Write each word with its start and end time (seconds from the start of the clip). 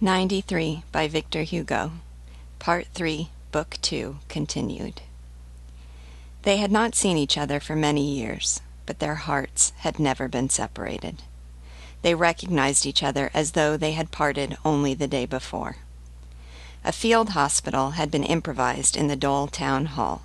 93 0.00 0.84
by 0.92 1.08
Victor 1.08 1.42
Hugo. 1.42 1.90
Part 2.60 2.86
3, 2.94 3.30
Book 3.50 3.78
2, 3.82 4.18
continued. 4.28 5.00
They 6.42 6.58
had 6.58 6.70
not 6.70 6.94
seen 6.94 7.18
each 7.18 7.36
other 7.36 7.58
for 7.58 7.74
many 7.74 8.08
years, 8.08 8.60
but 8.86 9.00
their 9.00 9.16
hearts 9.16 9.72
had 9.78 9.98
never 9.98 10.28
been 10.28 10.50
separated. 10.50 11.24
They 12.02 12.14
recognized 12.14 12.86
each 12.86 13.02
other 13.02 13.32
as 13.34 13.52
though 13.52 13.76
they 13.76 13.90
had 13.90 14.12
parted 14.12 14.56
only 14.64 14.94
the 14.94 15.08
day 15.08 15.26
before. 15.26 15.78
A 16.84 16.92
field 16.92 17.30
hospital 17.30 17.90
had 17.90 18.08
been 18.08 18.22
improvised 18.22 18.96
in 18.96 19.08
the 19.08 19.16
Dol 19.16 19.48
town 19.48 19.86
hall. 19.86 20.22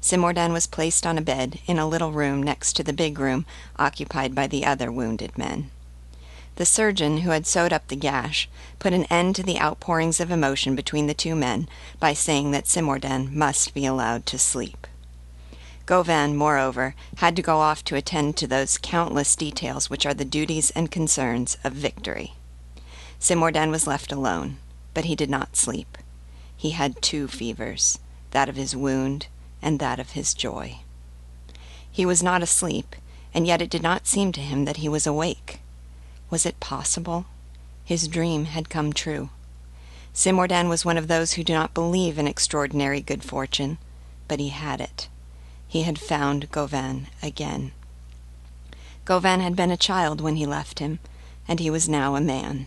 Cimourdain 0.00 0.52
was 0.52 0.68
placed 0.68 1.04
on 1.04 1.18
a 1.18 1.20
bed 1.20 1.58
in 1.66 1.80
a 1.80 1.88
little 1.88 2.12
room 2.12 2.40
next 2.40 2.74
to 2.74 2.84
the 2.84 2.92
big 2.92 3.18
room 3.18 3.44
occupied 3.76 4.36
by 4.36 4.46
the 4.46 4.64
other 4.64 4.92
wounded 4.92 5.36
men. 5.36 5.72
The 6.60 6.66
surgeon 6.66 7.22
who 7.22 7.30
had 7.30 7.46
sewed 7.46 7.72
up 7.72 7.88
the 7.88 7.96
gash 7.96 8.46
put 8.78 8.92
an 8.92 9.04
end 9.04 9.34
to 9.36 9.42
the 9.42 9.58
outpourings 9.58 10.20
of 10.20 10.30
emotion 10.30 10.76
between 10.76 11.06
the 11.06 11.14
two 11.14 11.34
men 11.34 11.70
by 11.98 12.12
saying 12.12 12.50
that 12.50 12.66
Cimourdain 12.66 13.34
must 13.34 13.72
be 13.72 13.86
allowed 13.86 14.26
to 14.26 14.38
sleep. 14.38 14.86
Gauvain, 15.86 16.36
moreover, 16.36 16.94
had 17.16 17.34
to 17.36 17.40
go 17.40 17.60
off 17.60 17.82
to 17.84 17.96
attend 17.96 18.36
to 18.36 18.46
those 18.46 18.76
countless 18.76 19.34
details 19.36 19.88
which 19.88 20.04
are 20.04 20.12
the 20.12 20.26
duties 20.26 20.70
and 20.72 20.90
concerns 20.90 21.56
of 21.64 21.72
victory. 21.72 22.34
Cimourdain 23.18 23.70
was 23.70 23.86
left 23.86 24.12
alone, 24.12 24.58
but 24.92 25.06
he 25.06 25.16
did 25.16 25.30
not 25.30 25.56
sleep. 25.56 25.96
He 26.54 26.72
had 26.72 27.00
two 27.00 27.26
fevers, 27.26 28.00
that 28.32 28.50
of 28.50 28.56
his 28.56 28.76
wound 28.76 29.28
and 29.62 29.78
that 29.78 29.98
of 29.98 30.10
his 30.10 30.34
joy. 30.34 30.80
He 31.90 32.04
was 32.04 32.22
not 32.22 32.42
asleep, 32.42 32.96
and 33.32 33.46
yet 33.46 33.62
it 33.62 33.70
did 33.70 33.82
not 33.82 34.06
seem 34.06 34.30
to 34.32 34.42
him 34.42 34.66
that 34.66 34.76
he 34.76 34.90
was 34.90 35.06
awake. 35.06 35.60
Was 36.30 36.46
it 36.46 36.60
possible? 36.60 37.26
His 37.84 38.06
dream 38.06 38.44
had 38.46 38.70
come 38.70 38.92
true. 38.92 39.30
Cimourdain 40.14 40.68
was 40.68 40.84
one 40.84 40.96
of 40.96 41.08
those 41.08 41.32
who 41.32 41.44
do 41.44 41.52
not 41.52 41.74
believe 41.74 42.18
in 42.18 42.28
extraordinary 42.28 43.00
good 43.00 43.24
fortune, 43.24 43.78
but 44.28 44.40
he 44.40 44.48
had 44.50 44.80
it. 44.80 45.08
He 45.66 45.82
had 45.82 45.98
found 45.98 46.50
Gauvain 46.50 47.08
again. 47.22 47.72
Gauvain 49.04 49.40
had 49.40 49.56
been 49.56 49.70
a 49.70 49.76
child 49.76 50.20
when 50.20 50.36
he 50.36 50.46
left 50.46 50.78
him, 50.78 51.00
and 51.48 51.58
he 51.58 51.70
was 51.70 51.88
now 51.88 52.14
a 52.14 52.20
man. 52.20 52.66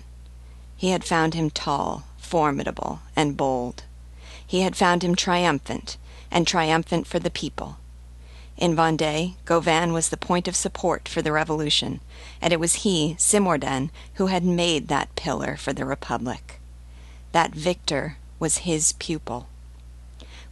He 0.75 0.89
had 0.89 1.03
found 1.05 1.33
him 1.33 1.49
tall, 1.49 2.03
formidable, 2.17 2.99
and 3.15 3.37
bold. 3.37 3.83
He 4.45 4.61
had 4.61 4.75
found 4.75 5.03
him 5.03 5.15
triumphant, 5.15 5.97
and 6.29 6.45
triumphant 6.45 7.07
for 7.07 7.19
the 7.19 7.29
people. 7.29 7.77
In 8.57 8.75
Vendée, 8.75 9.35
Gauvain 9.45 9.93
was 9.93 10.09
the 10.09 10.17
point 10.17 10.47
of 10.47 10.55
support 10.55 11.07
for 11.07 11.21
the 11.21 11.31
revolution, 11.31 11.99
and 12.41 12.53
it 12.53 12.59
was 12.59 12.83
he, 12.83 13.15
Cimourdain, 13.17 13.89
who 14.15 14.27
had 14.27 14.43
made 14.43 14.87
that 14.87 15.15
pillar 15.15 15.57
for 15.57 15.73
the 15.73 15.85
republic. 15.85 16.59
That 17.31 17.55
victor 17.55 18.17
was 18.39 18.59
his 18.59 18.93
pupil. 18.93 19.47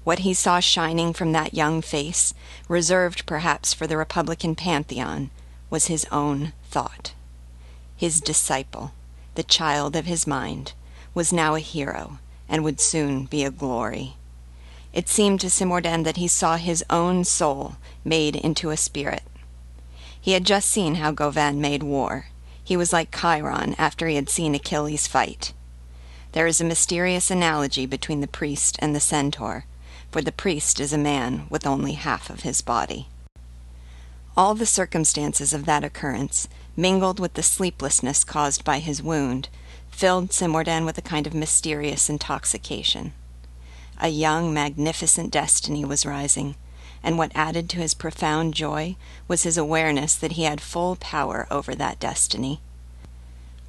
What 0.04 0.20
he 0.20 0.34
saw 0.34 0.60
shining 0.60 1.14
from 1.14 1.32
that 1.34 1.54
young 1.54 1.82
face, 1.82 2.34
reserved 2.68 3.28
perhaps 3.28 3.74
for 3.74 3.86
the 3.86 3.98
republican 3.98 4.56
pantheon, 4.56 5.30
was 5.70 5.86
his 5.86 6.06
own 6.12 6.54
thought. 6.70 7.14
His 7.96 8.20
disciple, 8.20 8.94
the 9.36 9.44
child 9.44 9.96
of 9.96 10.06
his 10.06 10.26
mind, 10.26 10.74
was 11.14 11.32
now 11.32 11.54
a 11.54 11.60
hero 11.60 12.18
and 12.50 12.64
would 12.64 12.80
soon 12.80 13.26
be 13.26 13.44
a 13.44 13.52
glory. 13.52 14.16
It 14.94 15.08
seemed 15.08 15.40
to 15.42 15.50
Cimourdain 15.50 16.04
that 16.04 16.18
he 16.18 16.28
saw 16.28 16.58
his 16.58 16.84
own 16.90 17.24
soul 17.24 17.78
made 18.04 18.36
into 18.36 18.72
a 18.72 18.78
spirit. 18.78 19.24
He 20.20 20.34
had 20.34 20.46
just 20.46 20.70
seen 20.70 20.96
how 20.96 21.12
Gauvain 21.12 21.62
made 21.62 21.82
war. 21.82 22.28
He 22.64 22.78
was 22.78 22.94
like 22.94 23.16
Chiron 23.16 23.74
after 23.78 24.08
he 24.08 24.16
had 24.16 24.30
seen 24.30 24.54
Achilles 24.54 25.08
fight. 25.08 25.54
There 26.34 26.48
is 26.48 26.62
a 26.62 26.66
mysterious 26.66 27.32
analogy 27.32 27.86
between 27.86 28.22
the 28.22 28.28
priest 28.28 28.78
and 28.80 28.96
the 28.96 29.00
centaur, 29.00 29.66
for 30.12 30.22
the 30.22 30.32
priest 30.32 30.80
is 30.80 30.94
a 30.94 30.98
man 30.98 31.48
with 31.50 31.66
only 31.66 31.94
half 31.94 32.30
of 32.30 32.42
his 32.42 32.62
body. 32.62 33.08
All 34.38 34.56
the 34.56 34.66
circumstances 34.66 35.54
of 35.54 35.66
that 35.66 35.84
occurrence, 35.84 36.48
mingled 36.78 37.20
with 37.20 37.34
the 37.34 37.44
sleeplessness 37.44 38.24
caused 38.24 38.64
by 38.64 38.80
his 38.80 39.04
wound, 39.04 39.50
filled 39.90 40.30
Cimourdain 40.30 40.86
with 40.86 40.98
a 40.98 41.02
kind 41.02 41.28
of 41.28 41.34
mysterious 41.34 42.10
intoxication. 42.10 43.14
A 44.04 44.10
young, 44.10 44.52
magnificent 44.52 45.30
destiny 45.30 45.86
was 45.86 46.08
rising, 46.08 46.56
and 47.04 47.20
what 47.20 47.32
added 47.36 47.70
to 47.70 47.78
his 47.78 47.94
profound 47.94 48.56
joy 48.56 48.96
was 49.28 49.44
his 49.44 49.58
awareness 49.58 50.16
that 50.16 50.32
he 50.32 50.44
had 50.44 50.60
full 50.60 50.96
power 50.96 51.48
over 51.52 51.76
that 51.76 52.00
destiny. 52.00 52.62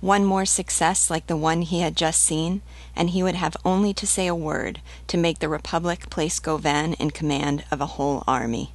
One 0.01 0.25
more 0.25 0.47
success 0.47 1.11
like 1.11 1.27
the 1.27 1.37
one 1.37 1.61
he 1.61 1.81
had 1.81 1.97
just 1.97 2.23
seen, 2.23 2.63
and 2.97 3.11
he 3.11 3.23
would 3.23 3.35
have 3.35 3.59
only 3.63 3.93
to 3.93 4.07
say 4.07 4.27
a 4.27 4.35
word 4.35 4.81
to 5.09 5.19
make 5.19 5.41
the 5.41 5.51
Republic 5.51 6.09
place 6.09 6.41
Gauvain 6.41 6.95
in 6.95 7.11
command 7.11 7.65
of 7.71 7.83
a 7.83 7.95
whole 7.99 8.25
army. 8.27 8.73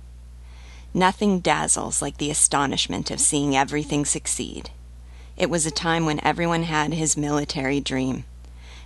Nothing 0.94 1.40
dazzles 1.40 2.04
like 2.04 2.18
the 2.18 2.30
astonishment 2.30 3.10
of 3.10 3.20
seeing 3.20 3.58
everything 3.58 4.06
succeed. 4.06 4.70
It 5.36 5.50
was 5.50 5.66
a 5.66 5.72
time 5.72 6.06
when 6.06 6.24
everyone 6.24 6.64
had 6.64 6.94
his 6.94 7.18
military 7.18 7.80
dream. 7.80 8.26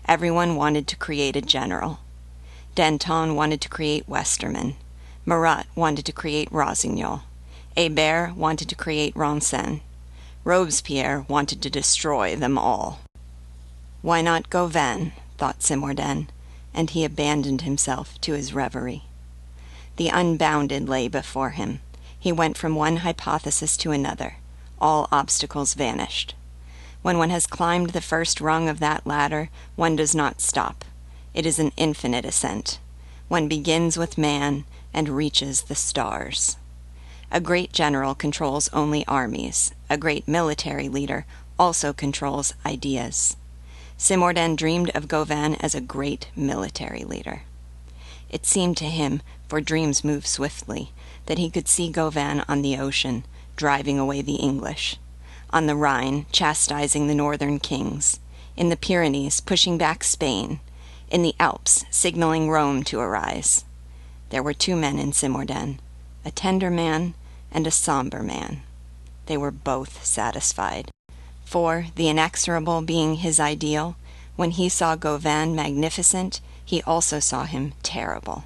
Everyone 0.08 0.56
wanted 0.56 0.88
to 0.88 0.96
create 0.96 1.36
a 1.36 1.42
general. 1.42 2.00
Danton 2.74 3.36
wanted 3.36 3.60
to 3.62 3.70
create 3.70 4.08
Westermann. 4.08 4.76
Marat 5.26 5.66
wanted 5.76 6.06
to 6.06 6.14
create 6.14 6.52
Rossignol. 6.52 7.24
Hébert 7.76 8.36
wanted 8.36 8.70
to 8.70 8.76
create 8.76 9.14
Ronsin. 9.14 9.82
Robespierre 10.44 11.26
wanted 11.28 11.62
to 11.62 11.70
destroy 11.70 12.36
them 12.36 12.58
all. 12.58 13.02
Why 14.02 14.22
not 14.22 14.50
Gauvain? 14.50 15.12
thought 15.38 15.60
Cimourdain, 15.60 16.28
and 16.74 16.90
he 16.90 17.04
abandoned 17.04 17.62
himself 17.62 18.20
to 18.22 18.34
his 18.34 18.54
reverie. 18.54 19.04
The 19.98 20.10
unbounded 20.10 20.88
lay 20.88 21.08
before 21.08 21.52
him. 21.52 21.82
He 22.18 22.32
went 22.32 22.58
from 22.58 22.76
one 22.76 22.98
hypothesis 22.98 23.76
to 23.78 23.92
another. 23.92 24.38
All 24.80 25.08
obstacles 25.12 25.74
vanished. 25.74 26.36
When 27.02 27.18
one 27.18 27.32
has 27.32 27.48
climbed 27.48 27.90
the 27.90 28.02
first 28.02 28.40
rung 28.40 28.70
of 28.70 28.80
that 28.80 29.06
ladder, 29.06 29.50
one 29.76 29.96
does 29.96 30.16
not 30.16 30.40
stop. 30.40 30.86
It 31.34 31.46
is 31.46 31.60
an 31.60 31.72
infinite 31.78 32.26
ascent. 32.26 32.80
One 33.28 33.48
begins 33.48 33.98
with 33.98 34.18
man 34.18 34.66
and 34.94 35.08
reaches 35.08 35.64
the 35.64 35.76
stars. 35.76 36.58
A 37.32 37.40
great 37.40 37.72
general 37.72 38.14
controls 38.14 38.70
only 38.74 39.06
armies. 39.08 39.72
A 39.90 39.98
great 39.98 40.28
military 40.28 40.90
leader 40.90 41.26
also 41.58 41.94
controls 41.94 42.54
ideas. 42.66 43.38
Cimourdain 43.98 44.58
dreamed 44.58 44.90
of 44.94 45.08
Gauvain 45.08 45.56
as 45.62 45.74
a 45.74 45.80
great 45.80 46.28
military 46.36 47.04
leader. 47.06 47.44
It 48.30 48.46
seemed 48.46 48.76
to 48.78 48.86
him, 48.86 49.22
for 49.48 49.62
dreams 49.62 50.04
move 50.04 50.28
swiftly, 50.28 50.92
that 51.28 51.38
he 51.38 51.50
could 51.50 51.68
see 51.68 51.90
Gauvain 51.90 52.44
on 52.50 52.62
the 52.62 52.78
ocean, 52.78 53.24
driving 53.56 54.00
away 54.00 54.22
the 54.22 54.36
English, 54.36 54.98
on 55.52 55.68
the 55.68 55.76
Rhine, 55.76 56.26
chastising 56.32 57.08
the 57.08 57.16
northern 57.16 57.60
kings, 57.60 58.20
in 58.58 58.70
the 58.70 58.78
Pyrenees, 58.78 59.40
pushing 59.40 59.78
back 59.78 60.04
Spain, 60.04 60.60
in 61.12 61.22
the 61.22 61.36
Alps, 61.40 61.86
signaling 61.92 62.50
Rome 62.50 62.84
to 62.86 63.00
arise. 63.00 63.66
There 64.30 64.42
were 64.42 64.54
two 64.54 64.76
men 64.76 64.98
in 64.98 65.12
Cimourdain, 65.12 65.80
a 66.24 66.32
tender 66.32 66.72
man 66.72 67.14
and 67.52 67.68
a 67.68 67.72
somber 67.72 68.24
man. 68.24 68.62
They 69.26 69.38
were 69.38 69.52
both 69.52 70.06
satisfied. 70.06 70.90
For, 71.44 71.88
the 71.96 72.08
inexorable 72.08 72.82
being 72.82 73.16
his 73.16 73.40
ideal, 73.40 73.98
when 74.38 74.52
he 74.52 74.70
saw 74.70 74.96
Gauvain 74.96 75.54
magnificent, 75.54 76.40
he 76.64 76.82
also 76.84 77.20
saw 77.20 77.44
him 77.44 77.74
terrible. 77.84 78.46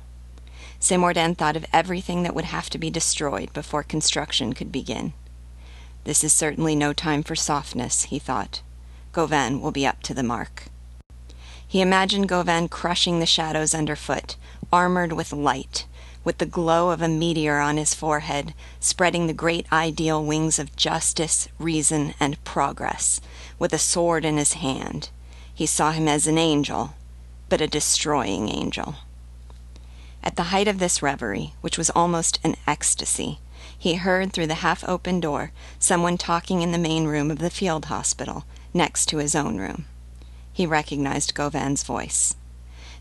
Cimourdain 0.80 1.38
thought 1.38 1.56
of 1.56 1.66
everything 1.72 2.24
that 2.24 2.34
would 2.34 2.46
have 2.46 2.70
to 2.72 2.80
be 2.80 2.90
destroyed 2.90 3.54
before 3.54 3.84
construction 3.84 4.54
could 4.54 4.72
begin. 4.72 5.14
This 6.04 6.24
is 6.24 6.34
certainly 6.34 6.76
no 6.76 6.94
time 6.94 7.22
for 7.22 7.36
softness, 7.36 8.04
he 8.04 8.20
thought. 8.20 8.62
Gauvain 9.12 9.62
will 9.62 9.72
be 9.72 9.86
up 9.86 10.02
to 10.04 10.14
the 10.14 10.24
mark. 10.24 10.66
He 11.76 11.82
imagined 11.82 12.30
Gauvain 12.30 12.70
crushing 12.70 13.20
the 13.20 13.26
shadows 13.26 13.74
underfoot, 13.74 14.38
armored 14.72 15.12
with 15.12 15.34
light, 15.34 15.86
with 16.24 16.38
the 16.38 16.46
glow 16.46 16.90
of 16.90 17.02
a 17.02 17.10
meteor 17.10 17.60
on 17.60 17.76
his 17.76 17.94
forehead, 17.94 18.54
spreading 18.80 19.28
the 19.28 19.34
great 19.34 19.70
ideal 19.74 20.24
wings 20.24 20.58
of 20.58 20.78
justice, 20.78 21.50
reason, 21.60 22.14
and 22.18 22.42
progress, 22.46 23.20
with 23.60 23.74
a 23.74 23.78
sword 23.78 24.24
in 24.24 24.38
his 24.38 24.54
hand. 24.54 25.10
He 25.54 25.66
saw 25.66 25.92
him 25.92 26.08
as 26.08 26.28
an 26.28 26.38
angel, 26.38 26.96
but 27.50 27.60
a 27.60 27.68
destroying 27.68 28.48
angel. 28.48 28.96
At 30.24 30.38
the 30.38 30.44
height 30.44 30.70
of 30.70 30.80
this 30.80 31.02
reverie, 31.02 31.56
which 31.60 31.78
was 31.78 31.90
almost 31.90 32.40
an 32.42 32.56
ecstasy, 32.66 33.40
he 33.78 33.96
heard 33.96 34.32
through 34.32 34.48
the 34.48 34.64
half 34.64 34.88
open 34.88 35.20
door 35.20 35.52
someone 35.78 36.18
talking 36.18 36.62
in 36.62 36.72
the 36.72 36.78
main 36.78 37.04
room 37.04 37.30
of 37.30 37.40
the 37.40 37.50
field 37.50 37.88
hospital, 37.88 38.46
next 38.74 39.08
to 39.08 39.18
his 39.18 39.36
own 39.36 39.58
room 39.58 39.84
he 40.56 40.66
recognized 40.66 41.36
Gauvain's 41.36 41.84
voice. 41.84 42.34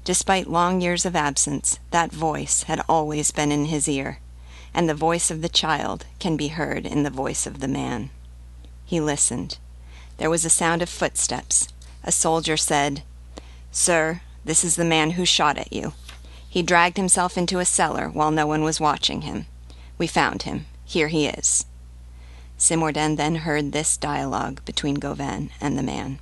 Despite 0.03 0.51
long 0.51 0.81
years 0.81 1.07
of 1.07 1.15
absence, 1.15 1.79
that 1.93 2.11
voice 2.11 2.65
had 2.65 2.83
always 2.89 3.31
been 3.31 3.53
in 3.53 3.67
his 3.67 3.89
ear, 3.89 4.19
and 4.75 4.89
the 4.89 4.93
voice 4.95 5.31
of 5.31 5.41
the 5.41 5.49
child 5.49 6.05
can 6.19 6.37
be 6.37 6.49
heard 6.49 6.85
in 6.85 7.05
the 7.05 7.11
voice 7.11 7.47
of 7.47 7.61
the 7.61 7.69
man. 7.69 8.11
He 8.85 9.01
listened. 9.01 9.59
There 10.19 10.29
was 10.29 10.45
a 10.45 10.51
sound 10.51 10.83
of 10.83 10.89
footsteps, 10.89 11.69
A 12.03 12.11
soldier 12.11 12.57
said, 12.57 13.05
Sir, 13.71 14.21
this 14.45 14.65
is 14.65 14.75
the 14.75 14.85
man 14.85 15.13
who 15.13 15.25
shot 15.25 15.57
at 15.57 15.73
you. 15.73 15.93
He 16.51 16.61
dragged 16.61 16.97
himself 16.97 17.39
into 17.39 17.61
a 17.61 17.65
cellar 17.65 18.09
while 18.09 18.33
no 18.33 18.49
one 18.49 18.65
was 18.65 18.81
watching 18.81 19.21
him. 19.21 19.47
We 19.97 20.09
found 20.09 20.43
him. 20.43 20.67
Here 20.85 21.07
he 21.07 21.27
is. 21.29 21.67
Cimourdain 22.59 23.17
then 23.17 23.37
heard 23.37 23.71
this 23.71 23.97
dialogue 23.97 24.61
between 24.65 24.97
Gauvain 24.97 25.51
and 25.61 25.79
the 25.79 25.85
man. 25.85 26.19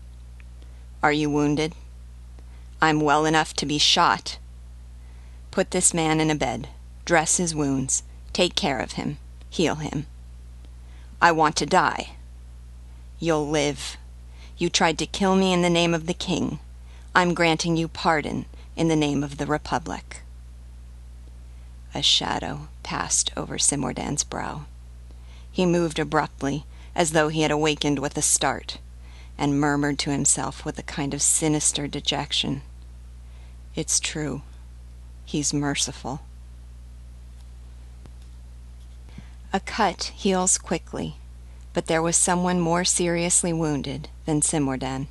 Are 1.03 1.13
you 1.13 1.29
wounded? 1.29 1.75
I'm 2.81 3.01
well 3.01 3.25
enough 3.25 3.55
to 3.55 3.67
be 3.67 3.79
shot. 3.79 4.39
Put 5.51 5.73
this 5.73 5.93
man 5.93 6.21
in 6.21 6.31
a 6.31 6.37
bed, 6.37 6.69
dress 7.05 7.39
his 7.39 7.55
wounds, 7.55 8.05
take 8.33 8.55
care 8.55 8.79
of 8.79 8.93
him, 8.93 9.19
heal 9.51 9.77
him. 9.77 10.07
I 11.21 11.33
want 11.33 11.57
to 11.57 11.67
die. 11.67 12.17
You'll 13.19 13.49
live. 13.49 13.97
You 14.57 14.69
tried 14.69 14.99
to 14.99 15.07
kill 15.07 15.35
me 15.35 15.53
in 15.53 15.63
the 15.63 15.71
name 15.71 15.93
of 15.93 16.07
the 16.07 16.15
king. 16.15 16.61
I'm 17.17 17.35
granting 17.35 17.77
you 17.77 17.89
pardon 17.89 18.47
in 18.77 18.87
the 18.87 18.97
name 18.97 19.25
of 19.25 19.39
the 19.39 19.47
republic. 19.47 20.21
A 21.95 22.03
shadow 22.03 22.69
passed 22.85 23.33
over 23.37 23.59
Cimourdain's 23.59 24.23
brow. 24.25 24.67
He 25.51 25.67
moved 25.67 25.99
abruptly, 25.99 26.65
as 26.95 27.11
though 27.11 27.29
he 27.29 27.43
had 27.43 27.51
awakened 27.51 27.99
with 27.99 28.17
a 28.17 28.23
start, 28.23 28.79
and 29.39 29.61
murmured 29.61 29.99
to 30.01 30.11
himself 30.11 30.65
with 30.65 30.79
a 30.79 30.83
kind 30.83 31.15
of 31.15 31.23
sinister 31.23 31.87
dejection. 31.87 32.63
It's 33.75 33.99
true. 33.99 34.43
He's 35.25 35.55
merciful. 35.55 36.21
A 39.53 39.61
cut 39.61 40.13
heals 40.15 40.59
quickly, 40.59 41.17
but 41.73 41.87
there 41.87 42.03
was 42.03 42.17
someone 42.17 42.61
more 42.61 42.85
seriously 42.85 43.53
wounded 43.53 44.09
than 44.25 44.41
Cimourdain. 44.41 45.09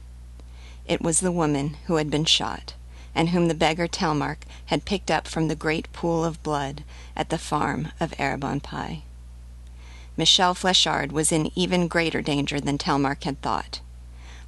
It 0.87 1.01
was 1.01 1.19
the 1.19 1.31
woman 1.31 1.77
who 1.85 1.95
had 1.95 2.09
been 2.09 2.25
shot, 2.25 2.73
and 3.13 3.29
whom 3.29 3.47
the 3.47 3.53
beggar 3.53 3.87
Telmark 3.87 4.39
had 4.67 4.85
picked 4.85 5.11
up 5.11 5.27
from 5.27 5.47
the 5.47 5.55
great 5.55 5.91
pool 5.93 6.23
of 6.25 6.41
blood 6.43 6.83
at 7.15 7.29
the 7.29 7.37
farm 7.37 7.89
of 7.99 8.13
Herbe-en-Pail. 8.13 9.03
Michelle 10.17 10.55
Fléchard 10.55 11.11
was 11.11 11.31
in 11.31 11.51
even 11.55 11.87
greater 11.87 12.21
danger 12.21 12.59
than 12.59 12.77
Telmark 12.77 13.23
had 13.23 13.41
thought. 13.41 13.81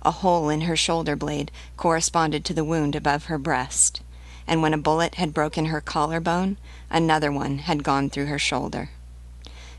A 0.04 0.12
hole 0.12 0.50
in 0.50 0.62
her 0.62 0.76
shoulder 0.76 1.16
blade 1.16 1.52
corresponded 1.78 2.44
to 2.46 2.54
the 2.54 2.66
wound 2.66 2.96
above 2.96 3.26
her 3.26 3.38
breast, 3.38 4.02
and 4.46 4.62
when 4.62 4.74
a 4.74 4.78
bullet 4.78 5.16
had 5.16 5.34
broken 5.34 5.66
her 5.66 5.80
collar 5.80 6.20
bone, 6.20 6.58
another 6.90 7.32
one 7.32 7.60
had 7.60 7.84
gone 7.84 8.10
through 8.10 8.26
her 8.26 8.40
shoulder. 8.40 8.90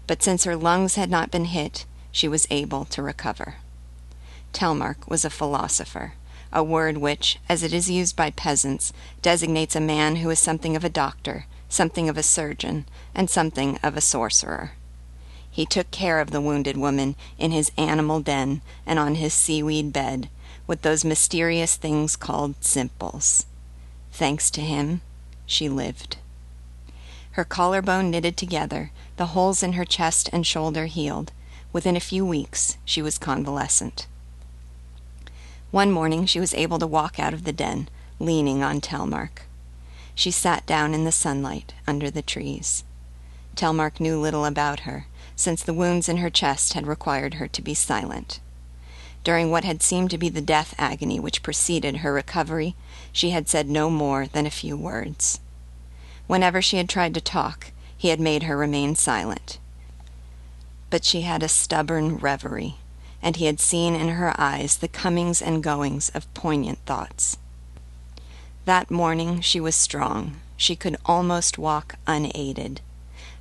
But 0.07 0.23
since 0.23 0.45
her 0.45 0.57
lungs 0.57 0.95
had 0.95 1.11
not 1.11 1.31
been 1.31 1.47
hit, 1.47 1.85
she 2.11 2.27
was 2.27 2.47
able 2.51 2.85
to 2.87 3.03
recover. 3.03 3.57
Telmark 4.53 5.09
was 5.09 5.25
a 5.25 5.31
philosopher, 5.31 6.15
a 6.53 6.63
word 6.63 6.97
which, 6.99 7.39
as 7.49 7.63
it 7.63 7.75
is 7.75 7.91
used 7.91 8.17
by 8.17 8.31
peasants, 8.31 8.93
designates 9.21 9.77
a 9.77 9.81
man 9.81 10.17
who 10.17 10.31
is 10.31 10.39
something 10.39 10.77
of 10.77 10.85
a 10.85 10.89
doctor, 10.89 11.47
something 11.69 12.09
of 12.09 12.17
a 12.17 12.23
surgeon, 12.23 12.87
and 13.15 13.29
something 13.29 13.79
of 13.83 13.97
a 13.97 14.01
sorcerer. 14.01 14.73
He 15.55 15.67
took 15.67 15.93
care 15.93 16.19
of 16.19 16.33
the 16.33 16.41
wounded 16.41 16.77
woman 16.77 17.15
in 17.39 17.53
his 17.53 17.71
animal 17.79 18.19
den 18.19 18.61
and 18.85 18.99
on 18.99 19.15
his 19.15 19.33
seaweed 19.33 19.93
bed, 19.93 20.29
with 20.67 20.83
those 20.83 21.05
mysterious 21.05 21.77
things 21.77 22.17
called 22.17 22.57
simples. 22.59 23.47
Thanks 24.11 24.51
to 24.51 24.61
him, 24.61 25.01
she 25.47 25.69
lived. 25.69 26.17
Her 27.39 27.45
collarbone 27.45 28.11
knitted 28.11 28.37
together, 28.37 28.91
the 29.17 29.27
holes 29.27 29.63
in 29.63 29.75
her 29.75 29.85
chest 29.85 30.29
and 30.33 30.45
shoulder 30.45 30.87
healed. 30.87 31.31
Within 31.73 31.97
a 31.97 32.01
few 32.01 32.27
weeks, 32.27 32.77
she 32.85 33.01
was 33.01 33.17
convalescent. 33.17 34.09
One 35.71 35.93
morning, 35.93 36.27
she 36.27 36.41
was 36.41 36.53
able 36.55 36.81
to 36.81 36.87
walk 36.89 37.21
out 37.21 37.33
of 37.33 37.45
the 37.45 37.53
den, 37.53 37.89
leaning 38.19 38.65
on 38.65 38.81
Telmark. 38.81 39.43
She 40.17 40.33
sat 40.33 40.67
down 40.67 40.95
in 40.95 41.05
the 41.05 41.13
sunlight 41.13 41.75
under 41.87 42.11
the 42.11 42.23
trees. 42.23 42.83
Telmark 43.55 44.01
knew 44.01 44.19
little 44.19 44.45
about 44.45 44.81
her 44.81 45.07
since 45.37 45.63
the 45.63 45.75
wounds 45.75 46.09
in 46.09 46.19
her 46.19 46.31
chest 46.31 46.75
had 46.75 46.87
required 46.87 47.35
her 47.35 47.49
to 47.49 47.63
be 47.63 47.75
silent. 47.75 48.41
During 49.25 49.51
what 49.51 49.65
had 49.65 49.83
seemed 49.83 50.11
to 50.11 50.19
be 50.19 50.29
the 50.29 50.43
death 50.43 50.75
agony 50.79 51.19
which 51.19 51.43
preceded 51.43 51.99
her 51.99 52.13
recovery, 52.13 52.77
she 53.11 53.31
had 53.31 53.49
said 53.49 53.69
no 53.69 53.89
more 53.89 54.27
than 54.27 54.47
a 54.47 54.51
few 54.51 54.77
words. 54.77 55.41
Whenever 56.27 56.61
she 56.61 56.77
had 56.77 56.89
tried 56.89 57.15
to 57.15 57.21
talk, 57.21 57.73
he 57.97 58.09
had 58.09 58.21
made 58.21 58.43
her 58.43 58.57
remain 58.57 58.95
silent. 58.95 59.59
But 60.91 61.05
she 61.05 61.23
had 61.23 61.43
a 61.43 61.49
stubborn 61.49 62.19
reverie, 62.19 62.77
and 63.23 63.37
he 63.37 63.47
had 63.47 63.61
seen 63.61 63.95
in 63.95 64.11
her 64.11 64.39
eyes 64.39 64.77
the 64.77 64.89
comings 64.89 65.41
and 65.41 65.63
goings 65.63 66.11
of 66.11 66.33
poignant 66.35 66.79
thoughts. 66.85 67.39
That 68.67 68.91
morning 68.91 69.41
she 69.41 69.59
was 69.59 69.75
strong. 69.75 70.37
She 70.57 70.77
could 70.77 70.97
almost 71.07 71.59
walk 71.59 71.97
unaided. 72.07 72.83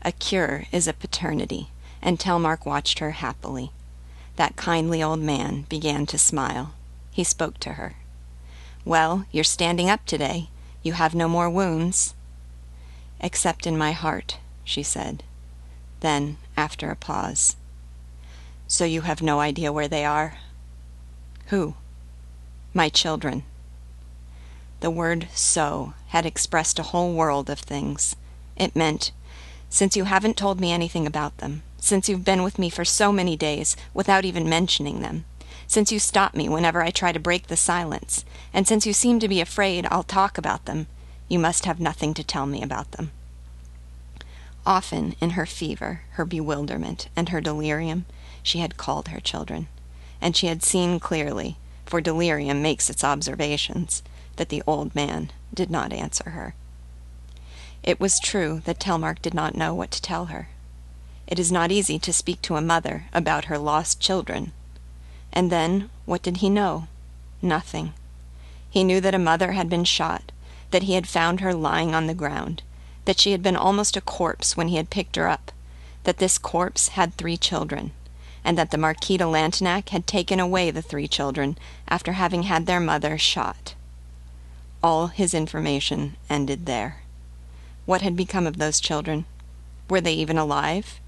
A 0.02 0.14
cure 0.14 0.66
is 0.72 0.88
a 0.88 0.94
paternity 0.94 1.70
and 2.04 2.20
Telmark 2.20 2.66
watched 2.66 3.00
her 3.00 3.12
happily. 3.12 3.72
That 4.36 4.58
kindly 4.58 5.02
old 5.02 5.22
man 5.22 5.66
began 5.70 6.06
to 6.08 6.18
smile. 6.18 6.74
He 7.12 7.24
spoke 7.24 7.60
to 7.62 7.74
her. 7.74 7.96
Well, 8.84 9.26
you're 9.32 9.46
standing 9.46 9.90
up 9.90 10.06
today. 10.06 10.50
You 10.84 10.94
have 10.94 11.16
no 11.16 11.30
more 11.30 11.50
wounds. 11.50 12.14
Except 13.22 13.66
in 13.66 13.78
my 13.78 13.94
heart, 13.94 14.38
she 14.66 14.84
said. 14.84 15.24
Then, 16.02 16.38
after 16.58 16.92
a 16.92 16.96
pause, 16.96 17.56
So 18.68 18.86
you 18.86 19.02
have 19.02 19.22
no 19.22 19.40
idea 19.40 19.72
where 19.72 19.88
they 19.88 20.04
are? 20.04 20.38
Who? 21.48 21.76
My 22.74 22.90
children. 22.90 23.44
The 24.82 24.92
word 24.92 25.28
so 25.34 25.94
had 26.08 26.26
expressed 26.26 26.80
a 26.80 26.84
whole 26.84 27.14
world 27.14 27.50
of 27.50 27.60
things. 27.60 28.16
It 28.58 28.76
meant, 28.76 29.12
Since 29.74 29.98
you 29.98 30.04
haven't 30.04 30.38
told 30.38 30.62
me 30.62 30.72
anything 30.72 31.08
about 31.08 31.40
them, 31.40 31.64
since 31.80 32.08
you've 32.08 32.24
been 32.24 32.44
with 32.44 32.60
me 32.60 32.70
for 32.70 32.86
so 32.86 33.12
many 33.12 33.36
days 33.36 33.76
without 33.92 34.24
even 34.24 34.48
mentioning 34.48 35.02
them, 35.02 35.26
since 35.66 35.92
you 35.92 35.98
stop 35.98 36.36
me 36.36 36.48
whenever 36.48 36.84
I 36.84 36.92
try 36.92 37.12
to 37.12 37.20
break 37.20 37.48
the 37.48 37.58
silence, 37.58 38.24
and 38.54 38.68
since 38.68 38.86
you 38.86 38.94
seem 38.94 39.20
to 39.20 39.28
be 39.28 39.42
afraid 39.42 39.88
I'll 39.90 40.04
talk 40.04 40.38
about 40.38 40.66
them, 40.66 40.86
you 41.28 41.40
must 41.40 41.66
have 41.66 41.80
nothing 41.80 42.14
to 42.14 42.24
tell 42.24 42.46
me 42.46 42.62
about 42.62 42.92
them. 42.92 43.10
Often, 44.64 45.16
in 45.20 45.32
her 45.32 45.48
fever, 45.48 46.02
her 46.12 46.26
bewilderment, 46.26 47.08
and 47.16 47.30
her 47.30 47.42
delirium, 47.42 48.06
she 48.44 48.60
had 48.60 48.78
called 48.78 49.08
her 49.08 49.20
children, 49.20 49.70
and 50.22 50.38
she 50.38 50.46
had 50.46 50.62
seen 50.62 51.00
clearly, 51.00 51.58
for 51.84 52.00
delirium 52.00 52.62
makes 52.62 52.92
its 52.92 53.04
observations, 53.04 54.04
that 54.36 54.50
the 54.50 54.62
old 54.68 54.94
man 54.94 55.32
did 55.52 55.72
not 55.72 55.92
answer 55.92 56.30
her. 56.30 56.54
It 57.84 58.00
was 58.00 58.20
true 58.20 58.62
that 58.64 58.80
Telmark 58.80 59.22
did 59.22 59.34
not 59.34 59.56
know 59.56 59.74
what 59.74 59.92
to 59.92 60.02
tell 60.02 60.26
her. 60.26 60.48
It 61.28 61.38
is 61.38 61.52
not 61.52 61.72
easy 61.72 62.00
to 62.00 62.14
speak 62.14 62.42
to 62.44 62.56
a 62.56 62.62
mother 62.62 63.06
about 63.14 63.46
her 63.46 63.58
lost 63.58 64.00
children. 64.00 64.54
And 65.34 65.52
then, 65.52 65.90
what 66.06 66.22
did 66.22 66.38
he 66.38 66.50
know? 66.50 66.88
Nothing. 67.42 67.94
He 68.70 68.86
knew 68.86 69.02
that 69.02 69.14
a 69.14 69.20
mother 69.20 69.52
had 69.52 69.70
been 69.70 69.84
shot, 69.84 70.32
that 70.72 70.84
he 70.84 70.94
had 70.94 71.08
found 71.08 71.42
her 71.42 71.54
lying 71.54 71.94
on 71.94 72.08
the 72.08 72.14
ground, 72.14 72.64
that 73.04 73.20
she 73.20 73.34
had 73.34 73.44
been 73.44 73.58
almost 73.58 73.98
a 73.98 74.02
corpse 74.02 74.56
when 74.56 74.70
he 74.70 74.78
had 74.78 74.90
picked 74.90 75.18
her 75.18 75.28
up, 75.28 75.52
that 76.06 76.18
this 76.18 76.38
corpse 76.38 76.90
had 76.90 77.14
three 77.14 77.38
children, 77.38 77.92
and 78.46 78.58
that 78.58 78.72
the 78.72 78.78
Marquis 78.78 79.18
de 79.18 79.26
Lantenac 79.28 79.90
had 79.90 80.08
taken 80.08 80.40
away 80.40 80.72
the 80.72 80.82
three 80.82 81.08
children 81.08 81.58
after 81.90 82.14
having 82.14 82.44
had 82.44 82.66
their 82.66 82.80
mother 82.80 83.18
shot. 83.18 83.76
All 84.82 85.08
his 85.08 85.34
information 85.34 86.16
ended 86.30 86.66
there. 86.66 87.03
What 87.86 88.02
had 88.02 88.16
become 88.16 88.48
of 88.48 88.58
those 88.58 88.80
children? 88.80 89.26
Were 89.90 90.02
they 90.02 90.14
even 90.14 90.38
alive? 90.38 91.00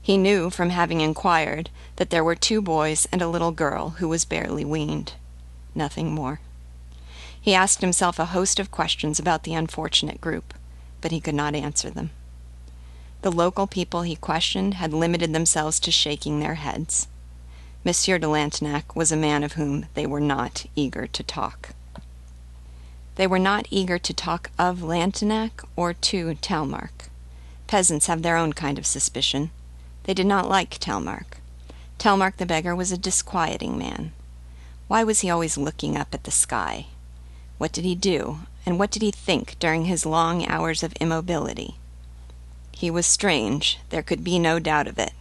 He 0.00 0.16
knew, 0.16 0.50
from 0.50 0.70
having 0.70 1.00
inquired, 1.00 1.70
that 1.96 2.10
there 2.10 2.24
were 2.24 2.34
two 2.34 2.60
boys 2.60 3.06
and 3.12 3.22
a 3.22 3.28
little 3.28 3.52
girl 3.52 3.90
who 3.98 4.08
was 4.08 4.24
barely 4.24 4.64
weaned. 4.64 5.14
Nothing 5.74 6.12
more. 6.12 6.40
He 7.40 7.54
asked 7.54 7.80
himself 7.80 8.18
a 8.18 8.26
host 8.26 8.60
of 8.60 8.70
questions 8.70 9.18
about 9.18 9.42
the 9.42 9.54
unfortunate 9.54 10.20
group, 10.20 10.54
but 11.00 11.10
he 11.10 11.20
could 11.20 11.34
not 11.34 11.54
answer 11.54 11.90
them. 11.90 12.10
The 13.22 13.32
local 13.32 13.66
people 13.66 14.02
he 14.02 14.16
questioned 14.16 14.74
had 14.74 14.92
limited 14.92 15.32
themselves 15.32 15.78
to 15.80 15.90
shaking 15.90 16.40
their 16.40 16.54
heads. 16.54 17.08
Monsieur 17.84 18.18
de 18.18 18.28
Lantenac 18.28 18.94
was 18.94 19.10
a 19.10 19.16
man 19.16 19.42
of 19.42 19.54
whom 19.54 19.86
they 19.94 20.06
were 20.06 20.20
not 20.20 20.66
eager 20.76 21.06
to 21.08 21.22
talk. 21.22 21.70
They 23.16 23.26
were 23.26 23.38
not 23.38 23.66
eager 23.70 23.98
to 23.98 24.14
talk 24.14 24.50
of 24.58 24.78
Lantenac 24.80 25.64
or 25.76 25.92
to 25.92 26.34
Telmark. 26.36 27.08
Peasants 27.66 28.06
have 28.06 28.22
their 28.22 28.36
own 28.36 28.52
kind 28.52 28.78
of 28.78 28.86
suspicion, 28.86 29.50
they 30.04 30.14
did 30.14 30.26
not 30.26 30.48
like 30.48 30.78
Telmark. 30.78 31.38
Telmark 31.98 32.36
the 32.36 32.46
beggar 32.46 32.74
was 32.74 32.90
a 32.90 32.98
disquieting 32.98 33.78
man. 33.78 34.12
Why 34.88 35.04
was 35.04 35.20
he 35.20 35.30
always 35.30 35.56
looking 35.56 35.96
up 35.96 36.12
at 36.12 36.24
the 36.24 36.30
sky? 36.30 36.86
What 37.58 37.72
did 37.72 37.84
he 37.84 37.94
do, 37.94 38.40
and 38.66 38.78
what 38.78 38.90
did 38.90 39.02
he 39.02 39.10
think 39.10 39.58
during 39.58 39.84
his 39.84 40.04
long 40.04 40.46
hours 40.46 40.82
of 40.82 40.94
immobility? 41.00 41.76
He 42.72 42.90
was 42.90 43.06
strange, 43.06 43.78
there 43.90 44.02
could 44.02 44.24
be 44.24 44.38
no 44.38 44.58
doubt 44.58 44.88
of 44.88 44.98
it. 44.98 45.12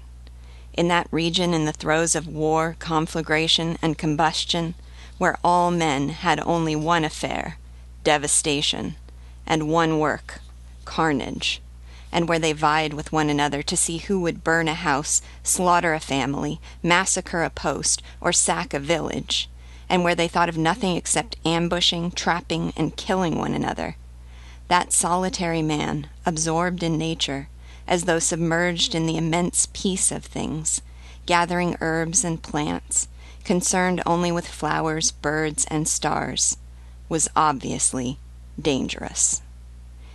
In 0.74 0.88
that 0.88 1.08
region, 1.12 1.54
in 1.54 1.66
the 1.66 1.72
throes 1.72 2.16
of 2.16 2.28
war, 2.28 2.76
conflagration, 2.80 3.78
and 3.82 3.98
combustion, 3.98 4.74
where 5.20 5.38
all 5.44 5.70
men 5.70 6.10
had 6.10 6.40
only 6.40 6.76
one 6.76 7.04
affair, 7.04 7.58
devastation, 8.04 8.96
and 9.46 9.70
one 9.70 10.00
work, 10.00 10.42
carnage, 10.86 11.62
and 12.12 12.28
where 12.28 12.40
they 12.40 12.54
vied 12.54 12.94
with 12.94 13.12
one 13.12 13.30
another 13.30 13.62
to 13.62 13.78
see 13.78 13.98
who 13.98 14.20
would 14.20 14.44
burn 14.44 14.68
a 14.68 14.74
house, 14.74 15.22
slaughter 15.44 15.94
a 15.94 16.00
family, 16.00 16.60
massacre 16.84 17.44
a 17.44 17.50
post, 17.50 18.02
or 18.20 18.34
sack 18.34 18.74
a 18.74 18.80
village, 18.80 19.50
and 19.90 20.04
where 20.04 20.16
they 20.16 20.28
thought 20.28 20.50
of 20.50 20.58
nothing 20.58 20.96
except 20.96 21.38
ambushing, 21.46 22.12
trapping, 22.12 22.74
and 22.76 22.98
killing 22.98 23.38
one 23.38 23.54
another. 23.54 23.96
That 24.68 24.94
solitary 24.94 25.62
man, 25.62 26.08
absorbed 26.26 26.84
in 26.84 26.98
nature, 26.98 27.50
as 27.88 28.06
though 28.06 28.20
submerged 28.20 28.96
in 28.96 29.06
the 29.06 29.18
immense 29.18 29.68
peace 29.74 30.12
of 30.12 30.24
things, 30.24 30.82
gathering 31.26 31.76
herbs 31.82 32.24
and 32.24 32.42
plants, 32.42 33.08
concerned 33.44 34.02
only 34.06 34.32
with 34.32 34.48
flowers, 34.48 35.12
birds, 35.12 35.66
and 35.70 35.88
stars, 35.88 36.58
was 37.12 37.28
obviously 37.36 38.18
dangerous. 38.60 39.42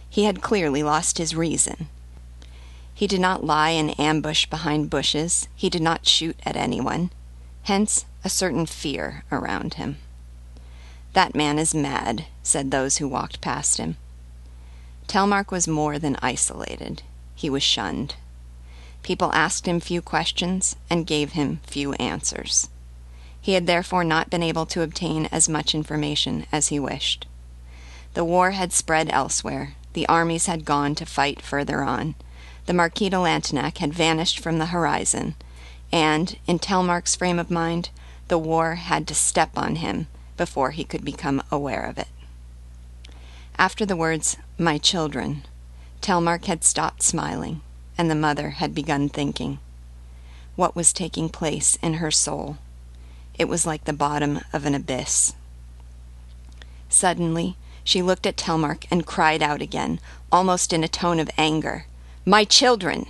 He 0.09 0.25
had 0.25 0.41
clearly 0.41 0.83
lost 0.83 1.19
his 1.19 1.37
reason. 1.37 1.89
He 2.95 3.07
did 3.07 3.21
not 3.21 3.45
lie 3.45 3.71
in 3.71 3.91
ambush 3.91 4.47
behind 4.47 4.89
bushes. 4.89 5.47
He 5.55 5.69
did 5.69 5.83
not 5.83 6.09
shoot 6.09 6.41
at 6.47 6.57
anyone. 6.57 7.11
Hence, 7.65 8.07
a 8.25 8.31
certain 8.31 8.65
fear 8.65 9.25
around 9.31 9.75
him. 9.75 9.99
That 11.13 11.35
man 11.35 11.59
is 11.59 11.75
mad, 11.75 12.25
said 12.43 12.71
those 12.71 12.97
who 12.97 13.09
walked 13.09 13.43
past 13.43 13.77
him. 13.77 13.99
Telmark 15.07 15.51
was 15.51 15.69
more 15.69 15.99
than 15.99 16.17
isolated. 16.23 17.03
He 17.35 17.51
was 17.51 17.63
shunned. 17.63 18.15
People 19.03 19.31
asked 19.35 19.67
him 19.67 19.81
few 19.81 20.01
questions 20.01 20.77
and 20.89 21.07
gave 21.07 21.33
him 21.33 21.61
few 21.67 21.93
answers. 21.95 22.71
He 23.47 23.53
had 23.53 23.69
therefore 23.69 24.03
not 24.03 24.29
been 24.29 24.43
able 24.43 24.67
to 24.67 24.83
obtain 24.83 25.27
as 25.27 25.49
much 25.49 25.73
information 25.73 26.47
as 26.51 26.67
he 26.67 26.81
wished. 26.81 27.29
The 28.15 28.25
war 28.25 28.51
had 28.51 28.73
spread 28.73 29.09
elsewhere, 29.09 29.75
the 29.93 30.05
armies 30.09 30.47
had 30.47 30.65
gone 30.65 30.97
to 30.97 31.07
fight 31.07 31.41
further 31.41 31.85
on. 31.85 32.17
The 32.65 32.73
Marquis 32.73 33.11
de 33.11 33.21
Lantenac 33.21 33.79
had 33.79 33.95
vanished 33.95 34.41
from 34.41 34.59
the 34.59 34.75
horizon, 34.75 35.37
and, 35.93 36.37
in 36.49 36.59
Telmark's 36.59 37.15
frame 37.15 37.39
of 37.39 37.49
mind, 37.49 37.91
the 38.27 38.37
war 38.37 38.75
had 38.75 39.07
to 39.07 39.15
step 39.15 39.51
on 39.57 39.77
him 39.77 40.09
before 40.37 40.73
he 40.73 40.83
could 40.83 41.05
become 41.05 41.41
aware 41.49 41.85
of 41.85 41.99
it. 41.99 42.09
After 43.57 43.87
the 43.87 43.95
words, 43.95 44.37
my 44.59 44.77
children, 44.77 45.45
Telmark 46.01 46.47
had 46.47 46.65
stopped 46.65 47.05
smiling, 47.05 47.61
and 47.97 48.11
the 48.11 48.17
mother 48.17 48.51
had 48.59 48.75
begun 48.75 49.09
thinking. 49.09 49.61
What 50.57 50.75
was 50.75 50.93
taking 50.93 51.29
place 51.29 51.79
in 51.81 51.95
her 52.03 52.11
soul? 52.11 52.59
It 53.39 53.49
was 53.49 53.67
like 53.67 53.85
the 53.85 53.93
bottom 53.93 54.41
of 54.53 54.65
an 54.65 54.75
abyss. 54.75 55.35
Suddenly, 56.89 57.57
she 57.85 58.03
looked 58.03 58.27
at 58.27 58.37
Telmark 58.37 58.87
and 58.91 59.07
cried 59.07 59.43
out 59.43 59.61
again, 59.61 60.01
almost 60.33 60.73
in 60.73 60.83
a 60.83 60.89
tone 60.89 61.21
of 61.21 61.31
anger, 61.37 61.87
My 62.25 62.45
children! 62.45 63.07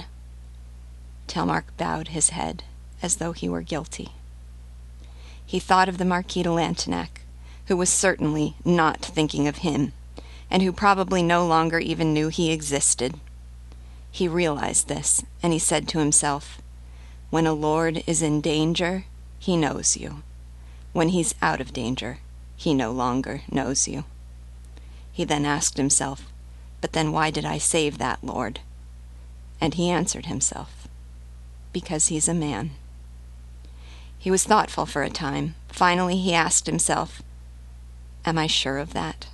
Telmark 1.28 1.64
bowed 1.76 2.08
his 2.08 2.30
head, 2.30 2.64
as 3.02 3.16
though 3.16 3.32
he 3.32 3.48
were 3.48 3.62
guilty. 3.62 4.10
He 5.44 5.60
thought 5.60 5.88
of 5.88 5.98
the 5.98 6.04
Marquis 6.04 6.42
de 6.42 6.50
Lantenac, 6.50 7.22
who 7.66 7.76
was 7.76 7.88
certainly 7.88 8.56
not 8.64 9.00
thinking 9.00 9.46
of 9.46 9.58
him, 9.58 9.92
and 10.50 10.62
who 10.62 10.72
probably 10.72 11.22
no 11.22 11.46
longer 11.46 11.78
even 11.78 12.12
knew 12.12 12.28
he 12.28 12.52
existed. 12.52 13.14
He 14.10 14.28
realized 14.28 14.88
this, 14.88 15.24
and 15.42 15.52
he 15.52 15.58
said 15.58 15.88
to 15.88 15.98
himself, 15.98 16.60
When 17.30 17.46
a 17.46 17.52
lord 17.52 18.02
is 18.06 18.22
in 18.22 18.40
danger, 18.40 19.04
he 19.46 19.56
knows 19.56 19.96
you. 19.96 20.24
When 20.92 21.10
he's 21.10 21.36
out 21.40 21.60
of 21.60 21.72
danger, 21.72 22.18
he 22.56 22.74
no 22.74 22.90
longer 22.90 23.42
knows 23.48 23.86
you. 23.86 24.02
He 25.12 25.22
then 25.22 25.46
asked 25.46 25.76
himself, 25.76 26.26
But 26.80 26.94
then 26.94 27.12
why 27.12 27.30
did 27.30 27.44
I 27.44 27.58
save 27.58 27.98
that 27.98 28.24
Lord? 28.24 28.58
And 29.60 29.74
he 29.74 29.88
answered 29.88 30.26
himself, 30.26 30.88
Because 31.72 32.08
he's 32.08 32.26
a 32.26 32.34
man. 32.34 32.72
He 34.18 34.32
was 34.32 34.42
thoughtful 34.42 34.84
for 34.84 35.04
a 35.04 35.10
time. 35.10 35.54
Finally, 35.68 36.16
he 36.16 36.34
asked 36.34 36.66
himself, 36.66 37.22
Am 38.24 38.36
I 38.36 38.48
sure 38.48 38.78
of 38.78 38.94
that? 38.94 39.28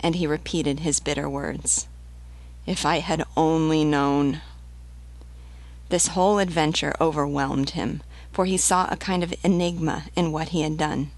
And 0.00 0.14
he 0.14 0.26
repeated 0.26 0.80
his 0.80 0.98
bitter 0.98 1.28
words, 1.28 1.88
If 2.64 2.86
I 2.86 3.00
had 3.00 3.22
only 3.36 3.84
known. 3.84 4.40
This 5.90 6.06
whole 6.06 6.38
adventure 6.38 6.94
overwhelmed 7.02 7.70
him, 7.70 8.02
for 8.34 8.46
he 8.46 8.56
saw 8.56 8.88
a 8.90 8.96
kind 8.96 9.22
of 9.22 9.32
enigma 9.44 10.06
in 10.16 10.32
what 10.32 10.48
he 10.48 10.62
had 10.62 10.76
done. 10.76 11.12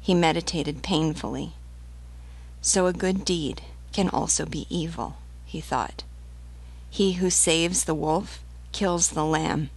He 0.00 0.14
meditated 0.14 0.82
painfully. 0.82 1.52
So 2.62 2.86
a 2.86 2.94
good 2.94 3.26
deed 3.26 3.60
can 3.92 4.08
also 4.08 4.46
be 4.46 4.66
evil, 4.70 5.18
he 5.44 5.60
thought. 5.60 6.02
He 6.88 7.12
who 7.12 7.28
saves 7.28 7.84
the 7.84 7.94
wolf 7.94 8.42
kills 8.72 9.10
the 9.10 9.24
lamb. 9.24 9.68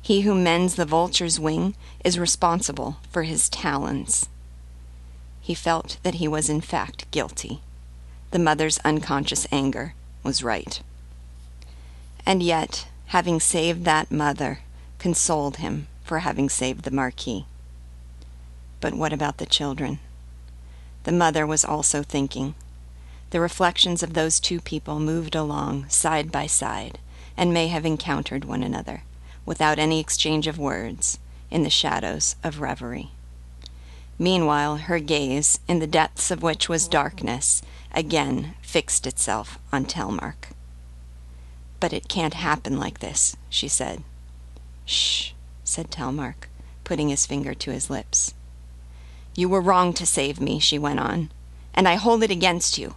He 0.00 0.20
who 0.20 0.34
mends 0.34 0.76
the 0.76 0.86
vulture's 0.86 1.40
wing 1.40 1.74
is 2.04 2.20
responsible 2.20 2.98
for 3.10 3.24
his 3.24 3.48
talons. 3.48 4.28
He 5.40 5.54
felt 5.54 5.98
that 6.04 6.14
he 6.14 6.28
was 6.28 6.48
in 6.48 6.60
fact 6.60 7.10
guilty. 7.10 7.62
The 8.30 8.38
mother's 8.38 8.78
unconscious 8.84 9.44
anger 9.50 9.94
was 10.22 10.44
right. 10.44 10.80
And 12.24 12.44
yet, 12.44 12.86
having 13.06 13.40
saved 13.40 13.84
that 13.84 14.12
mother 14.12 14.60
consoled 15.00 15.56
him 15.56 15.88
for 16.04 16.20
having 16.20 16.48
saved 16.48 16.84
the 16.84 16.90
Marquis. 16.90 17.46
But 18.80 18.94
what 18.94 19.12
about 19.12 19.38
the 19.38 19.46
children? 19.46 19.98
The 21.04 21.12
mother 21.12 21.46
was 21.46 21.64
also 21.64 22.02
thinking. 22.02 22.54
The 23.30 23.40
reflections 23.40 24.02
of 24.02 24.12
those 24.12 24.38
two 24.38 24.60
people 24.60 25.00
moved 25.00 25.34
along 25.34 25.88
side 25.88 26.30
by 26.30 26.46
side, 26.46 26.98
and 27.36 27.54
may 27.54 27.68
have 27.68 27.86
encountered 27.86 28.44
one 28.44 28.62
another, 28.62 29.02
without 29.46 29.78
any 29.78 29.98
exchange 29.98 30.46
of 30.46 30.58
words, 30.58 31.18
in 31.50 31.62
the 31.62 31.70
shadows 31.70 32.36
of 32.44 32.60
reverie. 32.60 33.10
Meanwhile, 34.18 34.76
her 34.76 34.98
gaze, 34.98 35.60
in 35.66 35.78
the 35.78 35.86
depths 35.86 36.30
of 36.30 36.42
which 36.42 36.68
was 36.68 36.86
darkness, 36.86 37.62
again 37.92 38.54
fixed 38.60 39.06
itself 39.06 39.58
on 39.72 39.86
Telmark. 39.86 40.50
But 41.80 41.94
it 41.94 42.08
can't 42.08 42.34
happen 42.34 42.78
like 42.78 42.98
this, 42.98 43.34
she 43.48 43.66
said. 43.66 44.02
Said 45.70 45.92
Telmark, 45.92 46.48
putting 46.82 47.10
his 47.10 47.26
finger 47.26 47.54
to 47.54 47.70
his 47.70 47.88
lips. 47.88 48.34
You 49.36 49.48
were 49.48 49.60
wrong 49.60 49.92
to 49.92 50.04
save 50.04 50.40
me, 50.40 50.58
she 50.58 50.80
went 50.80 50.98
on, 50.98 51.30
and 51.72 51.86
I 51.86 51.94
hold 51.94 52.24
it 52.24 52.30
against 52.32 52.76
you. 52.76 52.96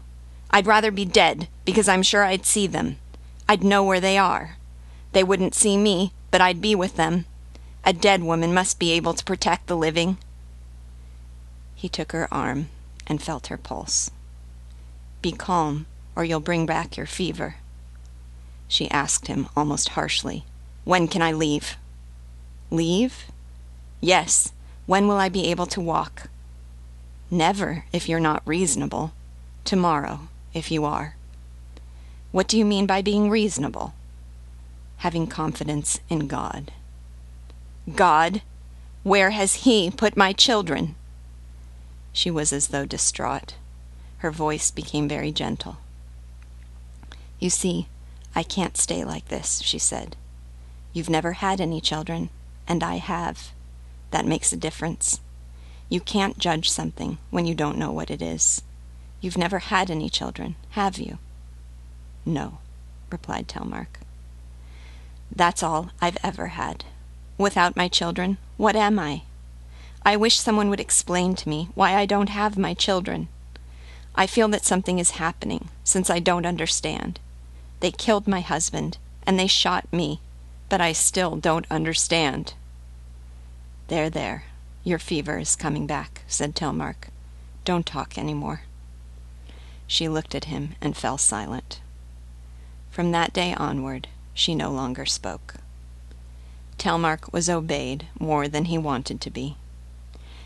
I'd 0.50 0.65
rather 0.65 0.89
be 0.89 1.05
dead, 1.05 1.47
because 1.65 1.88
I'm 1.88 2.01
sure 2.01 2.23
I'd 2.23 2.47
see 2.47 2.65
them. 2.65 2.97
I'd 3.47 3.63
know 3.63 3.83
where 3.83 4.00
they 4.00 4.17
are. 4.17 4.57
They 5.12 5.23
wouldn't 5.23 5.53
see 5.53 5.77
me, 5.77 6.13
but 6.31 6.41
I'd 6.41 6.62
be 6.62 6.73
with 6.73 6.95
them. 6.95 7.25
A 7.85 7.93
dead 7.93 8.23
woman 8.23 8.55
must 8.55 8.79
be 8.79 8.91
able 8.93 9.13
to 9.13 9.23
protect 9.23 9.67
the 9.67 9.77
living. 9.77 10.17
He 11.75 11.88
took 11.88 12.12
her 12.12 12.27
arm 12.33 12.69
and 13.05 13.21
felt 13.21 13.47
her 13.47 13.57
pulse. 13.57 14.09
Be 15.21 15.31
calm, 15.31 15.85
or 16.15 16.25
you'll 16.25 16.39
bring 16.39 16.65
back 16.65 16.97
your 16.97 17.05
fever. 17.05 17.57
She 18.67 18.89
asked 18.89 19.27
him 19.27 19.47
almost 19.55 19.89
harshly, 19.89 20.43
When 20.85 21.07
can 21.07 21.21
I 21.21 21.31
leave? 21.33 21.77
Leave? 22.72 23.25
Yes, 24.01 24.51
when 24.86 25.08
will 25.08 25.17
I 25.17 25.29
be 25.29 25.50
able 25.50 25.65
to 25.67 25.82
walk? 25.82 26.29
Never, 27.32 27.86
if 27.93 28.10
you're 28.10 28.20
not 28.20 28.43
reasonable. 28.46 29.13
Tomorrow, 29.63 30.27
if 30.53 30.72
you 30.72 30.86
are. 30.86 31.15
What 32.32 32.48
do 32.48 32.58
you 32.58 32.65
mean 32.65 32.86
by 32.86 33.01
being 33.01 33.29
reasonable? 33.29 33.93
Having 34.98 35.27
confidence 35.27 36.00
in 36.10 36.27
God. 36.27 36.72
God? 37.96 38.41
Where 39.03 39.32
has 39.32 39.63
He 39.65 39.91
put 39.91 40.17
my 40.17 40.34
children? 40.34 40.96
She 42.12 42.29
was 42.29 42.53
as 42.53 42.67
though 42.67 42.86
distraught. 42.86 43.55
Her 44.20 44.32
voice 44.32 44.72
became 44.72 45.08
very 45.08 45.32
gentle. 45.32 45.77
You 47.39 47.50
see, 47.50 47.88
I 48.36 48.43
can't 48.43 48.77
stay 48.77 49.03
like 49.03 49.27
this, 49.27 49.62
she 49.62 49.77
said. 49.77 50.15
You've 50.93 51.10
never 51.10 51.34
had 51.34 51.60
any 51.60 51.82
children, 51.82 52.29
and 52.67 52.84
I 52.84 52.96
have. 52.96 53.51
That 54.12 54.25
makes 54.25 54.53
a 54.53 54.58
difference. 54.58 55.20
You 55.89 56.00
can't 56.00 56.38
judge 56.38 56.70
something 56.70 57.17
when 57.29 57.46
you 57.46 57.55
don't 57.55 57.77
know 57.77 57.91
what 57.91 58.12
it 58.12 58.22
is. 58.22 58.62
You've 59.22 59.38
never 59.38 59.60
had 59.60 59.89
any 59.89 60.10
children, 60.10 60.55
have 60.72 60.98
you? 60.98 61.17
No, 62.25 62.60
replied 63.10 63.48
Telmark. 63.48 64.00
That's 65.36 65.63
all 65.63 65.91
I've 66.01 66.17
ever 66.24 66.48
had. 66.48 66.86
Without 67.38 67.75
my 67.75 67.88
children, 67.88 68.38
what 68.58 68.75
am 68.75 69.00
I? 69.00 69.24
I 70.05 70.15
wish 70.17 70.39
someone 70.39 70.70
would 70.70 70.79
explain 70.79 71.36
to 71.36 71.50
me 71.50 71.70
why 71.74 71.96
I 71.96 72.05
don't 72.05 72.29
have 72.29 72.58
my 72.58 72.74
children. 72.74 73.29
I 74.15 74.27
feel 74.27 74.48
that 74.50 74.65
something 74.65 75.00
is 75.00 75.12
happening, 75.12 75.70
since 75.84 76.10
I 76.10 76.20
don't 76.20 76.46
understand. 76.46 77.20
They 77.79 77.91
killed 77.91 78.27
my 78.27 78.41
husband, 78.41 78.98
and 79.25 79.39
they 79.39 79.48
shot 79.48 79.91
me, 79.91 80.20
but 80.73 80.81
I 80.81 80.91
still 80.91 81.35
don't 81.35 81.67
understand. 81.69 82.55
There, 83.89 84.09
there, 84.09 84.45
Your 84.83 84.97
fever 84.97 85.37
is 85.37 85.55
coming 85.55 85.85
back, 85.85 86.23
said 86.27 86.55
Telmark. 86.55 87.09
Don't 87.63 87.85
talk 87.85 88.17
any 88.17 88.33
more. 88.33 88.61
She 89.85 90.09
looked 90.09 90.33
at 90.33 90.45
him 90.45 90.73
and 90.81 90.97
fell 90.97 91.19
silent. 91.19 91.79
From 92.89 93.11
that 93.11 93.33
day 93.33 93.53
onward, 93.53 94.07
she 94.33 94.55
no 94.55 94.71
longer 94.71 95.05
spoke. 95.05 95.57
Telmark 96.79 97.31
was 97.31 97.51
obeyed 97.51 98.07
more 98.19 98.47
than 98.47 98.65
he 98.65 98.79
wanted 98.79 99.21
to 99.21 99.29
be. 99.29 99.57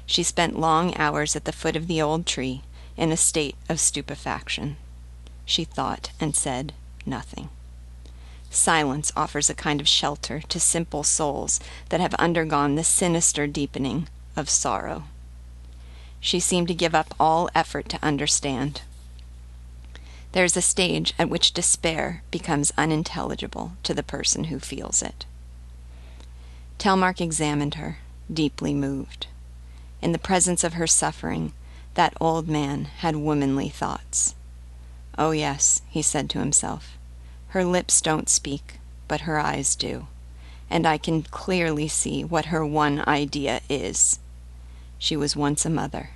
She 0.05 0.23
spent 0.23 0.59
long 0.59 0.93
hours 0.97 1.37
at 1.37 1.45
the 1.45 1.53
foot 1.53 1.77
of 1.77 1.87
the 1.87 2.01
old 2.01 2.25
tree 2.25 2.63
in 2.97 3.13
a 3.13 3.15
state 3.15 3.55
of 3.69 3.79
stupefaction. 3.79 4.75
She 5.45 5.63
thought 5.63 6.11
and 6.19 6.35
said 6.35 6.73
nothing. 7.05 7.47
Silence 8.49 9.11
offers 9.15 9.49
a 9.49 9.53
kind 9.53 9.81
of 9.81 9.87
shelter 9.87 10.41
to 10.41 10.59
simple 10.59 11.03
souls 11.03 11.59
that 11.89 11.99
have 11.99 12.13
undergone 12.15 12.75
the 12.75 12.83
sinister 12.83 13.47
deepening 13.47 14.07
of 14.35 14.49
sorrow. 14.49 15.03
She 16.19 16.39
seemed 16.39 16.67
to 16.69 16.73
give 16.73 16.95
up 16.95 17.13
all 17.19 17.49
effort 17.53 17.89
to 17.89 17.99
understand. 18.03 18.81
There 20.31 20.45
is 20.45 20.57
a 20.57 20.61
stage 20.61 21.13
at 21.17 21.29
which 21.29 21.53
despair 21.53 22.23
becomes 22.31 22.73
unintelligible 22.77 23.73
to 23.83 23.93
the 23.93 24.03
person 24.03 24.45
who 24.45 24.59
feels 24.59 25.01
it. 25.01 25.25
Telmark 26.77 27.21
examined 27.21 27.75
her, 27.75 27.97
deeply 28.31 28.73
moved. 28.73 29.27
In 30.01 30.11
the 30.11 30.19
presence 30.19 30.63
of 30.63 30.73
her 30.73 30.87
suffering, 30.87 31.53
that 31.95 32.13
old 32.21 32.47
man 32.47 32.85
had 32.85 33.15
womanly 33.15 33.69
thoughts. 33.69 34.35
Oh, 35.17 35.31
yes, 35.31 35.81
he 35.89 36.01
said 36.01 36.29
to 36.31 36.39
himself, 36.39 36.96
her 37.49 37.63
lips 37.63 38.01
don't 38.01 38.29
speak, 38.29 38.79
but 39.07 39.21
her 39.21 39.39
eyes 39.39 39.75
do, 39.75 40.07
and 40.69 40.85
I 40.85 40.97
can 40.97 41.23
clearly 41.23 41.87
see 41.87 42.23
what 42.23 42.45
her 42.45 42.65
one 42.65 43.03
idea 43.07 43.61
is. 43.69 44.19
She 44.99 45.15
was 45.15 45.35
once 45.35 45.65
a 45.65 45.69
mother, 45.69 46.11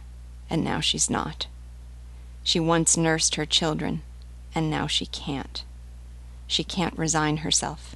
and 0.50 0.63
now 0.63 0.79
she's 0.79 1.09
not. 1.09 1.47
She 2.43 2.59
once 2.59 2.97
nursed 2.97 3.35
her 3.35 3.45
children, 3.45 4.01
and 4.53 4.69
now 4.69 4.88
she 4.88 5.05
can't. 5.05 5.63
She 6.47 6.63
can't 6.63 6.97
resign 6.97 7.38
herself. 7.38 7.95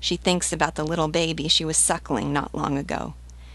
She 0.00 0.16
thinks 0.16 0.52
about 0.52 0.74
the 0.74 0.84
little 0.84 1.08
baby 1.08 1.46
she 1.46 1.64
was 1.64 1.76
suckling 1.76 2.32
not 2.32 2.54
long 2.54 2.76
ago. 2.76 3.14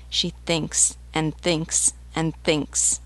She 0.09 0.29
thinks 0.45 0.97
and 1.13 1.35
thinks 1.35 1.93
and 2.15 2.33
thinks. 2.43 3.01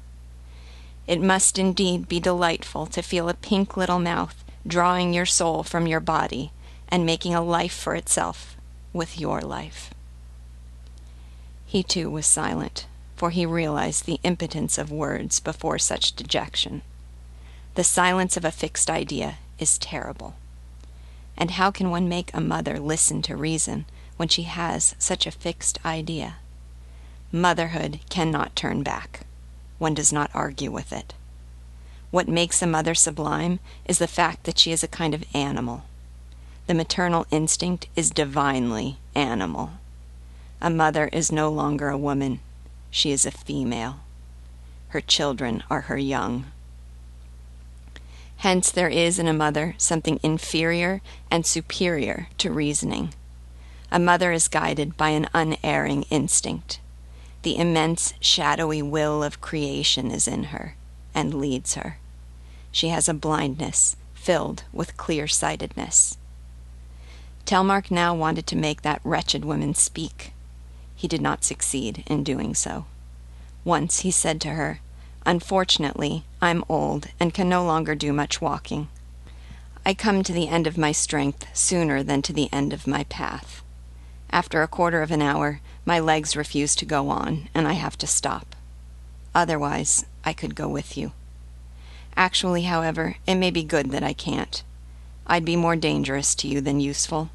It 1.08 1.20
must 1.20 1.58
indeed 1.58 2.08
be 2.08 2.20
delightful 2.20 2.86
to 2.88 3.01
feel 3.01 3.28
a 3.28 3.34
pink 3.34 3.75
little 3.75 3.98
mouth 3.98 4.44
drawing 4.65 5.13
your 5.13 5.25
soul 5.25 5.63
from 5.63 5.88
your 5.88 6.00
body 6.00 6.51
and 6.89 7.06
making 7.06 7.34
a 7.34 7.41
life 7.41 7.74
for 7.74 7.96
itself 7.96 8.56
with 8.94 9.20
your 9.20 9.41
life. 9.41 9.91
He 11.65 11.84
too 11.84 12.10
was 12.10 12.25
silent, 12.25 12.86
for 13.15 13.30
he 13.30 13.46
realized 13.46 14.06
the 14.06 14.20
impotence 14.24 14.77
of 14.77 14.91
words 14.91 15.39
before 15.39 15.80
such 15.80 16.13
dejection. 16.13 16.82
The 17.75 17.84
silence 17.84 18.36
of 18.36 18.44
a 18.44 18.51
fixed 18.51 18.89
idea 18.89 19.38
is 19.58 19.77
terrible. 19.77 20.36
And 21.38 21.51
how 21.51 21.72
can 21.72 21.89
one 21.89 22.10
make 22.10 22.30
a 22.34 22.41
mother 22.41 22.80
listen 22.80 23.22
to 23.24 23.38
reason 23.38 23.86
when 24.18 24.27
she 24.27 24.44
has 24.44 24.96
such 25.00 25.25
a 25.25 25.32
fixed 25.32 25.80
idea? 25.86 26.36
Motherhood 27.32 28.01
cannot 28.10 28.56
turn 28.56 28.84
back. 28.84 29.22
One 29.77 29.94
does 29.94 30.12
not 30.12 30.30
argue 30.34 30.70
with 30.70 30.91
it. 30.91 31.13
What 32.12 32.27
makes 32.27 32.62
a 32.62 32.68
mother 32.68 32.94
sublime 32.94 33.60
is 33.86 33.98
the 33.98 34.08
fact 34.08 34.44
that 34.44 34.60
she 34.60 34.74
is 34.74 34.84
a 34.84 34.88
kind 34.88 35.13
of 35.13 35.24
animal. 35.34 35.86
The 36.68 36.74
maternal 36.74 37.25
instinct 37.32 37.88
is 37.96 38.10
divinely 38.12 38.98
animal. 39.15 39.72
A 40.62 40.70
mother 40.70 41.08
is 41.13 41.32
no 41.32 41.50
longer 41.50 41.89
a 41.89 41.98
woman, 41.98 42.41
she 42.89 43.12
is 43.12 43.25
a 43.25 43.32
female. 43.32 44.01
Her 44.89 45.00
children 45.00 45.63
are 45.70 45.82
her 45.82 45.98
young. 45.98 46.46
Hence, 48.38 48.72
there 48.72 48.89
is 48.89 49.18
in 49.18 49.27
a 49.27 49.33
mother 49.33 49.75
something 49.77 50.20
inferior 50.22 51.01
and 51.29 51.46
superior 51.46 52.27
to 52.40 52.51
reasoning. 52.51 53.14
A 53.90 54.00
mother 54.00 54.33
is 54.33 54.50
guided 54.50 54.98
by 54.98 55.09
an 55.09 55.27
unerring 55.33 56.03
instinct. 56.09 56.81
The 57.44 57.57
immense, 57.57 58.14
shadowy 58.20 58.81
will 58.81 59.24
of 59.24 59.42
creation 59.42 60.12
is 60.12 60.27
in 60.27 60.46
her 60.46 60.75
and 61.14 61.33
leads 61.33 61.75
her. 61.75 61.98
She 62.72 62.90
has 62.90 63.10
a 63.10 63.14
blindness 63.14 63.96
filled 64.14 64.64
with 64.72 64.98
clear 64.98 65.27
sightedness. 65.27 66.18
Telmark 67.46 67.92
now 67.92 68.16
wanted 68.16 68.48
to 68.48 68.55
make 68.55 68.81
that 68.81 69.01
wretched 69.03 69.44
woman 69.44 69.74
speak. 69.74 70.34
He 70.96 71.07
did 71.07 71.22
not 71.22 71.44
succeed 71.44 72.03
in 72.07 72.24
doing 72.24 72.53
so. 72.53 72.86
Once 73.66 74.01
he 74.01 74.12
said 74.12 74.40
to 74.42 74.50
her, 74.50 74.79
Unfortunately, 75.25 76.24
I'm 76.42 76.64
old 76.70 77.07
and 77.20 77.34
can 77.34 77.50
no 77.50 77.64
longer 77.64 77.94
do 77.94 78.14
much 78.14 78.42
walking. 78.42 78.88
I 79.86 79.94
come 79.94 80.24
to 80.24 80.34
the 80.34 80.48
end 80.48 80.68
of 80.68 80.77
my 80.77 80.92
strength 80.92 81.46
sooner 81.57 82.03
than 82.03 82.22
to 82.24 82.34
the 82.34 82.50
end 82.53 82.74
of 82.74 82.88
my 82.88 83.03
path. 83.05 83.64
After 84.31 84.62
a 84.62 84.68
quarter 84.68 85.01
of 85.01 85.12
an 85.12 85.22
hour, 85.22 85.60
my 85.86 86.00
legs 86.00 86.36
refuse 86.36 86.75
to 86.77 86.86
go 86.86 87.10
on, 87.10 87.50
and 87.53 87.68
I 87.68 87.74
have 87.74 87.98
to 87.98 88.07
stop. 88.07 88.55
Otherwise, 89.36 90.05
I 90.24 90.34
could 90.34 90.55
go 90.55 90.68
with 90.68 90.98
you. 90.98 91.12
Actually, 92.16 92.64
however, 92.64 93.16
it 93.26 93.36
may 93.36 93.52
be 93.52 93.64
good 93.64 93.92
that 93.92 94.04
I 94.04 94.14
can't. 94.14 94.64
I'd 95.28 95.46
be 95.46 95.56
more 95.56 95.76
dangerous 95.76 96.36
to 96.36 96.48
you 96.48 96.62
than 96.62 96.80
useful. 96.80 97.30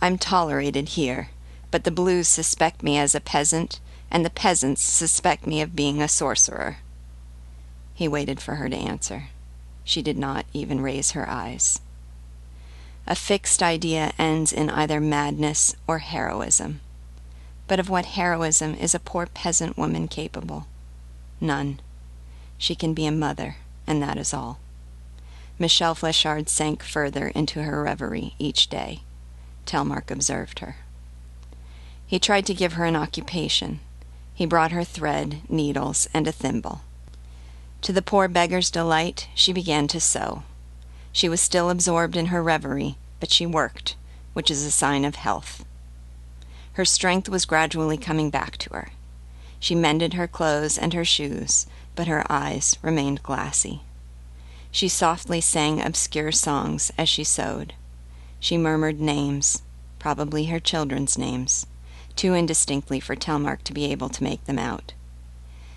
I'm 0.00 0.18
tolerated 0.18 0.90
here, 0.90 1.30
but 1.70 1.84
the 1.84 1.90
Blues 1.90 2.28
suspect 2.28 2.82
me 2.82 2.98
as 2.98 3.14
a 3.14 3.20
peasant, 3.20 3.80
and 4.10 4.24
the 4.24 4.30
peasants 4.30 4.82
suspect 4.82 5.46
me 5.46 5.60
of 5.60 5.76
being 5.76 6.00
a 6.00 6.08
sorcerer. 6.08 6.78
He 7.94 8.08
waited 8.08 8.40
for 8.40 8.56
her 8.56 8.68
to 8.68 8.76
answer. 8.76 9.28
She 9.84 10.02
did 10.02 10.18
not 10.18 10.46
even 10.52 10.80
raise 10.80 11.12
her 11.12 11.28
eyes. 11.28 11.80
A 13.06 13.14
fixed 13.14 13.62
idea 13.62 14.12
ends 14.18 14.52
in 14.52 14.68
either 14.68 15.00
madness 15.00 15.76
or 15.86 15.98
heroism. 15.98 16.80
But 17.68 17.78
of 17.78 17.88
what 17.88 18.04
heroism 18.04 18.74
is 18.74 18.94
a 18.94 19.00
poor 19.00 19.26
peasant 19.26 19.78
woman 19.78 20.08
capable? 20.08 20.66
None. 21.40 21.80
She 22.58 22.74
can 22.74 22.94
be 22.94 23.06
a 23.06 23.12
mother, 23.12 23.56
and 23.86 24.02
that 24.02 24.18
is 24.18 24.34
all. 24.34 24.58
Michelle 25.58 25.94
Fléchard 25.94 26.48
sank 26.48 26.82
further 26.82 27.28
into 27.28 27.62
her 27.62 27.82
reverie 27.82 28.34
each 28.38 28.68
day. 28.68 29.00
Telmark 29.64 30.10
observed 30.10 30.58
her. 30.58 30.76
He 32.06 32.18
tried 32.18 32.46
to 32.46 32.54
give 32.54 32.74
her 32.74 32.84
an 32.84 32.96
occupation, 32.96 33.80
he 34.36 34.44
brought 34.44 34.70
her 34.70 34.84
thread, 34.84 35.40
needles, 35.48 36.10
and 36.12 36.28
a 36.28 36.32
thimble. 36.32 36.82
To 37.80 37.92
the 37.92 38.02
poor 38.02 38.28
beggar's 38.28 38.70
delight, 38.70 39.28
she 39.34 39.50
began 39.50 39.88
to 39.88 39.98
sew. 39.98 40.42
She 41.10 41.26
was 41.26 41.40
still 41.40 41.70
absorbed 41.70 42.18
in 42.18 42.26
her 42.26 42.42
reverie, 42.42 42.98
but 43.18 43.30
she 43.30 43.46
worked, 43.46 43.96
which 44.34 44.50
is 44.50 44.62
a 44.62 44.70
sign 44.70 45.06
of 45.06 45.14
health. 45.14 45.64
Her 46.74 46.84
strength 46.84 47.30
was 47.30 47.46
gradually 47.46 47.96
coming 47.96 48.28
back 48.28 48.58
to 48.58 48.74
her. 48.74 48.90
She 49.58 49.74
mended 49.74 50.12
her 50.12 50.28
clothes 50.28 50.76
and 50.76 50.92
her 50.92 51.04
shoes, 51.04 51.66
but 51.96 52.06
her 52.06 52.24
eyes 52.30 52.78
remained 52.82 53.24
glassy. 53.24 53.80
She 54.70 54.88
softly 54.88 55.40
sang 55.40 55.82
obscure 55.82 56.30
songs 56.30 56.92
as 56.96 57.08
she 57.08 57.24
sewed. 57.24 57.74
She 58.38 58.56
murmured 58.56 59.00
names, 59.00 59.62
probably 59.98 60.44
her 60.44 60.60
children's 60.60 61.18
names 61.18 61.66
too 62.16 62.34
indistinctly 62.34 62.98
for 62.98 63.14
Telmark 63.14 63.62
to 63.62 63.74
be 63.74 63.84
able 63.84 64.08
to 64.08 64.24
make 64.24 64.44
them 64.46 64.58
out. 64.58 64.94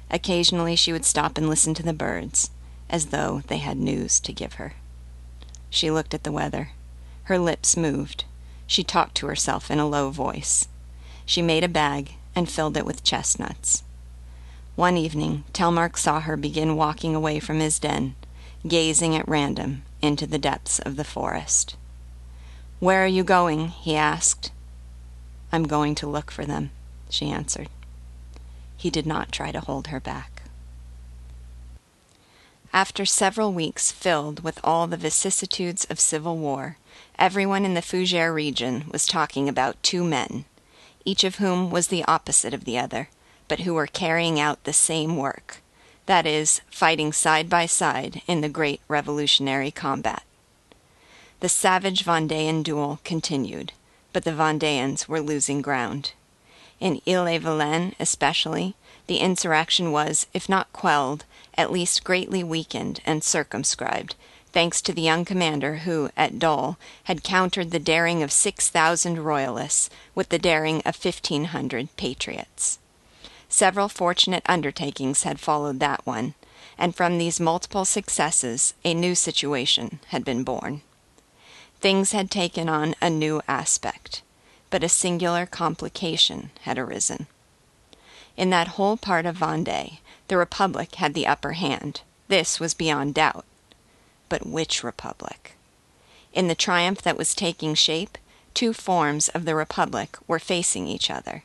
Occasionally 0.10 0.76
she 0.76 0.92
would 0.92 1.06
stop 1.06 1.38
and 1.38 1.48
listen 1.48 1.74
to 1.76 1.84
the 1.84 1.94
birds, 1.94 2.50
as 2.90 3.08
though 3.08 3.44
they 3.48 3.58
had 3.58 3.78
news 3.78 4.20
to 4.22 4.34
give 4.34 4.54
her. 4.54 4.74
She 5.70 5.92
looked 5.92 6.14
at 6.14 6.24
the 6.24 6.32
weather. 6.32 6.70
Her 7.26 7.38
lips 7.38 7.78
moved. 7.78 8.24
She 8.66 8.84
talked 8.84 9.16
to 9.16 9.28
herself 9.28 9.70
in 9.70 9.78
a 9.78 9.88
low 9.88 10.10
voice. 10.10 10.68
She 11.26 11.44
made 11.44 11.64
a 11.64 11.68
bag 11.68 12.14
and 12.34 12.50
filled 12.50 12.78
it 12.78 12.86
with 12.86 13.04
chestnuts. 13.04 13.84
One 14.80 14.96
evening, 14.96 15.44
Telmark 15.52 15.98
saw 15.98 16.22
her 16.22 16.38
begin 16.38 16.78
walking 16.78 17.14
away 17.14 17.42
from 17.42 17.60
his 17.60 17.80
den, 17.80 18.16
gazing 18.66 19.14
at 19.14 19.28
random 19.28 19.82
into 20.02 20.26
the 20.26 20.38
depths 20.38 20.80
of 20.80 20.96
the 20.96 21.04
forest. 21.04 21.76
Where 22.80 23.04
are 23.04 23.06
you 23.06 23.26
going? 23.26 23.68
he 23.68 23.98
asked. 23.98 24.54
I'm 25.52 25.64
going 25.64 25.96
to 25.96 26.08
look 26.08 26.32
for 26.32 26.46
them, 26.46 26.72
she 27.10 27.30
answered. 27.30 27.68
He 28.78 28.90
did 28.90 29.06
not 29.06 29.34
try 29.34 29.52
to 29.52 29.60
hold 29.60 29.88
her 29.88 30.00
back. 30.00 30.44
After 32.72 33.06
several 33.06 33.52
weeks 33.52 33.92
filled 33.92 34.46
with 34.46 34.62
all 34.64 34.88
the 34.88 34.96
vicissitudes 34.96 35.84
of 35.90 36.00
civil 36.00 36.38
war, 36.38 36.78
everyone 37.18 37.66
in 37.66 37.74
the 37.74 37.82
Fougères 37.82 38.34
region 38.34 38.86
was 38.90 39.06
talking 39.06 39.50
about 39.50 39.84
two 39.84 40.06
men, 40.06 40.46
each 41.04 41.26
of 41.26 41.36
whom 41.36 41.70
was 41.70 41.88
the 41.88 42.06
opposite 42.06 42.54
of 42.54 42.64
the 42.64 42.80
other, 42.80 43.10
but 43.50 43.62
who 43.62 43.74
were 43.74 43.88
carrying 43.88 44.40
out 44.40 44.64
the 44.64 44.72
same 44.72 45.18
work 45.18 45.58
that 46.06 46.26
is, 46.26 46.62
fighting 46.72 47.12
side 47.12 47.50
by 47.50 47.66
side 47.66 48.22
in 48.26 48.42
the 48.42 48.50
great 48.50 48.82
revolutionary 48.88 49.70
combat. 49.70 50.24
The 51.42 51.50
savage 51.50 52.04
Vendéan 52.04 52.64
duel 52.64 53.00
continued 53.04 53.74
but 54.12 54.24
the 54.24 54.32
Vendéans 54.32 55.08
were 55.08 55.22
losing 55.22 55.62
ground. 55.62 56.14
In 56.80 57.02
Ille-et-Vilaine, 57.06 57.94
especially, 58.00 58.76
the 59.08 59.18
insurrection 59.18 59.92
was, 59.92 60.28
if 60.34 60.48
not 60.48 60.72
quelled, 60.74 61.26
at 61.56 61.72
least 61.72 62.04
greatly 62.04 62.44
weakened 62.44 63.02
and 63.06 63.24
circumscribed, 63.24 64.16
thanks 64.52 64.82
to 64.82 64.94
the 64.94 65.02
young 65.02 65.26
commander 65.26 65.78
who, 65.78 66.10
at 66.16 66.40
Dol, 66.40 66.78
had 67.04 67.24
countered 67.24 67.72
the 67.72 67.80
daring 67.80 68.24
of 68.24 68.32
six 68.32 68.70
thousand 68.70 69.20
royalists 69.20 69.90
with 70.16 70.30
the 70.30 70.40
daring 70.40 70.82
of 70.86 70.96
fifteen 70.96 71.46
hundred 71.46 71.96
patriots. 71.98 72.80
Several 73.52 73.90
fortunate 73.90 74.44
undertakings 74.46 75.24
had 75.24 75.40
followed 75.40 75.80
that 75.80 76.06
one, 76.06 76.36
and 76.78 76.96
from 76.96 77.18
these 77.18 77.40
multiple 77.40 77.84
successes 77.84 78.76
a 78.86 78.94
new 78.94 79.16
situation 79.16 80.00
had 80.10 80.24
been 80.24 80.44
born. 80.44 80.82
Things 81.82 82.12
had 82.12 82.30
taken 82.30 82.70
on 82.70 82.94
a 83.02 83.10
new 83.10 83.42
aspect, 83.48 84.22
but 84.70 84.84
a 84.84 84.90
singular 84.90 85.48
complication 85.48 86.52
had 86.62 86.78
arisen. 86.78 87.26
In 88.38 88.52
that 88.52 88.70
whole 88.70 88.98
part 88.98 89.26
of 89.26 89.38
Vendée, 89.40 89.98
the 90.28 90.38
Republic 90.38 90.96
had 90.96 91.16
the 91.16 91.28
upper 91.28 91.54
hand. 91.54 92.02
This 92.28 92.60
was 92.60 92.76
beyond 92.76 93.16
doubt. 93.16 93.46
But 94.30 94.46
which 94.46 94.84
Republic? 94.84 95.56
In 96.34 96.48
the 96.48 96.56
triumph 96.56 97.02
that 97.02 97.18
was 97.18 97.34
taking 97.34 97.74
shape, 97.74 98.20
two 98.54 98.74
forms 98.74 99.28
of 99.30 99.46
the 99.46 99.56
Republic 99.56 100.18
were 100.28 100.40
facing 100.40 100.88
each 100.88 101.10
other 101.10 101.44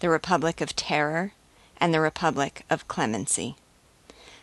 the 0.00 0.08
Republic 0.08 0.62
of 0.62 0.74
Terror 0.74 1.32
and 1.80 1.92
the 1.92 2.00
Republic 2.00 2.64
of 2.68 2.88
Clemency. 2.88 3.56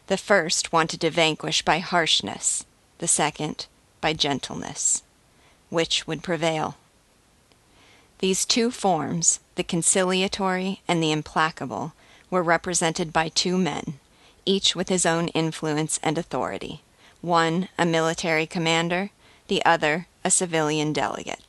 The 0.08 0.18
first 0.18 0.74
wanted 0.74 1.02
to 1.02 1.10
vanquish 1.10 1.64
by 1.64 1.80
harshness, 1.80 2.66
the 3.00 3.08
second 3.08 3.68
by 4.02 4.14
gentleness. 4.14 5.04
Which 5.70 6.08
would 6.08 6.24
prevail? 6.24 6.78
These 8.20 8.46
two 8.46 8.72
forms, 8.72 9.40
the 9.56 9.64
conciliatory 9.64 10.82
and 10.88 11.04
the 11.04 11.12
implacable, 11.12 11.94
were 12.30 12.44
represented 12.44 13.14
by 13.14 13.30
two 13.30 13.58
men, 13.58 14.00
each 14.46 14.76
with 14.76 14.90
his 14.90 15.06
own 15.06 15.28
influence 15.30 16.00
and 16.02 16.18
authority 16.18 16.82
one 17.22 17.68
a 17.78 17.86
military 17.86 18.46
commander, 18.46 19.10
the 19.48 19.64
other 19.66 20.08
a 20.24 20.32
civilian 20.32 20.94
delegate. 20.94 21.42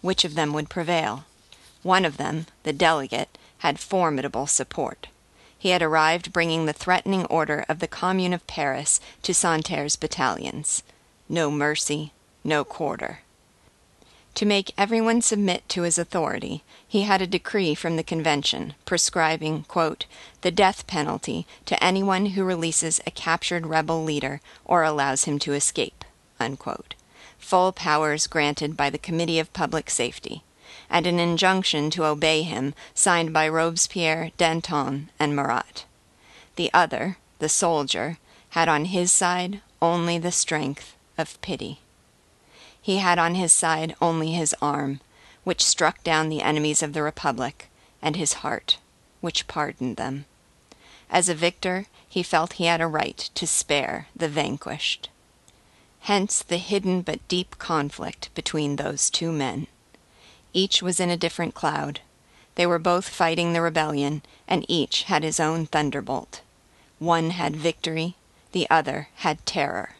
Which 0.00 0.24
of 0.24 0.34
them 0.34 0.52
would 0.52 0.68
prevail? 0.68 1.24
One 1.82 2.04
of 2.04 2.16
them, 2.16 2.46
the 2.62 2.72
delegate, 2.72 3.38
had 3.58 3.78
formidable 3.78 4.46
support. 4.46 5.08
He 5.64 5.70
had 5.70 5.80
arrived 5.80 6.30
bringing 6.30 6.66
the 6.66 6.74
threatening 6.74 7.24
order 7.24 7.64
of 7.70 7.78
the 7.78 7.88
Commune 7.88 8.34
of 8.34 8.46
Paris 8.46 9.00
to 9.22 9.32
Santerre's 9.32 9.96
battalions. 9.96 10.82
No 11.26 11.50
mercy, 11.50 12.12
no 12.44 12.66
quarter. 12.66 13.20
To 14.34 14.44
make 14.44 14.74
everyone 14.76 15.22
submit 15.22 15.66
to 15.70 15.80
his 15.80 15.96
authority, 15.96 16.64
he 16.86 17.04
had 17.04 17.22
a 17.22 17.26
decree 17.26 17.74
from 17.74 17.96
the 17.96 18.02
Convention 18.02 18.74
prescribing 18.84 19.64
the 20.42 20.50
death 20.50 20.86
penalty 20.86 21.46
to 21.64 21.82
anyone 21.82 22.26
who 22.26 22.44
releases 22.44 23.00
a 23.06 23.10
captured 23.10 23.66
rebel 23.66 24.04
leader 24.04 24.42
or 24.66 24.82
allows 24.82 25.24
him 25.24 25.38
to 25.38 25.54
escape, 25.54 26.04
full 27.38 27.72
powers 27.72 28.26
granted 28.26 28.76
by 28.76 28.90
the 28.90 28.98
Committee 28.98 29.38
of 29.38 29.50
Public 29.54 29.88
Safety, 29.88 30.42
and 30.90 31.06
an 31.06 31.18
injunction 31.18 31.90
to 31.90 32.04
obey 32.04 32.42
him 32.42 32.74
signed 32.94 33.32
by 33.32 33.48
Robespierre, 33.48 34.30
Danton, 34.36 35.10
and 35.18 35.34
Marat. 35.34 35.84
The 36.56 36.70
other, 36.72 37.18
the 37.38 37.48
soldier, 37.48 38.18
had 38.50 38.68
on 38.68 38.86
his 38.86 39.10
side 39.10 39.60
only 39.82 40.18
the 40.18 40.32
strength 40.32 40.94
of 41.18 41.40
pity. 41.40 41.80
He 42.80 42.98
had 42.98 43.18
on 43.18 43.34
his 43.34 43.52
side 43.52 43.94
only 44.00 44.32
his 44.32 44.54
arm, 44.60 45.00
which 45.42 45.64
struck 45.64 46.04
down 46.04 46.28
the 46.28 46.42
enemies 46.42 46.82
of 46.82 46.92
the 46.92 47.02
Republic, 47.02 47.68
and 48.02 48.16
his 48.16 48.34
heart, 48.34 48.78
which 49.20 49.46
pardoned 49.46 49.96
them. 49.96 50.26
As 51.10 51.28
a 51.28 51.34
victor, 51.34 51.86
he 52.08 52.22
felt 52.22 52.54
he 52.54 52.66
had 52.66 52.80
a 52.80 52.86
right 52.86 53.18
to 53.34 53.46
spare 53.46 54.08
the 54.14 54.28
vanquished. 54.28 55.08
Hence 56.00 56.42
the 56.42 56.58
hidden 56.58 57.02
but 57.02 57.26
deep 57.28 57.58
conflict 57.58 58.28
between 58.34 58.76
those 58.76 59.08
two 59.10 59.32
men. 59.32 59.66
Each 60.54 60.80
was 60.80 61.00
in 61.00 61.10
a 61.10 61.16
different 61.16 61.52
cloud. 61.52 62.00
They 62.54 62.66
were 62.66 62.78
both 62.78 63.08
fighting 63.08 63.52
the 63.52 63.60
rebellion, 63.60 64.22
and 64.46 64.64
each 64.68 65.02
had 65.02 65.24
his 65.24 65.40
own 65.40 65.66
thunderbolt. 65.66 66.40
One 67.00 67.30
had 67.30 67.56
victory, 67.56 68.14
the 68.52 68.70
other 68.70 69.08
had 69.16 69.44
terror. 69.44 69.96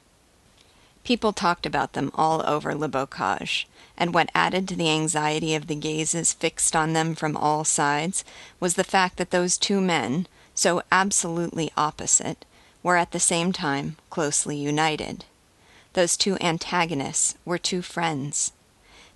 People 1.02 1.32
talked 1.32 1.66
about 1.66 1.92
them 1.92 2.12
all 2.14 2.42
over 2.46 2.74
Le 2.74 2.88
Bocage, 2.88 3.66
and 3.96 4.14
what 4.14 4.30
added 4.34 4.68
to 4.68 4.76
the 4.76 4.88
anxiety 4.88 5.54
of 5.54 5.66
the 5.66 5.74
gazes 5.74 6.32
fixed 6.32 6.74
on 6.74 6.92
them 6.92 7.14
from 7.14 7.36
all 7.36 7.64
sides 7.64 8.24
was 8.60 8.74
the 8.74 8.84
fact 8.84 9.16
that 9.16 9.30
those 9.30 9.58
two 9.58 9.80
men, 9.80 10.26
so 10.54 10.82
absolutely 10.90 11.72
opposite, 11.76 12.44
were 12.82 12.96
at 12.96 13.10
the 13.10 13.20
same 13.20 13.52
time 13.52 13.96
closely 14.08 14.56
united. 14.56 15.24
Those 15.94 16.16
two 16.16 16.38
antagonists 16.40 17.34
were 17.44 17.58
two 17.58 17.82
friends. 17.82 18.52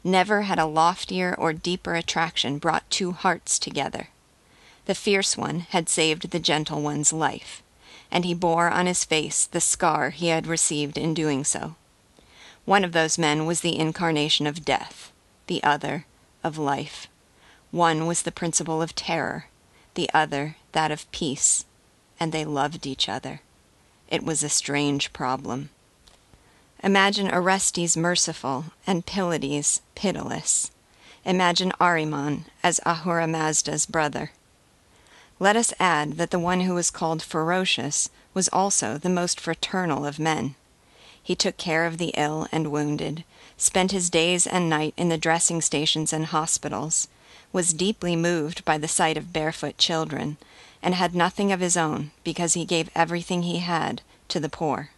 Never 0.05 0.43
had 0.43 0.59
a 0.59 0.67
loftier 0.67 1.35
or 1.37 1.53
deeper 1.53 1.95
attraction 1.95 2.59
brought 2.59 2.89
two 2.91 3.13
hearts 3.13 3.59
together. 3.59 4.09
The 4.87 4.95
fierce 4.95 5.37
one 5.37 5.61
had 5.61 5.89
saved 5.89 6.31
the 6.31 6.41
gentle 6.41 6.81
one's 6.83 7.13
life 7.13 7.63
and 8.11 8.25
he 8.25 8.35
bore 8.35 8.71
on 8.71 8.87
his 8.87 9.05
face 9.05 9.47
the 9.47 9.61
scar 9.61 10.11
he 10.11 10.29
had 10.29 10.47
received 10.47 10.97
in 10.97 11.15
doing 11.15 11.45
so. 11.45 11.77
One 12.65 12.85
of 12.85 12.93
those 12.93 13.19
men 13.19 13.47
was 13.47 13.61
the 13.61 13.79
incarnation 13.79 14.47
of 14.47 14.65
death, 14.65 15.13
the 15.47 15.63
other 15.63 16.07
of 16.43 16.59
life. 16.59 17.07
One 17.71 18.07
was 18.07 18.23
the 18.23 18.33
principle 18.33 18.81
of 18.83 18.95
terror, 18.95 19.47
the 19.95 20.09
other 20.15 20.57
that 20.73 20.91
of 20.91 21.11
peace, 21.11 21.65
and 22.19 22.33
they 22.33 22.45
loved 22.45 22.87
each 22.87 23.09
other. 23.09 23.41
It 24.09 24.23
was 24.23 24.43
a 24.43 24.49
strange 24.49 25.13
problem. 25.13 25.71
Imagine 26.83 27.29
Orestes 27.29 27.97
merciful 27.97 28.67
and 28.87 29.05
Pylades 29.05 29.81
pitiless. 29.97 30.71
Imagine 31.25 31.73
Ahriman 31.81 32.45
as 32.63 32.79
Ahura 32.87 33.27
Mazda's 33.27 33.85
brother. 33.85 34.31
Let 35.41 35.57
us 35.57 35.75
add 35.81 36.19
that 36.19 36.31
the 36.31 36.39
one 36.39 36.61
who 36.61 36.75
was 36.75 36.93
called 36.93 37.21
ferocious 37.21 38.11
was 38.33 38.49
also 38.51 38.97
the 38.97 39.09
most 39.09 39.41
fraternal 39.41 40.07
of 40.07 40.21
men. 40.21 40.55
He 41.21 41.35
took 41.35 41.57
care 41.57 41.85
of 41.85 41.99
the 41.99 42.15
ill 42.17 42.47
and 42.53 42.71
wounded, 42.71 43.25
spent 43.57 43.91
his 43.91 44.09
days 44.09 44.47
and 44.47 44.71
night 44.71 44.95
in 44.97 45.09
the 45.09 45.19
dressing 45.19 45.61
stations 45.61 46.13
and 46.13 46.27
hospitals, 46.27 47.09
was 47.53 47.75
deeply 47.75 48.15
moved 48.15 48.65
by 48.65 48.79
the 48.79 48.89
sight 48.89 49.17
of 49.17 49.33
barefoot 49.33 49.79
children, 49.79 50.37
and 50.81 50.95
had 50.95 51.13
nothing 51.13 51.51
of 51.51 51.59
his 51.59 51.77
own 51.77 52.13
because 52.23 52.55
he 52.55 52.65
gave 52.65 52.89
everything 52.95 53.43
he 53.43 53.59
had 53.59 54.01
to 54.29 54.39
the 54.39 54.49
poor. 54.49 54.91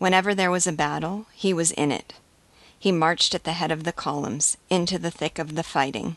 Whenever 0.00 0.34
there 0.34 0.50
was 0.50 0.66
a 0.66 0.72
battle, 0.72 1.26
he 1.34 1.52
was 1.52 1.72
in 1.72 1.92
it. 1.92 2.14
He 2.78 2.90
marched 2.90 3.34
at 3.34 3.44
the 3.44 3.52
head 3.52 3.70
of 3.70 3.84
the 3.84 3.92
columns, 3.92 4.56
into 4.70 4.98
the 4.98 5.10
thick 5.10 5.38
of 5.38 5.56
the 5.56 5.62
fighting. 5.62 6.16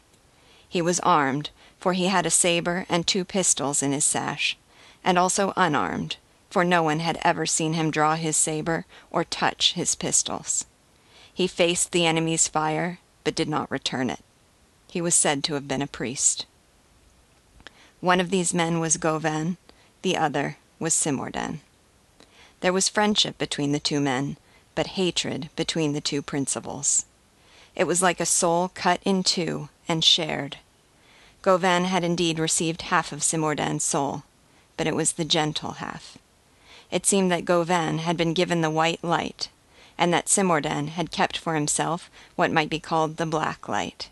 He 0.70 0.82
was 0.82 1.02
armed, 1.02 1.50
for 1.82 1.92
he 1.92 2.08
had 2.08 2.26
a 2.26 2.30
saber 2.30 2.86
and 2.88 3.06
two 3.06 3.26
pistols 3.26 3.84
in 3.84 3.92
his 3.92 4.06
sash, 4.06 4.58
and 5.04 5.20
also 5.20 5.52
unarmed, 5.58 6.16
for 6.50 6.64
no 6.64 6.82
one 6.82 7.00
had 7.00 7.20
ever 7.24 7.46
seen 7.46 7.74
him 7.74 7.92
draw 7.92 8.16
his 8.16 8.38
saber 8.38 8.86
or 9.12 9.26
touch 9.26 9.74
his 9.74 9.96
pistols. 9.96 10.64
He 11.34 11.46
faced 11.46 11.92
the 11.92 12.06
enemy's 12.06 12.48
fire, 12.48 13.00
but 13.26 13.36
did 13.36 13.50
not 13.50 13.70
return 13.70 14.10
it. 14.10 14.22
He 14.88 15.02
was 15.02 15.14
said 15.14 15.44
to 15.44 15.56
have 15.56 15.68
been 15.68 15.82
a 15.82 15.88
priest. 15.88 16.46
One 18.00 18.22
of 18.22 18.30
these 18.30 18.54
men 18.54 18.80
was 18.80 18.96
Gauvain, 18.96 19.58
the 20.04 20.16
other 20.16 20.56
was 20.80 20.94
Cimourdain. 20.94 21.60
There 22.64 22.72
was 22.72 22.88
friendship 22.88 23.38
between 23.38 23.74
the 23.74 23.80
two 23.82 24.00
men, 24.00 24.38
but 24.74 24.96
hatred 24.96 25.50
between 25.58 25.92
the 25.92 26.00
two 26.00 26.22
principals. 26.22 27.04
It 27.76 27.84
was 27.84 28.02
like 28.02 28.22
a 28.22 28.26
soul 28.26 28.72
cut 28.74 29.02
in 29.04 29.22
two 29.22 29.68
and 29.86 30.02
shared. 30.02 30.60
Gauvain 31.42 31.84
had 31.84 32.06
indeed 32.06 32.40
received 32.40 32.84
half 32.84 33.12
of 33.12 33.22
Cimourdain's 33.22 33.84
soul, 33.84 34.24
but 34.78 34.88
it 34.88 34.96
was 34.96 35.12
the 35.12 35.26
gentle 35.26 35.74
half. 35.74 36.18
It 36.90 37.06
seemed 37.06 37.30
that 37.34 37.44
Gauvain 37.44 37.98
had 37.98 38.16
been 38.16 38.34
given 38.34 38.62
the 38.62 38.70
white 38.70 39.04
light, 39.04 39.50
and 39.98 40.14
that 40.14 40.30
Cimourdain 40.30 40.88
had 40.88 41.12
kept 41.12 41.38
for 41.38 41.56
himself 41.56 42.10
what 42.38 42.50
might 42.50 42.70
be 42.70 42.80
called 42.80 43.18
the 43.18 43.26
black 43.26 43.68
light. 43.68 44.10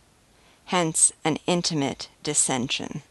Hence 0.65 1.13
an 1.23 1.37
intimate 1.47 2.09
dissension. 2.21 3.01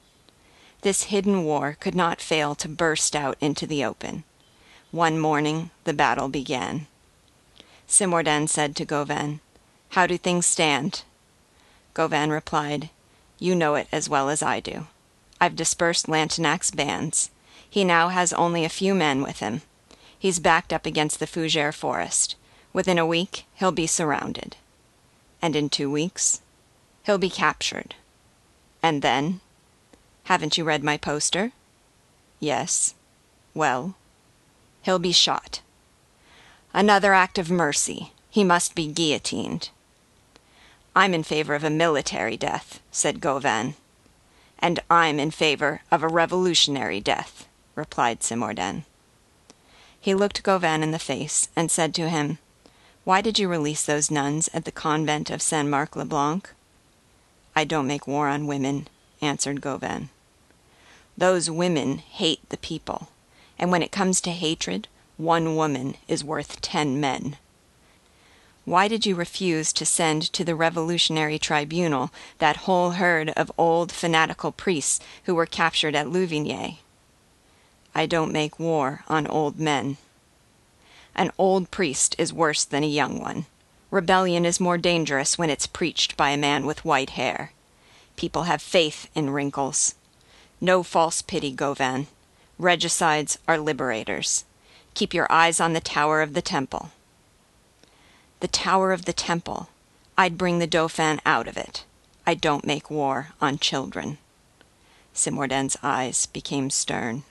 This 0.83 1.05
hidden 1.05 1.45
war 1.45 1.79
could 1.81 1.95
not 1.95 2.21
fail 2.21 2.55
to 2.57 2.69
burst 2.69 3.17
out 3.17 3.39
into 3.41 3.67
the 3.67 3.83
open. 3.83 4.25
One 4.91 5.19
morning 5.19 5.71
the 5.85 5.93
battle 5.93 6.29
began. 6.29 6.87
Cimourdain 7.89 8.49
said 8.49 8.75
to 8.77 8.85
Gauvain, 8.85 9.41
How 9.91 10.07
do 10.07 10.19
things 10.19 10.47
stand? 10.47 11.03
Gauvain 11.95 12.31
replied, 12.31 12.91
you 13.41 13.55
know 13.55 13.75
it 13.75 13.89
as 13.91 14.09
well 14.09 14.29
as 14.29 14.43
I 14.43 14.61
do. 14.61 14.87
I've 15.41 15.57
dispersed 15.57 16.09
Lantenac's 16.09 16.71
bands. 16.71 17.31
He 17.69 17.85
now 17.85 18.09
has 18.09 18.35
only 18.35 18.65
a 18.65 18.69
few 18.69 18.95
men 18.95 19.23
with 19.23 19.39
him. 19.39 19.63
He's 20.17 20.39
backed 20.39 20.73
up 20.73 20.85
against 20.85 21.19
the 21.19 21.27
Fougères 21.27 21.75
forest. 21.75 22.37
Within 22.75 22.99
a 22.99 23.07
week, 23.07 23.47
he'll 23.55 23.73
be 23.73 23.87
surrounded. 23.87 24.57
And 25.41 25.57
in 25.57 25.71
two 25.71 25.91
weeks, 25.91 26.43
he'll 27.05 27.17
be 27.17 27.31
captured. 27.31 27.95
And 28.83 29.01
then? 29.01 29.41
Haven't 30.25 30.59
you 30.59 30.65
read 30.65 30.85
my 30.85 30.99
poster? 30.99 31.53
Yes. 32.39 32.95
Well? 33.55 33.95
He'll 34.83 34.99
be 34.99 35.13
shot. 35.13 35.61
Another 36.73 37.13
act 37.13 37.39
of 37.39 37.51
mercy. 37.51 38.13
He 38.31 38.45
must 38.45 38.75
be 38.75 38.87
guillotined. 38.87 39.71
I'm 40.95 41.15
in 41.15 41.23
favor 41.23 41.55
of 41.55 41.65
a 41.65 41.71
military 41.71 42.37
death, 42.37 42.81
said 42.91 43.21
Gauvain. 43.21 43.75
And 44.59 44.81
I'm 44.91 45.19
in 45.19 45.31
favor 45.31 45.83
of 45.91 46.03
a 46.03 46.09
revolutionary 46.09 47.01
death, 47.01 47.49
replied 47.75 48.21
Cimourdain. 48.21 48.85
He 50.01 50.15
looked 50.15 50.43
Gauvain 50.43 50.83
in 50.83 50.91
the 50.91 50.99
face 50.99 51.49
and 51.55 51.71
said 51.71 51.95
to 51.95 52.09
him, 52.09 52.39
Why 53.05 53.21
did 53.21 53.39
you 53.39 53.49
release 53.49 53.85
those 53.85 54.11
nuns 54.11 54.49
at 54.55 54.65
the 54.65 54.73
convent 54.73 55.31
of 55.31 55.43
Saint 55.43 55.69
Marc 55.69 55.97
le 55.97 56.05
Blanc? 56.05 56.49
I 57.55 57.65
don't 57.65 57.87
make 57.87 58.07
war 58.07 58.29
on 58.29 58.47
women, 58.47 58.89
answered 59.21 59.61
Gauvain. 59.61 60.09
Those 61.19 61.51
women 61.51 61.99
hate 61.99 62.49
the 62.49 62.57
people, 62.57 63.09
and 63.61 63.71
when 63.71 63.83
it 63.83 63.93
comes 63.93 64.23
to 64.23 64.31
hatred, 64.31 64.89
one 65.19 65.55
woman 65.55 65.95
is 66.09 66.25
worth 66.25 66.63
ten 66.63 66.99
men. 66.99 67.37
Why 68.65 68.89
did 68.89 69.05
you 69.05 69.15
refuse 69.15 69.73
to 69.75 69.85
send 69.85 70.23
to 70.33 70.45
the 70.45 70.55
Revolutionary 70.55 71.39
Tribunal 71.39 72.11
that 72.39 72.65
whole 72.65 72.93
herd 72.93 73.31
of 73.31 73.53
old 73.59 73.93
fanatical 73.93 74.51
priests 74.51 74.99
who 75.25 75.35
were 75.35 75.45
captured 75.45 75.95
at 75.95 76.07
Louvigné? 76.07 76.79
I 77.95 78.07
don't 78.07 78.33
make 78.33 78.59
war 78.59 79.05
on 79.09 79.27
old 79.27 79.61
men. 79.61 79.99
An 81.15 81.31
old 81.37 81.71
priest 81.71 82.15
is 82.17 82.33
worse 82.33 82.65
than 82.65 82.83
a 82.83 82.87
young 82.87 83.21
one. 83.21 83.45
Rebellion 83.91 84.47
is 84.47 84.59
more 84.59 84.79
dangerous 84.79 85.37
when 85.37 85.51
it's 85.51 85.67
preached 85.67 86.17
by 86.17 86.31
a 86.31 86.39
man 86.39 86.65
with 86.65 86.85
white 86.85 87.11
hair. 87.11 87.53
People 88.17 88.45
have 88.45 88.63
faith 88.63 89.11
in 89.15 89.29
wrinkles. 89.29 89.97
No 90.63 90.83
false 90.83 91.21
pity, 91.21 91.53
Gauvain. 91.53 92.07
Regicides 92.61 93.39
are 93.49 93.57
liberators. 93.57 94.45
Keep 94.93 95.15
your 95.15 95.27
eyes 95.33 95.61
on 95.61 95.73
the 95.73 95.81
tower 95.81 96.21
of 96.21 96.35
the 96.35 96.43
temple. 96.43 96.91
The 98.41 98.49
tower 98.49 98.93
of 98.93 99.07
the 99.07 99.15
temple. 99.15 99.71
I'd 100.19 100.37
bring 100.37 100.59
the 100.59 100.67
Dauphin 100.67 101.23
out 101.25 101.49
of 101.49 101.57
it. 101.57 101.87
I 102.27 102.35
don't 102.35 102.67
make 102.67 102.91
war 102.91 103.29
on 103.41 103.57
children. 103.57 104.19
Cimourdain's 105.15 105.79
eyes 105.83 106.27
became 106.27 106.69
stern. 106.69 107.23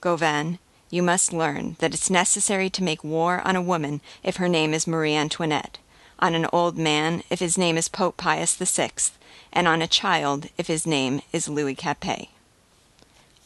Gauvain, 0.00 0.58
you 0.88 1.02
must 1.02 1.34
learn 1.34 1.76
that 1.80 1.92
it's 1.92 2.08
necessary 2.08 2.70
to 2.70 2.82
make 2.82 3.04
war 3.04 3.42
on 3.44 3.54
a 3.54 3.60
woman 3.60 4.00
if 4.22 4.36
her 4.36 4.48
name 4.48 4.72
is 4.72 4.86
Marie 4.86 5.14
Antoinette, 5.14 5.76
on 6.20 6.34
an 6.34 6.46
old 6.54 6.78
man 6.78 7.22
if 7.28 7.40
his 7.40 7.58
name 7.58 7.76
is 7.76 7.90
Pope 7.90 8.16
Pius 8.16 8.54
VI, 8.56 8.92
and 9.52 9.68
on 9.68 9.82
a 9.82 9.86
child 9.86 10.48
if 10.56 10.68
his 10.68 10.86
name 10.86 11.20
is 11.34 11.50
Louis 11.50 11.74
Capet. 11.74 12.28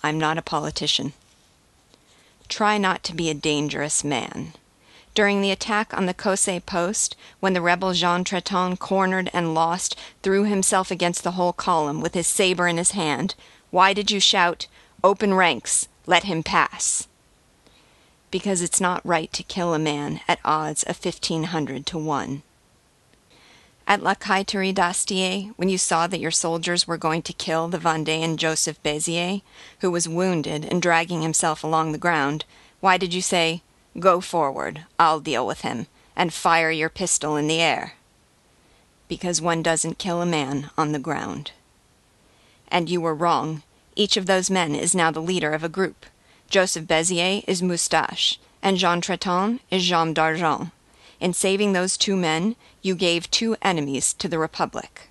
I'm 0.07 0.21
not 0.21 0.39
a 0.39 0.43
politician. 0.43 1.15
Try 2.49 2.79
not 2.79 3.03
to 3.03 3.15
be 3.15 3.29
a 3.29 3.35
dangerous 3.35 4.05
man. 4.05 4.53
During 5.17 5.41
the 5.41 5.51
attack 5.51 5.93
on 5.93 6.07
the 6.07 6.15
Cossé 6.15 6.65
post, 6.65 7.17
when 7.41 7.55
the 7.55 7.61
rebel 7.61 7.93
Jean 7.93 8.23
Treton 8.23 8.79
cornered 8.79 9.31
and 9.33 9.53
lost, 9.53 9.99
threw 10.23 10.45
himself 10.45 10.93
against 10.93 11.25
the 11.25 11.33
whole 11.33 11.53
column 11.53 12.01
with 12.01 12.15
his 12.15 12.29
saber 12.29 12.69
in 12.69 12.77
his 12.77 12.93
hand, 12.93 13.35
why 13.73 13.93
did 13.93 14.13
you 14.13 14.21
shout, 14.21 14.69
Open 15.03 15.35
ranks! 15.35 15.89
Let 16.07 16.23
him 16.23 16.45
pass. 16.45 17.09
Because 18.31 18.63
it's 18.63 18.81
not 18.81 19.05
right 19.05 19.33
to 19.33 19.43
kill 19.43 19.75
a 19.75 19.79
man 19.79 20.21
at 20.29 20.39
odds 20.45 20.85
of 20.85 20.97
fifteen 20.97 21.45
hundred 21.45 21.85
to 21.87 21.99
one. 21.99 22.45
At 23.89 24.03
La 24.03 24.15
Cailleterie 24.15 24.75
d'Astier, 24.75 25.53
when 25.55 25.69
you 25.69 25.79
saw 25.79 26.09
that 26.09 26.19
your 26.19 26.33
soldiers 26.33 26.89
were 26.89 26.97
going 26.97 27.23
to 27.23 27.33
kill 27.33 27.69
the 27.69 27.79
Vendéan 27.79 28.35
Joseph 28.35 28.83
Béziers, 28.83 29.43
who 29.79 29.93
was 29.93 30.09
wounded 30.09 30.65
and 30.65 30.83
dragging 30.83 31.23
himself 31.23 31.63
along 31.63 31.93
the 31.93 31.99
ground, 31.99 32.45
why 32.81 32.97
did 32.97 33.15
you 33.15 33.23
say, 33.23 33.63
Go 34.01 34.21
forward, 34.21 34.85
I'll 34.99 35.21
deal 35.21 35.47
with 35.47 35.61
him, 35.61 35.87
and 36.17 36.35
fire 36.35 36.73
your 36.73 36.89
pistol 36.89 37.37
in 37.37 37.47
the 37.47 37.61
air? 37.61 37.93
Because 39.07 39.41
one 39.41 39.63
doesn't 39.63 39.99
kill 39.99 40.21
a 40.21 40.27
man 40.27 40.71
on 40.77 40.91
the 40.91 40.99
ground. 40.99 41.53
And 42.67 42.91
you 42.91 43.01
were 43.01 43.15
wrong. 43.15 43.63
Each 43.95 44.17
of 44.17 44.27
those 44.27 44.51
men 44.51 44.75
is 44.75 44.97
now 44.97 45.13
the 45.13 45.21
leader 45.21 45.53
of 45.53 45.63
a 45.63 45.69
group. 45.69 46.07
Joseph 46.51 46.87
Béziers 46.87 47.45
is 47.47 47.63
Moustache, 47.63 48.41
and 48.65 48.79
Jean 48.79 49.01
Treton 49.01 49.61
is 49.71 49.85
Jean 49.85 50.13
d'Argent. 50.13 50.73
In 51.21 51.33
saving 51.33 51.73
those 51.73 51.97
two 51.97 52.17
men, 52.17 52.57
you 52.83 52.95
gave 52.95 53.31
two 53.31 53.57
enemies 53.63 54.13
to 54.15 54.29
the 54.29 54.39
Republic. 54.39 55.09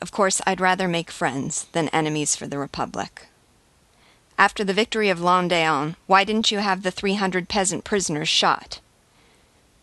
Of 0.00 0.12
course, 0.12 0.40
I'd 0.46 0.60
rather 0.60 0.88
make 0.88 1.10
friends 1.10 1.66
than 1.72 1.88
enemies 1.88 2.36
for 2.36 2.46
the 2.46 2.58
Republic. 2.58 3.28
After 4.36 4.64
the 4.64 4.72
victory 4.72 5.08
of 5.08 5.18
Landéan, 5.18 5.96
why 6.06 6.24
didn't 6.24 6.50
you 6.50 6.58
have 6.58 6.82
the 6.82 6.90
three 6.90 7.14
hundred 7.14 7.48
peasant 7.48 7.84
prisoners 7.84 8.28
shot? 8.28 8.80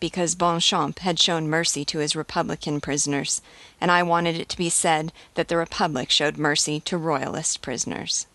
because 0.02 0.34
Bonchamp 0.34 0.98
had 0.98 1.20
shown 1.20 1.48
mercy 1.48 1.84
to 1.84 2.00
his 2.00 2.16
Republican 2.16 2.80
prisoners, 2.80 3.40
and 3.80 3.88
I 3.88 4.02
wanted 4.02 4.34
it 4.34 4.48
to 4.48 4.56
be 4.56 4.68
said 4.68 5.12
that 5.34 5.46
the 5.46 5.56
Republic 5.56 6.10
showed 6.10 6.36
mercy 6.36 6.80
to 6.80 6.98
Royalist 6.98 7.62
prisoners. 7.62 8.26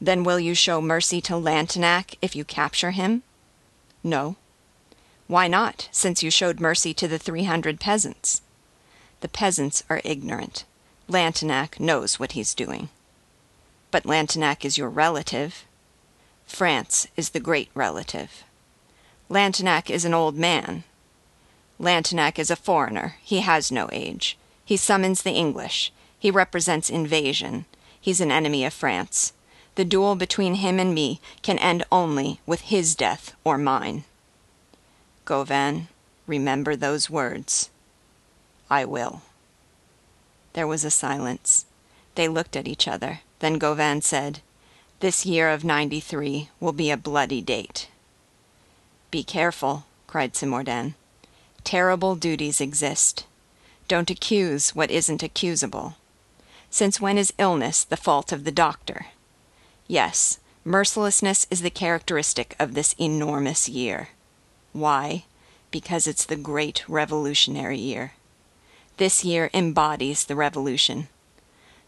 Then 0.00 0.24
will 0.24 0.40
you 0.40 0.54
show 0.54 0.80
mercy 0.80 1.20
to 1.20 1.34
Lantenac 1.34 2.16
if 2.22 2.34
you 2.34 2.46
capture 2.46 2.92
him? 2.92 3.22
No. 4.02 4.36
Why 5.32 5.48
not, 5.48 5.88
since 5.90 6.22
you 6.22 6.30
showed 6.30 6.60
mercy 6.60 6.92
to 6.92 7.08
the 7.08 7.18
three 7.18 7.44
hundred 7.44 7.80
peasants? 7.80 8.42
The 9.22 9.28
peasants 9.28 9.82
are 9.88 10.02
ignorant. 10.04 10.66
Lantenac 11.08 11.80
knows 11.80 12.20
what 12.20 12.32
he's 12.32 12.54
doing. 12.54 12.90
But 13.90 14.04
Lantenac 14.04 14.62
is 14.62 14.76
your 14.76 14.90
relative. 14.90 15.64
France 16.44 17.08
is 17.16 17.30
the 17.30 17.40
great 17.40 17.70
relative. 17.72 18.44
Lantenac 19.30 19.88
is 19.88 20.04
an 20.04 20.12
old 20.12 20.36
man. 20.36 20.84
Lantenac 21.80 22.38
is 22.38 22.50
a 22.50 22.54
foreigner. 22.54 23.16
He 23.22 23.40
has 23.40 23.72
no 23.72 23.88
age. 23.90 24.36
He 24.66 24.76
summons 24.76 25.22
the 25.22 25.30
English. 25.30 25.94
He 26.18 26.30
represents 26.30 26.90
invasion. 26.90 27.64
He's 27.98 28.20
an 28.20 28.30
enemy 28.30 28.66
of 28.66 28.74
France. 28.74 29.32
The 29.76 29.86
duel 29.86 30.14
between 30.14 30.56
him 30.56 30.78
and 30.78 30.94
me 30.94 31.22
can 31.40 31.56
end 31.56 31.86
only 31.90 32.40
with 32.44 32.60
his 32.72 32.94
death 32.94 33.34
or 33.44 33.56
mine. 33.56 34.04
Gauvain, 35.24 35.88
remember 36.26 36.74
those 36.74 37.08
words. 37.08 37.70
I 38.68 38.84
will. 38.84 39.22
There 40.54 40.66
was 40.66 40.84
a 40.84 40.90
silence. 40.90 41.66
They 42.14 42.28
looked 42.28 42.56
at 42.56 42.68
each 42.68 42.88
other. 42.88 43.20
Then 43.38 43.58
Gauvain 43.58 44.02
said, 44.02 44.40
This 45.00 45.24
year 45.24 45.48
of 45.50 45.64
ninety 45.64 46.00
three 46.00 46.50
will 46.60 46.72
be 46.72 46.90
a 46.90 46.96
bloody 46.96 47.40
date. 47.40 47.88
Be 49.10 49.22
careful, 49.22 49.84
cried 50.06 50.34
Cimourdain. 50.34 50.94
Terrible 51.64 52.16
duties 52.16 52.60
exist. 52.60 53.26
Don't 53.88 54.10
accuse 54.10 54.74
what 54.74 54.90
isn't 54.90 55.22
accusable. 55.22 55.96
Since 56.70 57.00
when 57.00 57.18
is 57.18 57.32
illness 57.38 57.84
the 57.84 57.96
fault 57.96 58.32
of 58.32 58.44
the 58.44 58.50
doctor? 58.50 59.06
Yes, 59.86 60.38
mercilessness 60.64 61.46
is 61.50 61.60
the 61.62 61.70
characteristic 61.70 62.56
of 62.58 62.74
this 62.74 62.94
enormous 62.98 63.68
year. 63.68 64.08
Why? 64.72 65.24
Because 65.70 66.06
it's 66.06 66.24
the 66.24 66.36
great 66.36 66.88
revolutionary 66.88 67.78
year. 67.78 68.12
This 68.96 69.24
year 69.24 69.50
embodies 69.52 70.24
the 70.24 70.36
revolution. 70.36 71.08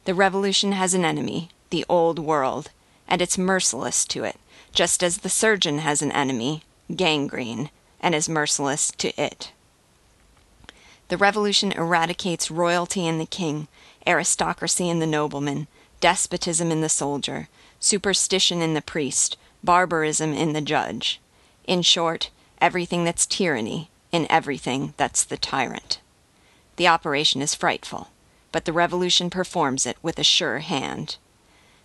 The 0.05 0.15
revolution 0.15 0.73
has 0.73 0.95
an 0.95 1.05
enemy, 1.05 1.51
the 1.71 1.85
old 1.89 2.19
world, 2.19 2.71
and 3.09 3.23
it's 3.23 3.39
merciless 3.39 4.05
to 4.07 4.25
it, 4.25 4.37
just 4.73 5.03
as 5.03 5.19
the 5.19 5.29
surgeon 5.29 5.79
has 5.79 6.03
an 6.03 6.13
enemy, 6.13 6.63
gangrene, 6.95 7.71
and 8.01 8.15
is 8.15 8.29
merciless 8.29 8.91
to 8.99 9.19
it. 9.21 9.53
The 11.09 11.17
revolution 11.17 11.73
eradicates 11.73 12.51
royalty 12.51 13.07
in 13.07 13.19
the 13.19 13.27
king, 13.27 13.69
aristocracy 14.07 14.89
in 14.89 14.99
the 14.99 15.07
nobleman, 15.07 15.69
despotism 16.01 16.71
in 16.71 16.81
the 16.81 16.89
soldier, 16.89 17.49
superstition 17.81 18.61
in 18.61 18.75
the 18.75 18.83
priest, 18.83 19.37
barbarism 19.63 20.33
in 20.33 20.53
the 20.53 20.61
judge. 20.61 21.21
In 21.67 21.83
short, 21.83 22.31
everything 22.61 23.05
that's 23.05 23.27
tyranny 23.27 23.91
in 24.13 24.27
everything 24.31 24.95
that's 24.97 25.25
the 25.25 25.37
tyrant. 25.37 26.01
The 26.77 26.89
operation 26.89 27.43
is 27.43 27.55
frightful, 27.55 28.09
but 28.53 28.65
the 28.65 28.73
revolution 28.73 29.31
performs 29.31 29.87
it 29.87 29.97
with 30.03 30.19
a 30.19 30.25
sure 30.25 30.59
hand. 30.59 31.17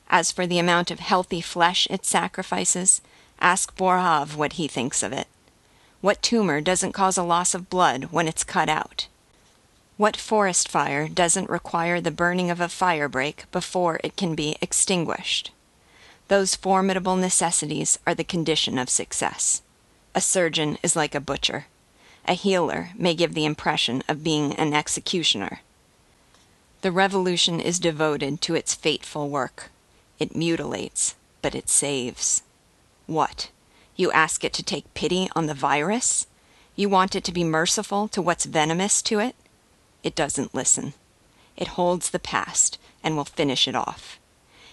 As 0.09 0.31
for 0.31 0.47
the 0.47 0.59
amount 0.59 0.91
of 0.91 0.99
healthy 0.99 1.41
flesh 1.41 1.87
it 1.89 2.05
sacrifices, 2.05 3.01
Ask 3.39 3.75
Boerhaave 3.75 4.35
what 4.35 4.53
he 4.53 4.67
thinks 4.67 5.01
of 5.01 5.13
it. 5.13 5.27
What 6.01 6.21
tumor 6.21 6.61
doesn't 6.61 6.93
cause 6.93 7.17
a 7.17 7.23
loss 7.23 7.53
of 7.53 7.69
blood 7.69 8.05
when 8.05 8.27
it's 8.27 8.43
cut 8.43 8.69
out? 8.69 9.07
What 9.97 10.15
forest 10.15 10.69
fire 10.69 11.07
doesn't 11.07 11.49
require 11.49 11.99
the 11.99 12.11
burning 12.11 12.49
of 12.49 12.61
a 12.61 12.69
fire 12.69 13.09
break 13.09 13.51
before 13.51 13.99
it 14.03 14.15
can 14.15 14.33
be 14.33 14.55
extinguished? 14.61 15.51
Those 16.29 16.55
formidable 16.55 17.15
necessities 17.15 17.99
are 18.07 18.15
the 18.15 18.23
condition 18.23 18.77
of 18.77 18.89
success. 18.89 19.61
A 20.15 20.21
surgeon 20.21 20.77
is 20.81 20.95
like 20.95 21.13
a 21.13 21.19
butcher. 21.19 21.67
A 22.27 22.33
healer 22.33 22.89
may 22.95 23.13
give 23.13 23.33
the 23.33 23.45
impression 23.45 24.03
of 24.07 24.23
being 24.23 24.55
an 24.55 24.73
executioner. 24.73 25.61
The 26.81 26.91
revolution 26.91 27.59
is 27.59 27.79
devoted 27.79 28.41
to 28.41 28.55
its 28.55 28.73
fateful 28.73 29.29
work. 29.29 29.69
It 30.17 30.35
mutilates, 30.35 31.15
but 31.41 31.55
it 31.55 31.69
saves. 31.69 32.41
What? 33.05 33.51
You 33.95 34.11
ask 34.11 34.43
it 34.43 34.53
to 34.53 34.63
take 34.63 34.93
pity 34.93 35.29
on 35.35 35.47
the 35.47 35.53
virus? 35.53 36.25
You 36.75 36.89
want 36.89 37.15
it 37.15 37.23
to 37.25 37.33
be 37.33 37.43
merciful 37.43 38.07
to 38.09 38.21
what's 38.21 38.45
venomous 38.45 39.01
to 39.03 39.19
it? 39.19 39.35
It 40.03 40.15
doesn't 40.15 40.55
listen. 40.55 40.93
It 41.57 41.69
holds 41.69 42.09
the 42.09 42.19
past 42.19 42.77
and 43.03 43.17
will 43.17 43.25
finish 43.25 43.67
it 43.67 43.75
off. 43.75 44.17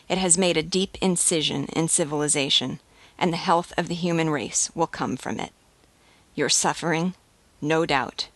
It 0.08 0.18
has 0.18 0.38
made 0.38 0.56
a 0.56 0.62
deep 0.62 0.96
incision 1.00 1.64
in 1.66 1.88
civilization, 1.88 2.78
and 3.18 3.32
the 3.32 3.38
health 3.38 3.72
of 3.76 3.88
the 3.88 3.94
human 3.94 4.30
race 4.30 4.70
will 4.74 4.86
come 4.86 5.16
from 5.16 5.40
it. 5.40 5.52
Your 6.34 6.48
suffering? 6.48 7.14
No 7.60 7.86
doubt. 7.86 8.28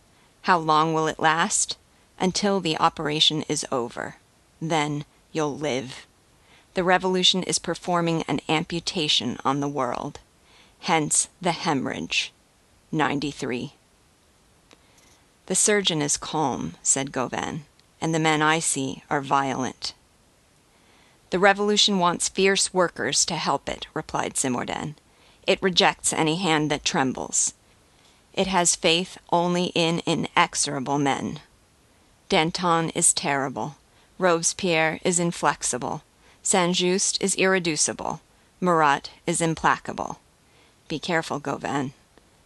How 0.42 0.58
long 0.58 0.94
will 0.94 1.06
it 1.06 1.18
last? 1.18 1.76
Until 2.18 2.60
the 2.60 2.78
operation 2.78 3.42
is 3.48 3.66
over. 3.70 4.16
Then 4.60 5.04
you'll 5.32 5.56
live. 5.56 6.06
The 6.74 6.84
revolution 6.84 7.42
is 7.42 7.58
performing 7.58 8.22
an 8.22 8.40
amputation 8.48 9.38
on 9.44 9.60
the 9.60 9.68
world. 9.68 10.20
Hence 10.80 11.28
the 11.40 11.52
hemorrhage. 11.52 12.32
93. 12.92 13.74
The 15.46 15.54
surgeon 15.54 16.00
is 16.00 16.16
calm, 16.16 16.76
said 16.82 17.12
Gauvain, 17.12 17.64
and 18.00 18.14
the 18.14 18.18
men 18.18 18.40
I 18.40 18.60
see 18.60 19.02
are 19.10 19.20
violent. 19.20 19.94
The 21.30 21.38
revolution 21.38 21.98
wants 21.98 22.28
fierce 22.28 22.74
workers 22.74 23.24
to 23.26 23.36
help 23.36 23.68
it, 23.68 23.86
replied 23.94 24.34
Cimourdain. 24.34 24.96
It 25.46 25.62
rejects 25.62 26.12
any 26.12 26.36
hand 26.36 26.70
that 26.70 26.84
trembles. 26.84 27.54
It 28.34 28.48
has 28.48 28.76
faith 28.76 29.16
only 29.30 29.66
in 29.74 30.02
inexorable 30.06 30.98
men. 30.98 31.40
Danton 32.28 32.90
is 32.90 33.12
terrible. 33.12 33.76
Robespierre 34.18 35.00
is 35.04 35.18
inflexible. 35.18 36.02
Saint 36.42 36.76
Just 36.76 37.22
is 37.22 37.34
irreducible. 37.36 38.20
Marat 38.60 39.10
is 39.26 39.40
implacable. 39.40 40.20
Be 40.88 40.98
careful, 40.98 41.38
Gauvain. 41.38 41.92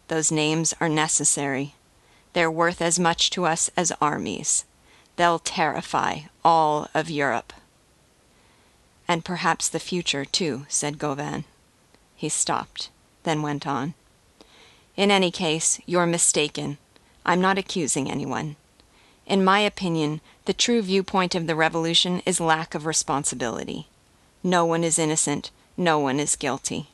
Those 0.08 0.30
names 0.30 0.74
are 0.80 0.88
necessary. 0.88 1.74
They're 2.34 2.50
worth 2.50 2.82
as 2.82 2.98
much 2.98 3.30
to 3.30 3.46
us 3.46 3.70
as 3.76 3.92
armies. 4.00 4.64
They'll 5.16 5.38
terrify 5.38 6.20
all 6.44 6.88
of 6.94 7.10
Europe. 7.10 7.52
And 9.06 9.24
perhaps 9.24 9.68
the 9.68 9.80
future, 9.80 10.24
too, 10.24 10.66
said 10.68 10.98
Gauvain. 10.98 11.44
He 12.16 12.28
stopped, 12.28 12.90
then 13.24 13.42
went 13.42 13.66
on. 13.66 13.94
In 14.96 15.10
any 15.10 15.30
case, 15.30 15.80
you're 15.86 16.06
mistaken. 16.06 16.78
I'm 17.26 17.40
not 17.40 17.58
accusing 17.58 18.10
anyone. 18.10 18.56
In 19.26 19.44
my 19.44 19.60
opinion, 19.60 20.20
the 20.44 20.52
true 20.52 20.82
viewpoint 20.82 21.34
of 21.34 21.46
the 21.46 21.56
revolution 21.56 22.22
is 22.26 22.40
lack 22.40 22.74
of 22.74 22.86
responsibility. 22.86 23.88
No 24.42 24.64
one 24.64 24.84
is 24.84 24.98
innocent, 24.98 25.50
no 25.76 25.98
one 25.98 26.20
is 26.20 26.36
guilty. 26.36 26.88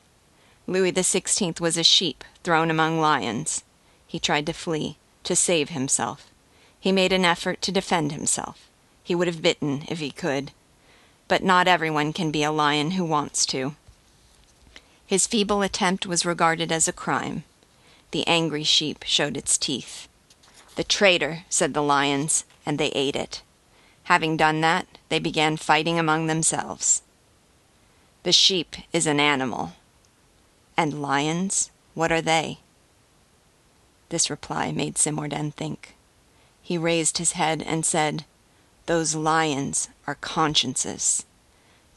Louis 0.67 0.93
XVI 0.93 1.59
was 1.59 1.77
a 1.77 1.83
sheep 1.83 2.23
thrown 2.43 2.71
among 2.71 2.99
lions. 2.99 3.63
He 4.07 4.19
tried 4.19 4.45
to 4.45 4.53
flee, 4.53 4.97
to 5.23 5.35
save 5.35 5.69
himself. 5.69 6.31
He 6.79 6.91
made 6.91 7.11
an 7.11 7.25
effort 7.25 7.61
to 7.63 7.71
defend 7.71 8.11
himself. 8.11 8.69
He 9.03 9.15
would 9.15 9.27
have 9.27 9.41
bitten 9.41 9.83
if 9.87 9.99
he 9.99 10.11
could 10.11 10.51
but 11.31 11.41
not 11.41 11.65
everyone 11.65 12.11
can 12.11 12.29
be 12.29 12.43
a 12.43 12.51
lion 12.51 12.91
who 12.91 13.05
wants 13.05 13.45
to. 13.45 13.73
His 15.07 15.27
feeble 15.27 15.61
attempt 15.61 16.05
was 16.05 16.25
regarded 16.25 16.73
as 16.73 16.89
a 16.89 16.91
crime. 16.91 17.45
The 18.11 18.27
angry 18.27 18.65
sheep 18.65 19.05
showed 19.07 19.37
its 19.37 19.57
teeth. 19.57 20.09
The 20.75 20.83
traitor, 20.83 21.43
said 21.49 21.73
the 21.73 21.81
lions, 21.81 22.43
and 22.65 22.77
they 22.77 22.89
ate 22.89 23.15
it. 23.15 23.43
Having 24.11 24.35
done 24.35 24.59
that, 24.59 24.87
they 25.07 25.19
began 25.19 25.55
fighting 25.55 25.97
among 25.97 26.27
themselves. 26.27 27.01
The 28.23 28.33
sheep 28.33 28.75
is 28.91 29.07
an 29.07 29.21
animal. 29.21 29.71
And 30.75 31.01
lions, 31.01 31.71
what 31.93 32.11
are 32.11 32.21
they? 32.21 32.59
This 34.09 34.29
reply 34.29 34.73
made 34.73 34.95
Cimourdain 34.95 35.53
think. 35.53 35.95
He 36.61 36.77
raised 36.77 37.19
his 37.19 37.31
head 37.39 37.63
and 37.65 37.85
said, 37.85 38.25
those 38.87 39.15
lions 39.15 39.89
are 40.07 40.15
consciences. 40.15 41.25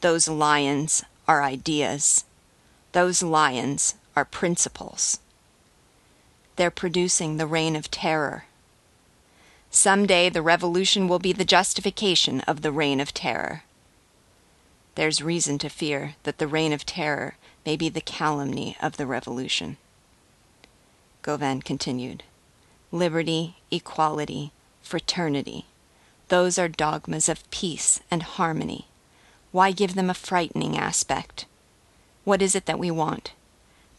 Those 0.01 0.27
lions 0.27 1.03
are 1.27 1.41
ideas. 1.41 2.25
Those 2.91 3.23
lions 3.23 3.95
are 4.15 4.25
principles. 4.25 5.19
They're 6.55 6.71
producing 6.71 7.37
the 7.37 7.47
reign 7.47 7.75
of 7.75 7.89
terror. 7.89 8.45
Some 9.71 10.05
day 10.05 10.29
the 10.29 10.41
revolution 10.41 11.07
will 11.07 11.19
be 11.19 11.33
the 11.33 11.43
justification 11.43 12.41
of 12.41 12.61
the 12.61 12.71
reign 12.71 13.01
of 13.01 13.13
terror. 13.13 13.63
There's 14.93 15.21
reason 15.21 15.57
to 15.57 15.69
fear 15.69 16.15
that 16.23 16.37
the 16.37 16.47
reign 16.47 16.71
of 16.71 16.85
terror 16.85 17.35
may 17.65 17.75
be 17.75 17.89
the 17.89 17.99
calumny 17.99 18.77
of 18.81 18.95
the 18.95 19.05
revolution. 19.05 19.77
Gauvain 21.23 21.61
continued 21.61 22.23
Liberty, 22.91 23.57
equality, 23.71 24.51
fraternity 24.81 25.65
those 26.29 26.57
are 26.57 26.67
dogmas 26.67 27.29
of 27.29 27.49
peace 27.51 27.99
and 28.09 28.23
harmony. 28.23 28.87
Why 29.51 29.71
give 29.71 29.95
them 29.95 30.09
a 30.09 30.13
frightening 30.13 30.77
aspect? 30.77 31.45
What 32.23 32.41
is 32.41 32.55
it 32.55 32.65
that 32.65 32.79
we 32.79 32.91
want? 32.91 33.33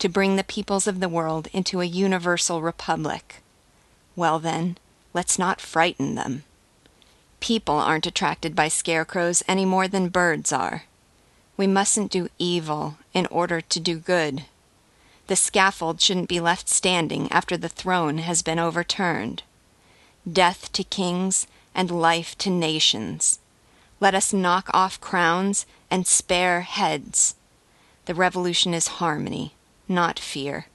To 0.00 0.08
bring 0.08 0.36
the 0.36 0.44
peoples 0.44 0.86
of 0.86 1.00
the 1.00 1.08
world 1.08 1.48
into 1.52 1.80
a 1.80 1.86
universal 1.86 2.60
republic. 2.60 3.42
Well, 4.14 4.38
then, 4.38 4.76
let's 5.14 5.38
not 5.38 5.60
frighten 5.60 6.14
them. 6.14 6.42
People 7.40 7.76
aren't 7.76 8.06
attracted 8.06 8.56
by 8.56 8.68
scarecrows 8.68 9.42
any 9.46 9.64
more 9.64 9.88
than 9.88 10.08
birds 10.08 10.52
are. 10.52 10.84
We 11.56 11.66
mustn't 11.66 12.10
do 12.10 12.28
evil 12.38 12.98
in 13.14 13.26
order 13.26 13.60
to 13.60 13.80
do 13.80 13.98
good. 13.98 14.44
The 15.28 15.36
scaffold 15.36 16.00
shouldn't 16.00 16.28
be 16.28 16.40
left 16.40 16.68
standing 16.68 17.30
after 17.32 17.56
the 17.56 17.68
throne 17.68 18.18
has 18.18 18.42
been 18.42 18.58
overturned. 18.58 19.42
Death 20.30 20.72
to 20.72 20.84
kings 20.84 21.46
and 21.76 21.90
life 21.90 22.36
to 22.38 22.50
nations. 22.50 23.38
Let 24.00 24.14
us 24.14 24.32
knock 24.32 24.68
off 24.72 25.00
crowns 25.00 25.66
and 25.90 26.06
spare 26.06 26.62
heads. 26.62 27.36
The 28.06 28.14
revolution 28.14 28.74
is 28.74 28.98
harmony, 28.98 29.52
not 29.86 30.18
fear. 30.18 30.66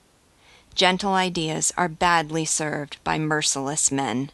Gentle 0.76 1.14
ideas 1.14 1.74
are 1.76 1.90
badly 1.90 2.46
served 2.46 3.04
by 3.04 3.18
merciless 3.18 3.92
men. 3.92 4.30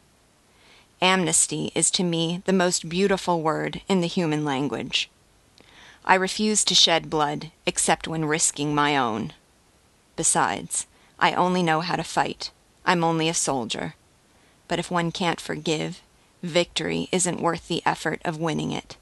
Amnesty 1.02 1.72
is 1.74 1.90
to 1.92 2.04
me 2.04 2.44
the 2.46 2.54
most 2.54 2.90
beautiful 2.90 3.42
word 3.42 3.82
in 3.88 4.02
the 4.02 4.08
human 4.08 4.44
language. 4.44 5.10
I 6.06 6.16
refuse 6.16 6.66
to 6.66 6.76
shed 6.76 7.10
blood 7.10 7.52
except 7.66 8.08
when 8.08 8.26
risking 8.26 8.76
my 8.76 8.98
own. 8.98 9.34
Besides, 10.16 10.86
I 11.20 11.34
only 11.34 11.64
know 11.64 11.82
how 11.82 11.96
to 11.96 12.04
fight. 12.04 12.52
I'm 12.86 13.04
only 13.04 13.30
a 13.30 13.34
soldier. 13.34 13.96
But 14.68 14.80
if 14.80 14.92
one 14.92 15.12
can't 15.12 15.40
forgive 15.40 16.02
victory 16.44 17.10
isn't 17.12 17.42
worth 17.42 17.68
the 17.68 17.82
effort 17.86 18.22
of 18.24 18.40
winning 18.40 18.72
it. 18.72 18.98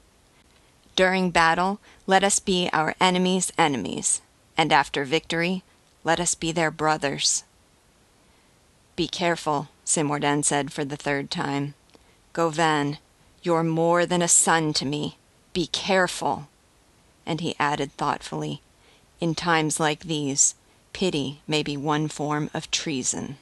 During 0.94 1.30
battle, 1.30 1.78
let 2.06 2.24
us 2.24 2.38
be 2.38 2.70
our 2.72 2.94
enemies' 3.00 3.52
enemies, 3.58 4.22
and 4.56 4.72
after 4.72 5.04
victory, 5.04 5.62
let 6.04 6.20
us 6.20 6.34
be 6.34 6.52
their 6.52 6.70
brothers. 6.70 7.44
Be 8.96 9.06
careful, 9.06 9.68
Cimourdain 9.84 10.42
said 10.42 10.72
for 10.72 10.84
the 10.84 10.96
third 10.96 11.30
time. 11.30 11.74
Gauvain, 12.32 12.98
you're 13.42 13.62
more 13.62 14.06
than 14.06 14.22
a 14.22 14.28
son 14.28 14.72
to 14.74 14.86
me. 14.86 15.18
Be 15.52 15.66
careful. 15.66 16.48
And 17.26 17.40
he 17.40 17.54
added 17.58 17.92
thoughtfully, 17.92 18.62
In 19.20 19.34
times 19.34 19.78
like 19.78 20.00
these, 20.04 20.54
pity 20.92 21.42
may 21.46 21.62
be 21.62 21.76
one 21.76 22.08
form 22.08 22.48
of 22.54 22.70
treason. 22.70 23.36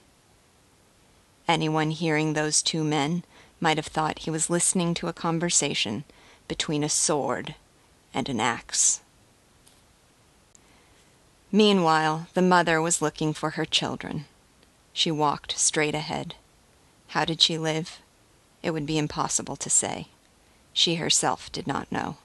Anyone 1.47 1.91
hearing 1.91 2.33
those 2.33 2.63
two 2.63 2.83
men 2.83 3.23
might 3.61 3.77
have 3.77 3.87
thought 3.87 4.21
he 4.21 4.31
was 4.31 4.51
listening 4.51 4.95
to 4.95 5.09
a 5.09 5.13
conversation 5.13 6.05
between 6.49 6.85
a 6.85 6.89
sword 6.89 7.55
and 8.13 8.29
an 8.29 8.41
axe. 8.41 9.01
Meanwhile, 11.51 12.27
the 12.35 12.43
mother 12.43 12.83
was 12.83 13.01
looking 13.01 13.33
for 13.33 13.51
her 13.51 13.65
children. 13.65 14.25
She 14.93 15.11
walked 15.11 15.59
straight 15.59 15.95
ahead. 15.95 16.35
How 17.09 17.25
did 17.25 17.41
she 17.41 17.59
live? 17.59 18.01
It 18.63 18.73
would 18.73 18.87
be 18.87 18.99
impossible 18.99 19.57
to 19.57 19.71
say. 19.71 20.09
She 20.73 20.97
herself 20.97 21.53
did 21.53 21.67
not 21.67 21.93
know. 21.93 22.17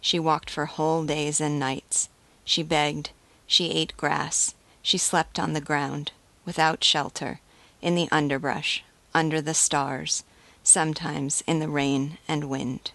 She 0.00 0.18
walked 0.18 0.50
for 0.50 0.66
whole 0.66 1.04
days 1.04 1.40
and 1.40 1.58
nights. 1.58 2.08
She 2.44 2.62
begged. 2.62 3.10
She 3.46 3.70
ate 3.70 3.96
grass. 3.96 4.54
She 4.82 4.98
slept 4.98 5.38
on 5.38 5.52
the 5.52 5.60
ground, 5.60 6.12
without 6.44 6.84
shelter, 6.84 7.40
in 7.80 7.94
the 7.94 8.08
underbrush, 8.12 8.84
under 9.14 9.40
the 9.40 9.54
stars, 9.54 10.22
sometimes 10.64 11.44
in 11.46 11.60
the 11.60 11.68
rain 11.68 12.18
and 12.26 12.50
wind. 12.50 12.90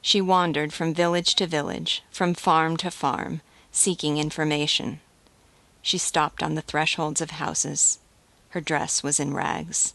She 0.00 0.20
wandered 0.20 0.72
from 0.72 0.94
village 0.94 1.34
to 1.34 1.46
village, 1.46 2.04
from 2.10 2.34
farm 2.34 2.76
to 2.78 2.90
farm, 2.90 3.40
seeking 3.72 4.18
information. 4.18 5.00
She 5.82 5.98
stopped 5.98 6.42
on 6.42 6.54
the 6.54 6.62
thresholds 6.62 7.20
of 7.20 7.32
houses. 7.32 7.98
Her 8.50 8.60
dress 8.60 9.02
was 9.02 9.18
in 9.18 9.34
rags. 9.34 9.94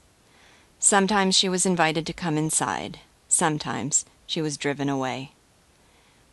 Sometimes 0.79 1.35
she 1.35 1.47
was 1.47 1.65
invited 1.65 2.05
to 2.07 2.13
come 2.13 2.37
inside. 2.37 2.99
Sometimes 3.29 4.05
she 4.25 4.41
was 4.41 4.57
driven 4.57 4.89
away. 4.89 5.31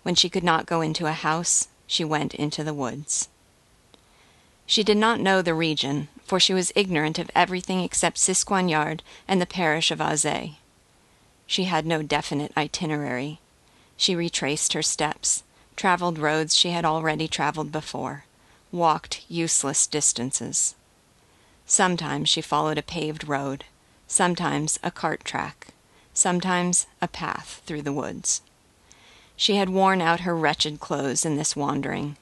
When 0.03 0.15
she 0.15 0.29
could 0.29 0.45
not 0.45 0.67
go 0.67 0.81
into 0.81 1.07
a 1.07 1.13
house, 1.13 1.69
she 1.87 2.05
went 2.05 2.35
into 2.35 2.65
the 2.65 2.75
woods. 2.75 3.29
She 4.71 4.85
did 4.85 4.99
not 4.99 5.19
know 5.19 5.43
the 5.43 5.53
region, 5.53 6.07
for 6.25 6.39
she 6.39 6.55
was 6.55 6.71
ignorant 6.77 7.19
of 7.19 7.29
everything 7.35 7.81
except 7.81 8.19
Siscoignard 8.19 9.03
and 9.27 9.43
the 9.43 9.45
parish 9.45 9.91
of 9.91 9.99
Azay. 9.99 10.59
She 11.45 11.65
had 11.65 11.85
no 11.85 12.05
definite 12.05 12.53
itinerary. 12.57 13.41
She 13.97 14.15
retraced 14.15 14.73
her 14.75 14.83
steps, 14.83 15.43
traveled 15.75 16.19
roads 16.21 16.57
she 16.57 16.71
had 16.71 16.85
already 16.85 17.27
traveled 17.27 17.73
before, 17.73 18.27
walked 18.71 19.25
useless 19.29 19.89
distances. 19.89 20.77
Sometimes 21.67 22.29
she 22.29 22.41
followed 22.41 22.79
a 22.79 22.83
paved 22.83 23.27
road, 23.27 23.65
sometimes 24.07 24.79
a 24.85 24.93
cart 24.93 25.25
track, 25.25 25.75
sometimes 26.15 26.87
a 27.03 27.09
path 27.09 27.61
through 27.67 27.83
the 27.83 27.93
woods. 27.93 28.41
She 29.35 29.57
had 29.57 29.71
worn 29.71 30.01
out 30.01 30.21
her 30.21 30.37
wretched 30.37 30.79
clothes 30.79 31.27
in 31.27 31.37
this 31.37 31.57
wandering. 31.57 32.17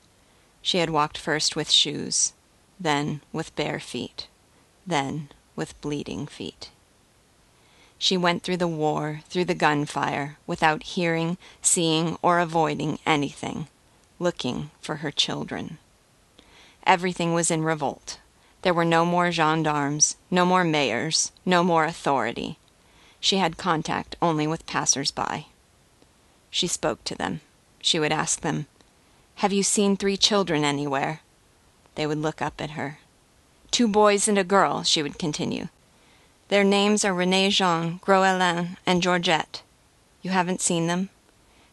She 0.63 0.79
had 0.79 0.89
walked 0.89 1.19
first 1.19 1.55
with 1.55 1.71
shoes, 1.71 2.33
then 2.81 3.21
with 3.33 3.55
bare 3.57 3.81
feet, 3.81 4.29
then 4.87 5.29
with 5.57 5.81
bleeding 5.81 6.27
feet. 6.27 6.71
She 7.99 8.17
went 8.17 8.43
through 8.45 8.59
the 8.59 8.69
war, 8.69 9.23
through 9.29 9.47
the 9.47 9.55
gunfire, 9.55 10.39
without 10.47 10.85
hearing, 10.85 11.37
seeing, 11.61 12.17
or 12.23 12.39
avoiding 12.39 13.01
anything, 13.05 13.67
looking 14.21 14.71
for 14.81 14.97
her 14.97 15.11
children. 15.11 15.79
Everything 16.87 17.35
was 17.35 17.51
in 17.51 17.65
revolt. 17.65 18.21
There 18.63 18.75
were 18.75 18.85
no 18.85 19.05
more 19.05 19.33
gendarmes, 19.33 20.17
no 20.31 20.45
more 20.47 20.65
mayors, 20.65 21.33
no 21.45 21.65
more 21.65 21.85
authority. 21.85 22.59
She 23.21 23.39
had 23.39 23.57
contact 23.57 24.17
only 24.23 24.47
with 24.47 24.67
passers 24.67 25.11
by. 25.11 25.47
She 26.51 26.67
spoke 26.67 27.03
to 27.05 27.17
them. 27.17 27.41
She 27.81 27.99
would 27.99 28.13
ask 28.13 28.41
them, 28.41 28.67
Have 29.37 29.53
you 29.53 29.63
seen 29.63 29.97
three 29.97 30.17
children 30.17 30.65
anywhere? 30.65 31.21
They 31.99 32.07
would 32.07 32.23
look 32.23 32.41
up 32.41 32.61
at 32.61 32.79
her. 32.79 33.01
Two 33.73 33.89
boys 33.89 34.29
and 34.29 34.39
a 34.39 34.45
girl, 34.45 34.85
she 34.85 35.03
would 35.03 35.19
continue. 35.19 35.67
Their 36.47 36.63
names 36.63 37.05
are 37.05 37.13
Rene 37.13 37.51
Jean, 37.51 37.99
Gros 38.05 38.25
and 38.87 39.03
Georgette. 39.03 39.63
You 40.23 40.31
haven't 40.31 40.61
seen 40.61 40.87
them? 40.87 41.09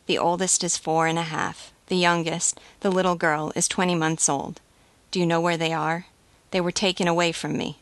The 0.07 0.17
oldest 0.17 0.63
is 0.63 0.77
four 0.77 1.05
and 1.05 1.19
a 1.19 1.29
half. 1.29 1.71
The 1.89 1.95
youngest, 1.95 2.59
the 2.79 2.89
little 2.89 3.13
girl, 3.13 3.51
is 3.55 3.67
twenty 3.67 3.93
months 3.93 4.27
old. 4.27 4.61
Do 5.11 5.19
you 5.19 5.27
know 5.27 5.39
where 5.39 5.57
they 5.57 5.71
are? 5.71 6.07
They 6.49 6.59
were 6.59 6.71
taken 6.71 7.07
away 7.07 7.31
from 7.31 7.55
me. 7.55 7.77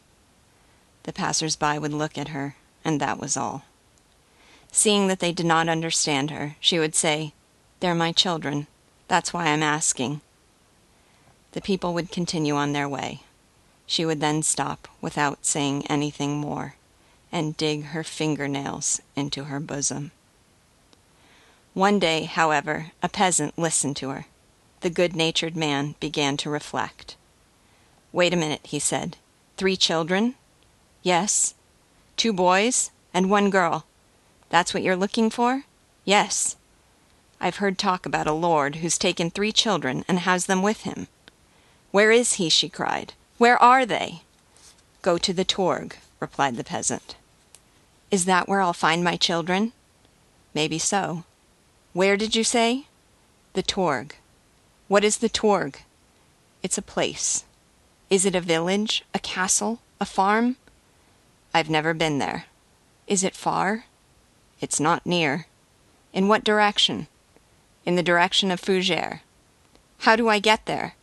The 1.04 1.14
passers 1.14 1.56
by 1.56 1.80
would 1.80 1.94
look 1.94 2.18
at 2.18 2.36
her, 2.36 2.58
and 2.84 3.00
that 3.00 3.22
was 3.22 3.38
all. 3.38 3.64
Seeing 4.70 5.08
that 5.08 5.22
they 5.22 5.32
did 5.32 5.46
not 5.46 5.70
understand 5.70 6.30
her, 6.30 6.58
she 6.60 6.78
would 6.78 6.94
say, 6.94 7.32
They're 7.80 7.96
my 7.96 8.12
children. 8.12 8.68
That's 9.08 9.32
why 9.32 9.46
I'm 9.46 9.64
asking. 9.64 10.20
The 11.54 11.62
people 11.62 11.94
would 11.94 12.12
continue 12.12 12.56
on 12.56 12.74
their 12.74 12.90
way. 12.90 13.22
She 13.86 14.06
would 14.06 14.20
then 14.20 14.44
stop 14.44 14.88
without 15.02 15.46
saying 15.46 15.86
anything 15.88 16.38
more 16.38 16.76
and 17.32 17.58
dig 17.58 17.86
her 17.86 18.04
fingernails 18.04 19.02
into 19.16 19.46
her 19.46 19.60
bosom. 19.60 20.12
One 21.74 21.98
day, 21.98 22.26
however, 22.26 22.92
a 23.02 23.10
peasant 23.10 23.58
listened 23.58 23.96
to 23.98 24.10
her. 24.10 24.26
The 24.82 24.90
good 24.90 25.16
natured 25.16 25.56
man 25.56 25.96
began 26.00 26.38
to 26.38 26.50
reflect. 26.50 27.16
Wait 28.12 28.34
a 28.34 28.38
minute, 28.38 28.62
he 28.64 28.80
said. 28.80 29.18
Three 29.58 29.76
children? 29.76 30.36
Yes. 31.02 31.56
Two 32.18 32.34
boys 32.34 32.92
and 33.14 33.30
one 33.30 33.50
girl. 33.50 33.86
That's 34.50 34.74
what 34.74 34.84
you're 34.84 34.96
looking 34.96 35.30
for? 35.30 35.64
Yes. 36.06 36.56
I've 37.42 37.58
heard 37.58 37.78
talk 37.78 38.06
about 38.06 38.28
a 38.28 38.34
lord 38.34 38.78
who's 38.78 38.98
taken 38.98 39.30
three 39.30 39.52
children 39.52 40.06
and 40.08 40.20
has 40.20 40.46
them 40.46 40.62
with 40.62 40.82
him. 40.82 41.08
Where 41.94 42.12
is 42.12 42.34
he? 42.34 42.50
she 42.50 42.70
cried. 42.70 43.14
Where 43.38 43.62
are 43.62 43.86
they? 43.86 44.24
Go 45.04 45.20
to 45.20 45.32
the 45.32 45.46
Tourgue," 45.46 45.98
replied 46.20 46.58
the 46.58 46.64
peasant. 46.64 47.16
Is 48.10 48.26
that 48.26 48.50
where 48.50 48.62
I'll 48.62 48.74
find 48.74 49.04
my 49.04 49.16
children? 49.16 49.74
Maybe 50.56 50.80
so. 50.80 51.24
Where 51.94 52.18
did 52.18 52.36
you 52.36 52.44
say? 52.44 52.88
The 53.54 53.62
Tourgue." 53.62 54.16
What 54.88 55.04
is 55.04 55.18
the 55.18 55.30
Tourgue?" 55.30 55.84
It's 56.64 56.80
a 56.80 56.82
place. 56.82 57.44
Is 58.10 58.26
it 58.26 58.34
a 58.34 58.42
village, 58.42 59.06
a 59.14 59.20
castle, 59.20 59.78
a 60.02 60.06
farm? 60.06 60.56
I've 61.54 61.70
never 61.70 61.94
been 61.94 62.18
there. 62.18 62.46
Is 63.06 63.24
it 63.24 63.36
far? 63.36 63.86
It's 64.60 64.80
not 64.80 65.06
near. 65.06 65.46
In 66.12 66.28
what 66.28 66.44
direction? 66.44 67.06
In 67.86 67.98
the 67.98 68.10
direction 68.12 68.50
of 68.50 68.60
Fougères. 68.60 69.20
How 70.00 70.16
do 70.16 70.28
I 70.28 70.40
get 70.40 70.66
there? 70.66 70.96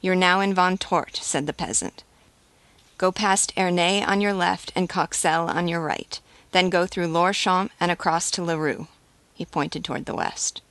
You're 0.00 0.14
now 0.14 0.40
in 0.40 0.54
Vautortes, 0.54 1.22
said 1.22 1.46
the 1.46 1.52
peasant. 1.52 2.04
Go 2.98 3.12
past 3.12 3.54
Ernée 3.56 4.06
on 4.06 4.20
your 4.20 4.32
left 4.32 4.72
and 4.74 4.88
Coxelles 4.88 5.50
on 5.50 5.68
your 5.68 5.80
right. 5.80 6.20
Then 6.52 6.70
go 6.70 6.86
through 6.86 7.08
Lorchamps 7.08 7.70
and 7.78 7.90
across 7.90 8.30
to 8.32 8.42
Leroux. 8.42 8.88
He 9.34 9.44
pointed 9.44 9.84
toward 9.84 10.06
the 10.06 10.14
west. 10.14 10.62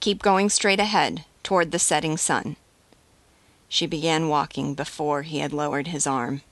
Keep 0.00 0.22
going 0.22 0.48
straight 0.48 0.80
ahead, 0.80 1.24
toward 1.42 1.70
the 1.70 1.78
setting 1.78 2.16
sun. 2.16 2.56
She 3.68 3.86
began 3.86 4.28
walking 4.28 4.74
before 4.74 5.22
he 5.22 5.38
had 5.38 5.52
lowered 5.52 5.86
his 5.86 6.06
arm. 6.06 6.42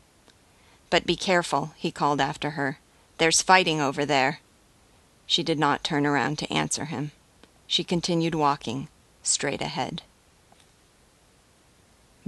But 0.90 1.06
be 1.06 1.16
careful, 1.16 1.72
he 1.76 1.90
called 1.90 2.20
after 2.20 2.50
her. 2.50 2.78
There's 3.18 3.42
fighting 3.42 3.80
over 3.80 4.06
there. 4.06 4.40
She 5.26 5.42
did 5.42 5.58
not 5.58 5.84
turn 5.84 6.06
around 6.06 6.38
to 6.38 6.52
answer 6.52 6.86
him. 6.86 7.10
She 7.66 7.84
continued 7.84 8.34
walking, 8.34 8.88
straight 9.22 9.60
ahead. 9.60 10.02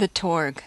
The 0.01 0.09
Tourgue. 0.09 0.63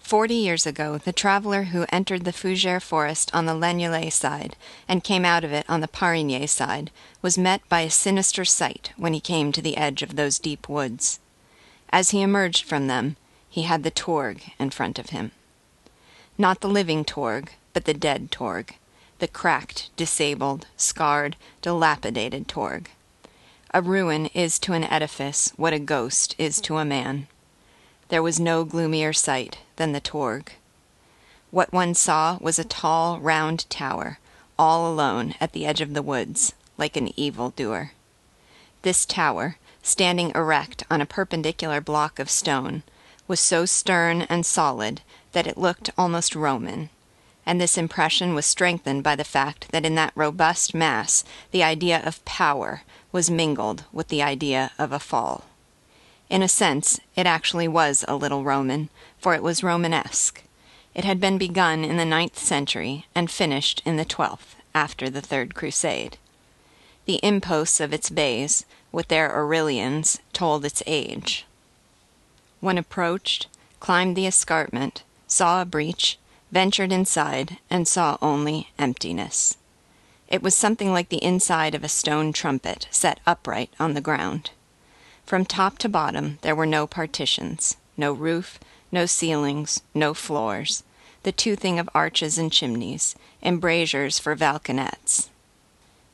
Forty 0.00 0.34
years 0.34 0.66
ago, 0.66 0.98
the 0.98 1.14
traveler 1.14 1.62
who 1.62 1.86
entered 1.88 2.26
the 2.26 2.30
Fougères 2.30 2.82
forest 2.82 3.34
on 3.34 3.46
the 3.46 3.54
Laignelet 3.54 4.12
side 4.12 4.54
and 4.86 5.02
came 5.02 5.24
out 5.24 5.44
of 5.44 5.52
it 5.54 5.64
on 5.66 5.80
the 5.80 5.88
Parigné 5.88 6.46
side 6.46 6.90
was 7.22 7.38
met 7.38 7.66
by 7.70 7.80
a 7.80 7.88
sinister 7.88 8.44
sight 8.44 8.92
when 8.98 9.14
he 9.14 9.18
came 9.18 9.50
to 9.50 9.62
the 9.62 9.78
edge 9.78 10.02
of 10.02 10.14
those 10.14 10.38
deep 10.38 10.68
woods. 10.68 11.20
As 11.88 12.10
he 12.10 12.20
emerged 12.20 12.66
from 12.66 12.86
them, 12.86 13.16
he 13.48 13.62
had 13.62 13.82
the 13.82 13.90
Tourgue 13.90 14.42
in 14.58 14.68
front 14.68 14.98
of 14.98 15.08
him. 15.08 15.30
Not 16.36 16.60
the 16.60 16.68
living 16.68 17.02
Tourgue, 17.02 17.52
but 17.72 17.86
the 17.86 17.94
dead 17.94 18.30
Tourgue, 18.30 18.74
the 19.20 19.28
cracked, 19.28 19.88
disabled, 19.96 20.66
scarred, 20.76 21.34
dilapidated 21.62 22.46
Tourgue. 22.46 22.90
A 23.72 23.80
ruin 23.80 24.26
is 24.34 24.58
to 24.58 24.74
an 24.74 24.84
edifice 24.84 25.54
what 25.56 25.72
a 25.72 25.78
ghost 25.78 26.34
is 26.36 26.60
to 26.60 26.76
a 26.76 26.84
man. 26.84 27.28
There 28.08 28.22
was 28.22 28.38
no 28.38 28.64
gloomier 28.64 29.12
sight 29.12 29.58
than 29.76 29.90
the 29.90 30.00
Tourgue. 30.00 30.52
What 31.50 31.72
one 31.72 31.92
saw 31.94 32.38
was 32.40 32.56
a 32.56 32.64
tall, 32.64 33.18
round 33.18 33.68
tower, 33.68 34.20
all 34.56 34.88
alone 34.88 35.34
at 35.40 35.52
the 35.52 35.66
edge 35.66 35.80
of 35.80 35.92
the 35.92 36.02
woods, 36.02 36.54
like 36.78 36.96
an 36.96 37.10
evil 37.18 37.50
doer. 37.50 37.92
This 38.82 39.06
tower, 39.06 39.56
standing 39.82 40.30
erect 40.36 40.84
on 40.88 41.00
a 41.00 41.06
perpendicular 41.06 41.80
block 41.80 42.20
of 42.20 42.30
stone, 42.30 42.84
was 43.26 43.40
so 43.40 43.64
stern 43.64 44.22
and 44.22 44.46
solid 44.46 45.00
that 45.32 45.48
it 45.48 45.58
looked 45.58 45.90
almost 45.98 46.36
Roman, 46.36 46.90
and 47.44 47.60
this 47.60 47.76
impression 47.76 48.34
was 48.34 48.46
strengthened 48.46 49.02
by 49.02 49.16
the 49.16 49.24
fact 49.24 49.72
that 49.72 49.84
in 49.84 49.96
that 49.96 50.12
robust 50.14 50.74
mass 50.74 51.24
the 51.50 51.64
idea 51.64 52.00
of 52.04 52.24
power 52.24 52.82
was 53.10 53.30
mingled 53.30 53.82
with 53.92 54.08
the 54.08 54.22
idea 54.22 54.70
of 54.78 54.92
a 54.92 55.00
fall. 55.00 55.44
In 56.28 56.42
a 56.42 56.48
sense, 56.48 56.98
it 57.14 57.26
actually 57.26 57.68
was 57.68 58.04
a 58.08 58.16
little 58.16 58.42
Roman, 58.42 58.88
for 59.18 59.34
it 59.34 59.42
was 59.42 59.62
Romanesque. 59.62 60.42
It 60.94 61.04
had 61.04 61.20
been 61.20 61.38
begun 61.38 61.84
in 61.84 61.96
the 61.98 62.04
ninth 62.04 62.38
century 62.38 63.06
and 63.14 63.30
finished 63.30 63.80
in 63.84 63.96
the 63.96 64.04
twelfth, 64.04 64.56
after 64.74 65.08
the 65.08 65.20
Third 65.20 65.54
Crusade. 65.54 66.18
The 67.04 67.20
imposts 67.22 67.80
of 67.80 67.92
its 67.92 68.10
bays, 68.10 68.64
with 68.90 69.08
their 69.08 69.30
Aurelians, 69.30 70.18
told 70.32 70.64
its 70.64 70.82
age. 70.86 71.46
One 72.60 72.78
approached, 72.78 73.46
climbed 73.78 74.16
the 74.16 74.26
escarpment, 74.26 75.04
saw 75.28 75.62
a 75.62 75.64
breach, 75.64 76.18
ventured 76.50 76.90
inside, 76.90 77.58
and 77.70 77.86
saw 77.86 78.18
only 78.20 78.70
emptiness. 78.78 79.56
It 80.28 80.42
was 80.42 80.56
something 80.56 80.92
like 80.92 81.10
the 81.10 81.22
inside 81.22 81.74
of 81.74 81.84
a 81.84 81.88
stone 81.88 82.32
trumpet 82.32 82.88
set 82.90 83.20
upright 83.26 83.70
on 83.78 83.94
the 83.94 84.00
ground. 84.00 84.50
From 85.26 85.44
top 85.44 85.78
to 85.78 85.88
bottom 85.88 86.38
there 86.42 86.54
were 86.54 86.66
no 86.66 86.86
partitions, 86.86 87.76
no 87.96 88.12
roof, 88.12 88.60
no 88.92 89.06
ceilings, 89.06 89.82
no 89.92 90.14
floors, 90.14 90.84
the 91.24 91.32
toothing 91.32 91.80
of 91.80 91.90
arches 91.92 92.38
and 92.38 92.52
chimneys, 92.52 93.16
embrasures 93.42 94.20
for 94.20 94.36
balconets. 94.36 95.28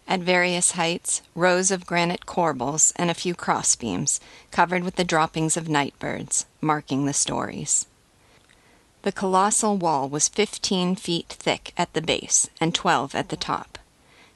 At 0.09 0.21
various 0.21 0.73
heights, 0.73 1.21
rows 1.35 1.71
of 1.71 1.87
granite 1.87 2.25
corbels 2.25 2.95
and 2.97 3.11
a 3.11 3.15
few 3.15 3.35
crossbeams, 3.35 4.19
covered 4.51 4.83
with 4.83 4.97
the 4.97 5.05
droppings 5.05 5.59
of 5.59 5.69
night 5.69 5.97
birds, 5.99 6.47
marking 6.63 7.05
the 7.05 7.13
stories. 7.13 7.87
The 9.03 9.13
colossal 9.13 9.77
wall 9.77 10.09
was 10.09 10.29
fifteen 10.29 10.97
feet 10.97 11.29
thick 11.29 11.75
at 11.77 11.93
the 11.93 12.01
base 12.01 12.49
and 12.61 12.75
twelve 12.75 13.15
at 13.15 13.29
the 13.29 13.37
top. 13.37 13.79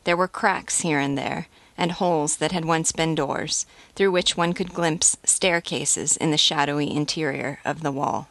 There 0.05 0.17
were 0.17 0.29
cracks 0.29 0.83
here 0.83 1.01
and 1.01 1.17
there, 1.17 1.49
and 1.79 1.93
holes 1.93 2.37
that 2.37 2.53
had 2.53 2.65
once 2.65 2.93
been 2.93 3.15
doors, 3.15 3.67
through 3.95 4.11
which 4.11 4.37
one 4.37 4.53
could 4.53 4.73
glimpse 4.73 5.17
staircases 5.25 6.17
in 6.17 6.31
the 6.31 6.39
shadowy 6.39 6.91
interior 6.95 7.61
of 7.65 7.83
the 7.83 7.93
wall. 7.93 8.29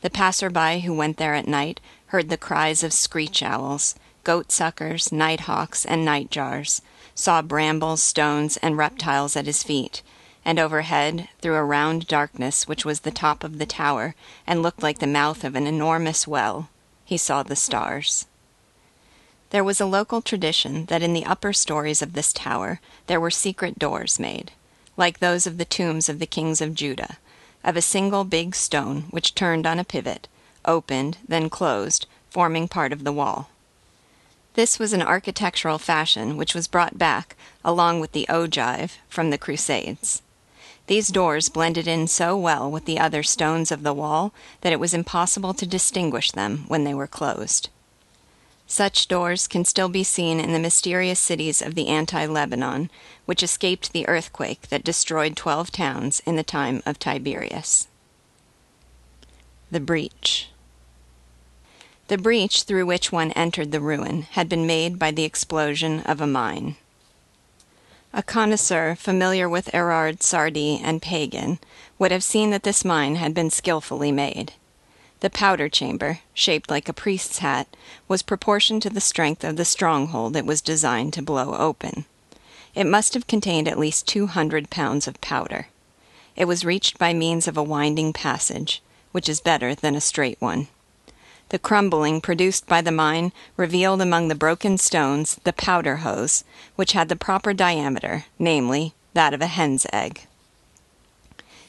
The 0.00 0.10
passer-by 0.10 0.80
who 0.80 0.94
went 0.94 1.16
there 1.16 1.34
at 1.34 1.48
night 1.48 1.80
heard 2.06 2.28
the 2.28 2.36
cries 2.36 2.82
of 2.82 2.92
screech 2.92 3.42
owls, 3.42 3.94
goat 4.22 4.52
suckers, 4.52 5.12
night 5.12 5.40
hawks, 5.40 5.84
and 5.84 6.04
night 6.04 6.30
jars, 6.30 6.82
saw 7.14 7.42
brambles, 7.42 8.02
stones, 8.02 8.56
and 8.58 8.76
reptiles 8.76 9.36
at 9.36 9.46
his 9.46 9.62
feet, 9.62 10.02
and 10.44 10.58
overhead, 10.58 11.28
through 11.40 11.54
a 11.54 11.64
round 11.64 12.06
darkness 12.06 12.68
which 12.68 12.84
was 12.84 13.00
the 13.00 13.10
top 13.10 13.44
of 13.44 13.58
the 13.58 13.66
tower 13.66 14.14
and 14.46 14.62
looked 14.62 14.82
like 14.82 14.98
the 14.98 15.06
mouth 15.06 15.44
of 15.44 15.54
an 15.54 15.66
enormous 15.66 16.26
well, 16.26 16.68
he 17.04 17.16
saw 17.16 17.42
the 17.42 17.56
stars. 17.56 18.26
There 19.54 19.62
was 19.62 19.80
a 19.80 19.86
local 19.86 20.20
tradition 20.20 20.86
that 20.86 21.00
in 21.00 21.12
the 21.12 21.24
upper 21.24 21.52
stories 21.52 22.02
of 22.02 22.14
this 22.14 22.32
tower 22.32 22.80
there 23.06 23.20
were 23.20 23.30
secret 23.30 23.78
doors 23.78 24.18
made, 24.18 24.50
like 24.96 25.20
those 25.20 25.46
of 25.46 25.58
the 25.58 25.64
tombs 25.64 26.08
of 26.08 26.18
the 26.18 26.26
kings 26.26 26.60
of 26.60 26.74
Judah, 26.74 27.18
of 27.62 27.76
a 27.76 27.80
single 27.80 28.24
big 28.24 28.56
stone 28.56 29.02
which 29.10 29.36
turned 29.36 29.64
on 29.64 29.78
a 29.78 29.84
pivot, 29.84 30.26
opened, 30.64 31.18
then 31.28 31.48
closed, 31.48 32.06
forming 32.30 32.66
part 32.66 32.92
of 32.92 33.04
the 33.04 33.12
wall. 33.12 33.48
This 34.54 34.80
was 34.80 34.92
an 34.92 35.02
architectural 35.02 35.78
fashion 35.78 36.36
which 36.36 36.52
was 36.52 36.66
brought 36.66 36.98
back, 36.98 37.36
along 37.64 38.00
with 38.00 38.10
the 38.10 38.26
ogive, 38.28 38.98
from 39.08 39.30
the 39.30 39.38
Crusades. 39.38 40.20
These 40.88 41.10
doors 41.10 41.48
blended 41.48 41.86
in 41.86 42.08
so 42.08 42.36
well 42.36 42.68
with 42.68 42.86
the 42.86 42.98
other 42.98 43.22
stones 43.22 43.70
of 43.70 43.84
the 43.84 43.94
wall 43.94 44.34
that 44.62 44.72
it 44.72 44.80
was 44.80 44.92
impossible 44.92 45.54
to 45.54 45.64
distinguish 45.64 46.32
them 46.32 46.64
when 46.66 46.82
they 46.82 46.92
were 46.92 47.06
closed. 47.06 47.68
Such 48.74 49.06
doors 49.06 49.46
can 49.46 49.64
still 49.64 49.88
be 49.88 50.02
seen 50.02 50.40
in 50.40 50.52
the 50.52 50.58
mysterious 50.58 51.20
cities 51.20 51.62
of 51.62 51.76
the 51.76 51.86
anti 51.86 52.26
Lebanon, 52.26 52.90
which 53.24 53.40
escaped 53.40 53.92
the 53.92 54.08
earthquake 54.08 54.62
that 54.62 54.82
destroyed 54.82 55.36
12 55.36 55.70
towns 55.70 56.20
in 56.26 56.34
the 56.34 56.42
time 56.42 56.82
of 56.84 56.98
Tiberius. 56.98 57.86
The 59.70 59.78
Breach 59.78 60.48
The 62.08 62.18
breach 62.18 62.64
through 62.64 62.86
which 62.86 63.12
one 63.12 63.30
entered 63.36 63.70
the 63.70 63.80
ruin 63.80 64.22
had 64.32 64.48
been 64.48 64.66
made 64.66 64.98
by 64.98 65.12
the 65.12 65.22
explosion 65.22 66.00
of 66.00 66.20
a 66.20 66.26
mine. 66.26 66.74
A 68.12 68.24
connoisseur 68.24 68.96
familiar 68.96 69.48
with 69.48 69.72
Erard, 69.72 70.20
Sardi, 70.20 70.80
and 70.82 71.00
Pagan 71.00 71.60
would 71.96 72.10
have 72.10 72.24
seen 72.24 72.50
that 72.50 72.64
this 72.64 72.84
mine 72.84 73.14
had 73.14 73.34
been 73.34 73.50
skilfully 73.50 74.10
made. 74.10 74.54
The 75.20 75.30
powder 75.30 75.68
chamber, 75.68 76.20
shaped 76.34 76.70
like 76.70 76.88
a 76.88 76.92
priest's 76.92 77.38
hat, 77.38 77.66
was 78.08 78.22
proportioned 78.22 78.82
to 78.82 78.90
the 78.90 79.00
strength 79.00 79.44
of 79.44 79.56
the 79.56 79.64
stronghold 79.64 80.36
it 80.36 80.44
was 80.44 80.60
designed 80.60 81.12
to 81.14 81.22
blow 81.22 81.54
open. 81.54 82.04
It 82.74 82.84
must 82.84 83.14
have 83.14 83.26
contained 83.26 83.68
at 83.68 83.78
least 83.78 84.06
two 84.06 84.26
hundred 84.26 84.68
pounds 84.68 85.06
of 85.06 85.20
powder. 85.20 85.68
It 86.36 86.46
was 86.46 86.64
reached 86.64 86.98
by 86.98 87.12
means 87.12 87.46
of 87.46 87.56
a 87.56 87.62
winding 87.62 88.12
passage, 88.12 88.82
which 89.12 89.28
is 89.28 89.40
better 89.40 89.74
than 89.74 89.94
a 89.94 90.00
straight 90.00 90.40
one. 90.40 90.66
The 91.50 91.58
crumbling 91.58 92.20
produced 92.20 92.66
by 92.66 92.80
the 92.80 92.90
mine 92.90 93.32
revealed 93.56 94.00
among 94.00 94.28
the 94.28 94.34
broken 94.34 94.76
stones 94.76 95.38
the 95.44 95.52
powder 95.52 95.98
hose, 95.98 96.42
which 96.74 96.92
had 96.92 97.08
the 97.08 97.16
proper 97.16 97.52
diameter, 97.52 98.24
namely, 98.38 98.94
that 99.12 99.32
of 99.32 99.40
a 99.40 99.46
hen's 99.46 99.86
egg. 99.92 100.26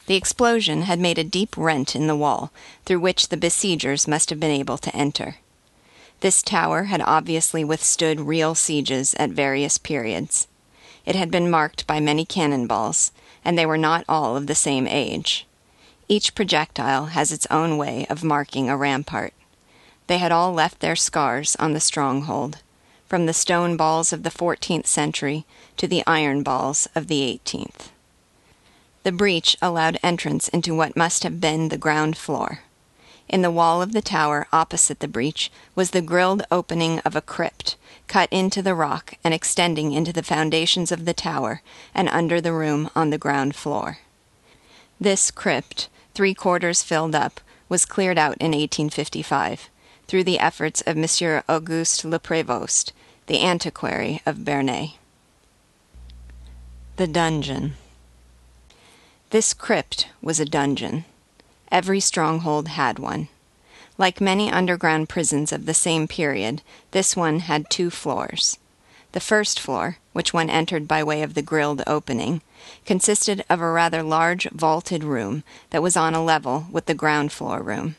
The 0.07 0.15
explosion 0.15 0.83
had 0.83 0.99
made 0.99 1.17
a 1.17 1.23
deep 1.23 1.57
rent 1.57 1.95
in 1.95 2.07
the 2.07 2.15
wall, 2.15 2.51
through 2.85 2.99
which 2.99 3.29
the 3.29 3.37
besiegers 3.37 4.07
must 4.07 4.29
have 4.29 4.39
been 4.39 4.51
able 4.51 4.77
to 4.77 4.95
enter. 4.95 5.37
This 6.19 6.41
tower 6.41 6.83
had 6.83 7.01
obviously 7.01 7.63
withstood 7.63 8.19
real 8.19 8.55
sieges 8.55 9.15
at 9.15 9.31
various 9.31 9.77
periods. 9.77 10.47
It 11.05 11.15
had 11.15 11.29
been 11.31 11.49
marked 11.49 11.85
by 11.87 11.99
many 11.99 12.25
cannon 12.25 12.67
balls, 12.67 13.11
and 13.43 13.57
they 13.57 13.65
were 13.65 13.77
not 13.77 14.05
all 14.07 14.35
of 14.35 14.47
the 14.47 14.55
same 14.55 14.87
age. 14.87 15.45
Each 16.07 16.35
projectile 16.35 17.07
has 17.07 17.31
its 17.31 17.47
own 17.49 17.77
way 17.77 18.05
of 18.09 18.23
marking 18.23 18.69
a 18.69 18.77
rampart. 18.77 19.33
They 20.07 20.19
had 20.19 20.31
all 20.31 20.53
left 20.53 20.79
their 20.81 20.95
scars 20.95 21.55
on 21.57 21.73
the 21.73 21.79
stronghold, 21.79 22.59
from 23.07 23.25
the 23.25 23.33
stone 23.33 23.75
balls 23.75 24.13
of 24.13 24.23
the 24.23 24.31
fourteenth 24.31 24.87
century 24.87 25.45
to 25.77 25.87
the 25.87 26.03
iron 26.05 26.43
balls 26.43 26.87
of 26.95 27.07
the 27.07 27.23
eighteenth. 27.23 27.91
The 29.05 29.11
breach 29.11 29.55
allowed 29.61 29.99
entrance 30.01 30.47
into 30.47 30.73
what 30.73 30.97
must 30.97 31.21
have 31.21 31.39
been 31.39 31.69
the 31.69 31.77
ground 31.77 32.17
floor. 32.17 32.61
In 33.29 33.43
the 33.43 33.51
wall 33.51 33.79
of 33.83 33.91
the 33.91 34.01
tower 34.01 34.47
opposite 34.51 34.99
the 34.99 35.07
breach 35.07 35.51
was 35.75 35.91
the 35.91 36.01
grilled 36.01 36.41
opening 36.49 37.01
of 37.01 37.15
a 37.15 37.21
crypt, 37.21 37.75
cut 38.07 38.27
into 38.31 38.63
the 38.63 38.73
rock 38.73 39.13
and 39.23 39.31
extending 39.31 39.91
into 39.91 40.11
the 40.11 40.23
foundations 40.23 40.91
of 40.91 41.05
the 41.05 41.13
tower 41.13 41.61
and 41.93 42.09
under 42.09 42.41
the 42.41 42.51
room 42.51 42.89
on 42.95 43.11
the 43.11 43.19
ground 43.19 43.55
floor. 43.55 43.99
This 44.99 45.29
crypt, 45.29 45.87
three 46.15 46.33
quarters 46.33 46.81
filled 46.81 47.13
up, 47.13 47.39
was 47.69 47.85
cleared 47.85 48.17
out 48.17 48.37
in 48.39 48.53
1855 48.53 49.69
through 50.07 50.23
the 50.23 50.39
efforts 50.39 50.81
of 50.81 50.97
Monsieur 50.97 51.43
Auguste 51.47 52.05
Le 52.05 52.17
Prévost, 52.17 52.91
the 53.27 53.41
antiquary 53.41 54.23
of 54.25 54.43
Bernay. 54.43 54.95
The 56.95 57.05
Dungeon 57.05 57.75
this 59.31 59.53
crypt 59.53 60.07
was 60.21 60.39
a 60.39 60.45
dungeon. 60.45 61.03
Every 61.71 61.99
stronghold 61.99 62.67
had 62.67 62.99
one. 62.99 63.27
Like 63.97 64.21
many 64.21 64.51
underground 64.51 65.09
prisons 65.09 65.51
of 65.51 65.65
the 65.65 65.73
same 65.73 66.07
period, 66.07 66.61
this 66.91 67.15
one 67.15 67.39
had 67.39 67.69
two 67.69 67.89
floors. 67.89 68.59
The 69.13 69.19
first 69.19 69.59
floor, 69.59 69.97
which 70.13 70.33
one 70.33 70.49
entered 70.49 70.87
by 70.87 71.03
way 71.03 71.23
of 71.23 71.33
the 71.33 71.41
grilled 71.41 71.81
opening, 71.87 72.41
consisted 72.85 73.43
of 73.49 73.61
a 73.61 73.71
rather 73.71 74.03
large 74.03 74.47
vaulted 74.51 75.03
room 75.03 75.43
that 75.71 75.81
was 75.81 75.97
on 75.97 76.13
a 76.13 76.23
level 76.23 76.67
with 76.71 76.85
the 76.85 76.93
ground 76.93 77.31
floor 77.31 77.61
room. 77.61 77.95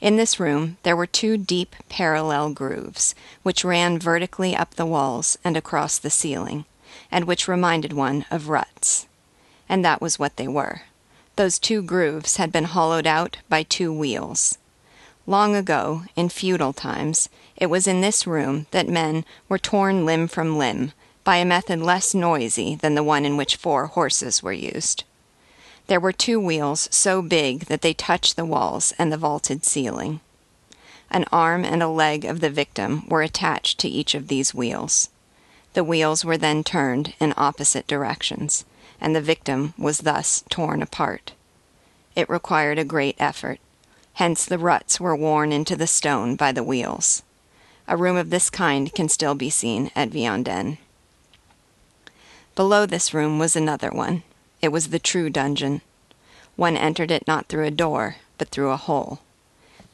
In 0.00 0.16
this 0.16 0.38
room 0.38 0.76
there 0.82 0.96
were 0.96 1.06
two 1.06 1.36
deep 1.36 1.74
parallel 1.88 2.50
grooves, 2.50 3.14
which 3.42 3.64
ran 3.64 3.98
vertically 3.98 4.54
up 4.54 4.74
the 4.74 4.86
walls 4.86 5.36
and 5.42 5.56
across 5.56 5.98
the 5.98 6.10
ceiling, 6.10 6.64
and 7.10 7.24
which 7.24 7.48
reminded 7.48 7.92
one 7.92 8.24
of 8.30 8.48
ruts 8.48 9.06
and 9.68 9.84
that 9.84 10.00
was 10.00 10.18
what 10.18 10.36
they 10.36 10.48
were. 10.48 10.82
Those 11.36 11.58
two 11.58 11.82
grooves 11.82 12.36
had 12.36 12.52
been 12.52 12.64
hollowed 12.64 13.06
out 13.06 13.38
by 13.48 13.64
two 13.64 13.92
wheels. 13.92 14.58
Long 15.26 15.56
ago, 15.56 16.02
in 16.14 16.28
feudal 16.28 16.72
times, 16.72 17.28
it 17.56 17.66
was 17.66 17.86
in 17.86 18.00
this 18.00 18.26
room 18.26 18.66
that 18.70 18.88
men 18.88 19.24
were 19.48 19.58
torn 19.58 20.04
limb 20.04 20.28
from 20.28 20.58
limb 20.58 20.92
by 21.24 21.36
a 21.36 21.44
method 21.44 21.80
less 21.80 22.14
noisy 22.14 22.74
than 22.74 22.94
the 22.94 23.02
one 23.02 23.24
in 23.24 23.36
which 23.36 23.56
four 23.56 23.86
horses 23.86 24.42
were 24.42 24.52
used. 24.52 25.04
There 25.86 26.00
were 26.00 26.12
two 26.12 26.38
wheels 26.38 26.88
so 26.92 27.20
big 27.22 27.66
that 27.66 27.80
they 27.80 27.94
touched 27.94 28.36
the 28.36 28.44
walls 28.44 28.92
and 28.98 29.10
the 29.10 29.16
vaulted 29.16 29.64
ceiling. 29.64 30.20
An 31.10 31.24
arm 31.32 31.64
and 31.64 31.82
a 31.82 31.88
leg 31.88 32.24
of 32.24 32.40
the 32.40 32.50
victim 32.50 33.08
were 33.08 33.22
attached 33.22 33.78
to 33.80 33.88
each 33.88 34.14
of 34.14 34.28
these 34.28 34.54
wheels. 34.54 35.08
The 35.72 35.84
wheels 35.84 36.24
were 36.24 36.38
then 36.38 36.64
turned 36.64 37.14
in 37.18 37.34
opposite 37.36 37.86
directions 37.86 38.64
and 39.00 39.14
the 39.14 39.20
victim 39.20 39.74
was 39.76 39.98
thus 39.98 40.44
torn 40.48 40.82
apart. 40.82 41.32
It 42.14 42.28
required 42.28 42.78
a 42.78 42.84
great 42.84 43.16
effort. 43.18 43.58
Hence 44.14 44.44
the 44.44 44.58
ruts 44.58 45.00
were 45.00 45.16
worn 45.16 45.52
into 45.52 45.74
the 45.74 45.86
stone 45.86 46.36
by 46.36 46.52
the 46.52 46.62
wheels. 46.62 47.22
A 47.88 47.96
room 47.96 48.16
of 48.16 48.30
this 48.30 48.50
kind 48.50 48.94
can 48.94 49.08
still 49.08 49.34
be 49.34 49.50
seen 49.50 49.90
at 49.96 50.10
Vianden. 50.10 50.78
Below 52.54 52.86
this 52.86 53.12
room 53.12 53.38
was 53.38 53.56
another 53.56 53.90
one. 53.90 54.22
It 54.62 54.68
was 54.68 54.88
the 54.88 55.00
true 55.00 55.28
dungeon. 55.28 55.80
One 56.56 56.76
entered 56.76 57.10
it 57.10 57.26
not 57.26 57.48
through 57.48 57.64
a 57.64 57.70
door, 57.72 58.16
but 58.38 58.48
through 58.48 58.70
a 58.70 58.76
hole. 58.76 59.18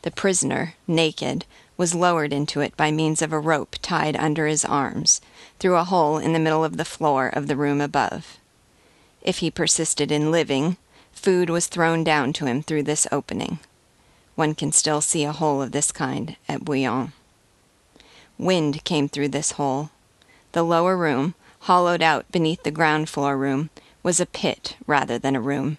The 0.03 0.11
prisoner, 0.11 0.75
naked, 0.87 1.47
was 1.77 1.95
lowered 1.95 2.33
into 2.33 2.61
it 2.61 2.77
by 2.77 2.91
means 2.91 3.23
of 3.23 3.33
a 3.33 3.39
rope 3.39 3.77
tied 3.81 4.17
under 4.17 4.47
his 4.47 4.65
arms, 4.65 5.23
through 5.59 5.77
a 5.77 5.85
hole 5.85 6.19
in 6.19 6.35
the 6.35 6.39
middle 6.39 6.63
of 6.63 6.77
the 6.77 6.85
floor 6.85 7.29
of 7.29 7.47
the 7.47 7.57
room 7.57 7.81
above. 7.81 8.39
If 9.23 9.39
he 9.39 9.51
persisted 9.51 10.11
in 10.11 10.31
living, 10.31 10.77
food 11.13 11.51
was 11.51 11.67
thrown 11.67 12.05
down 12.05 12.33
to 12.35 12.47
him 12.47 12.63
through 12.63 12.85
this 12.85 13.07
opening. 13.13 13.59
One 14.35 14.55
can 14.55 14.73
still 14.73 15.01
see 15.01 15.25
a 15.25 15.33
hole 15.33 15.61
of 15.61 15.73
this 15.73 15.93
kind 15.93 16.37
at 16.49 16.65
Bouillon. 16.65 17.13
Wind 18.39 18.85
came 18.85 19.09
through 19.09 19.29
this 19.29 19.53
hole. 19.53 19.91
The 20.53 20.63
lower 20.63 20.97
room, 20.97 21.35
hollowed 21.61 22.01
out 22.01 22.33
beneath 22.33 22.63
the 22.63 22.71
ground 22.71 23.11
floor 23.11 23.37
room, 23.37 23.69
was 24.03 24.19
a 24.19 24.27
pit 24.27 24.77
rather 24.87 25.19
than 25.19 25.37
a 25.37 25.41
room. 25.41 25.77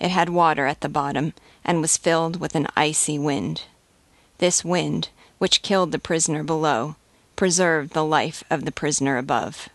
It 0.00 0.10
had 0.10 0.28
water 0.28 0.66
at 0.66 0.80
the 0.80 0.88
bottom 0.88 1.32
and 1.64 1.80
was 1.80 1.96
filled 1.96 2.40
with 2.40 2.56
an 2.56 2.66
icy 2.76 3.18
wind. 3.18 3.62
This 4.38 4.64
wind, 4.64 5.10
which 5.38 5.62
killed 5.62 5.92
the 5.92 5.98
prisoner 5.98 6.42
below, 6.42 6.96
preserved 7.36 7.92
the 7.92 8.04
life 8.04 8.42
of 8.50 8.64
the 8.64 8.72
prisoner 8.72 9.16
above. 9.16 9.68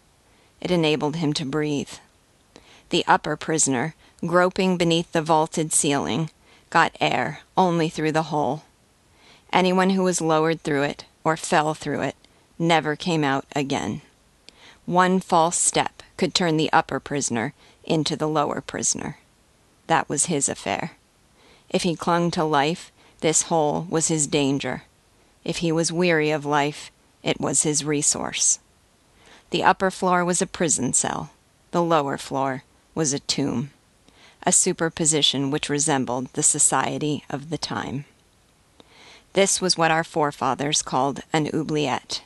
It 0.60 0.70
enabled 0.70 1.16
him 1.16 1.32
to 1.34 1.46
breathe 1.46 1.94
the 2.92 3.04
upper 3.08 3.36
prisoner, 3.36 3.96
groping 4.26 4.78
beneath 4.78 5.12
the 5.12 5.22
vaulted 5.22 5.74
ceiling, 5.74 6.30
got 6.70 6.96
air 7.02 7.39
only 7.58 7.89
through 7.89 8.12
the 8.12 8.24
hole. 8.24 8.64
Anyone 9.52 9.92
who 9.92 10.04
was 10.04 10.22
lowered 10.22 10.62
through 10.62 10.84
it, 10.84 11.06
or 11.24 11.36
fell 11.36 11.74
through 11.74 12.02
it, 12.02 12.16
never 12.60 12.96
came 12.96 13.24
out 13.24 13.46
again. 13.56 14.02
One 14.86 15.20
false 15.20 15.58
step 15.58 16.04
could 16.18 16.36
turn 16.36 16.58
the 16.58 16.72
upper 16.72 17.00
prisoner 17.00 17.54
into 17.84 18.16
the 18.16 18.28
lower 18.28 18.62
prisoner. 18.62 19.18
That 19.88 20.08
was 20.08 20.26
his 20.26 20.48
affair. 20.48 20.92
If 21.70 21.84
he 21.84 21.96
clung 21.96 22.32
to 22.32 22.44
life, 22.44 22.92
this 23.22 23.44
hole 23.44 23.88
was 23.89 24.10
his 24.10 24.28
danger. 24.28 24.84
If 25.44 25.58
he 25.58 25.72
was 25.72 25.92
weary 25.92 26.32
of 26.32 26.46
life, 26.46 26.92
it 27.24 27.39
was 27.39 27.64
his 27.64 27.86
resource. 27.86 28.60
The 29.52 29.64
upper 29.64 29.92
floor 29.92 30.24
was 30.24 30.42
a 30.42 30.48
prison 30.48 30.94
cell. 30.94 31.32
The 31.72 31.84
lower 31.84 32.18
floor 32.18 32.64
was 32.94 33.14
a 33.14 33.20
tomb, 33.20 33.72
a 34.44 34.52
superposition 34.52 35.52
which 35.52 35.70
resembled 35.70 36.28
the 36.34 36.44
society 36.44 37.24
of 37.30 37.50
the 37.50 37.58
time. 37.58 38.06
This 39.34 39.62
was 39.62 39.78
what 39.78 39.92
our 39.92 40.04
forefathers 40.04 40.82
called 40.82 41.22
an 41.32 41.50
oubliette. 41.54 42.24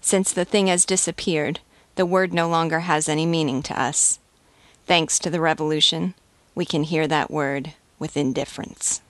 Since 0.00 0.32
the 0.32 0.44
thing 0.44 0.66
has 0.66 0.84
disappeared, 0.84 1.60
the 1.96 2.06
word 2.06 2.32
no 2.32 2.48
longer 2.48 2.80
has 2.80 3.08
any 3.08 3.26
meaning 3.26 3.62
to 3.64 3.80
us. 3.80 4.18
Thanks 4.86 5.18
to 5.20 5.30
the 5.30 5.40
revolution, 5.40 6.14
we 6.54 6.64
can 6.64 6.84
hear 6.84 7.06
that 7.06 7.30
word 7.30 7.72
with 7.98 8.16
indifference. 8.16 9.00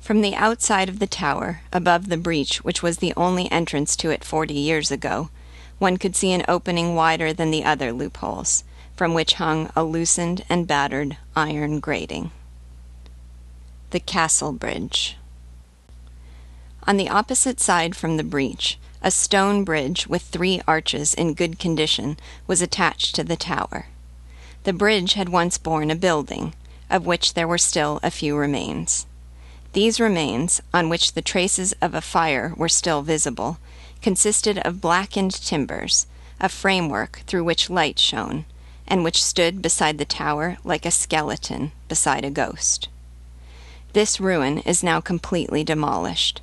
From 0.00 0.20
the 0.20 0.34
outside 0.34 0.88
of 0.88 0.98
the 0.98 1.06
tower, 1.06 1.62
above 1.72 2.08
the 2.08 2.16
breach 2.16 2.58
which 2.64 2.82
was 2.82 2.98
the 2.98 3.12
only 3.16 3.50
entrance 3.50 3.96
to 3.96 4.10
it 4.10 4.22
forty 4.22 4.54
years 4.54 4.90
ago, 4.90 5.30
one 5.78 5.96
could 5.96 6.14
see 6.14 6.32
an 6.32 6.44
opening 6.46 6.94
wider 6.94 7.32
than 7.32 7.50
the 7.50 7.64
other 7.64 7.92
loopholes, 7.92 8.64
from 8.96 9.14
which 9.14 9.34
hung 9.34 9.70
a 9.76 9.84
loosened 9.84 10.44
and 10.48 10.66
battered 10.66 11.16
iron 11.36 11.80
grating. 11.80 12.30
The 13.90 14.00
Castle 14.00 14.52
Bridge. 14.52 15.16
On 16.86 16.96
the 16.96 17.08
opposite 17.08 17.60
side 17.60 17.94
from 17.94 18.16
the 18.16 18.24
breach, 18.24 18.78
a 19.02 19.10
stone 19.10 19.64
bridge 19.64 20.06
with 20.06 20.22
three 20.22 20.60
arches 20.66 21.14
in 21.14 21.34
good 21.34 21.58
condition 21.58 22.16
was 22.46 22.62
attached 22.62 23.14
to 23.14 23.24
the 23.24 23.36
tower. 23.36 23.86
The 24.64 24.72
bridge 24.72 25.12
had 25.12 25.28
once 25.28 25.58
borne 25.58 25.90
a 25.90 25.96
building, 25.96 26.54
of 26.90 27.06
which 27.06 27.34
there 27.34 27.46
were 27.46 27.58
still 27.58 28.00
a 28.02 28.10
few 28.10 28.36
remains. 28.36 29.06
These 29.74 30.00
remains, 30.00 30.62
on 30.72 30.88
which 30.88 31.12
the 31.12 31.22
traces 31.22 31.74
of 31.82 31.94
a 31.94 32.00
fire 32.00 32.54
were 32.56 32.68
still 32.68 33.02
visible, 33.02 33.58
consisted 34.00 34.58
of 34.58 34.80
blackened 34.80 35.34
timbers, 35.34 36.06
a 36.40 36.48
framework 36.48 37.22
through 37.26 37.44
which 37.44 37.68
light 37.68 37.98
shone, 37.98 38.44
and 38.88 39.04
which 39.04 39.22
stood 39.22 39.62
beside 39.62 39.98
the 39.98 40.04
tower 40.04 40.58
like 40.64 40.86
a 40.86 40.90
skeleton 40.90 41.72
beside 41.88 42.24
a 42.24 42.30
ghost. 42.30 42.88
This 43.92 44.20
ruin 44.20 44.58
is 44.58 44.82
now 44.82 45.00
completely 45.00 45.64
demolished. 45.64 46.42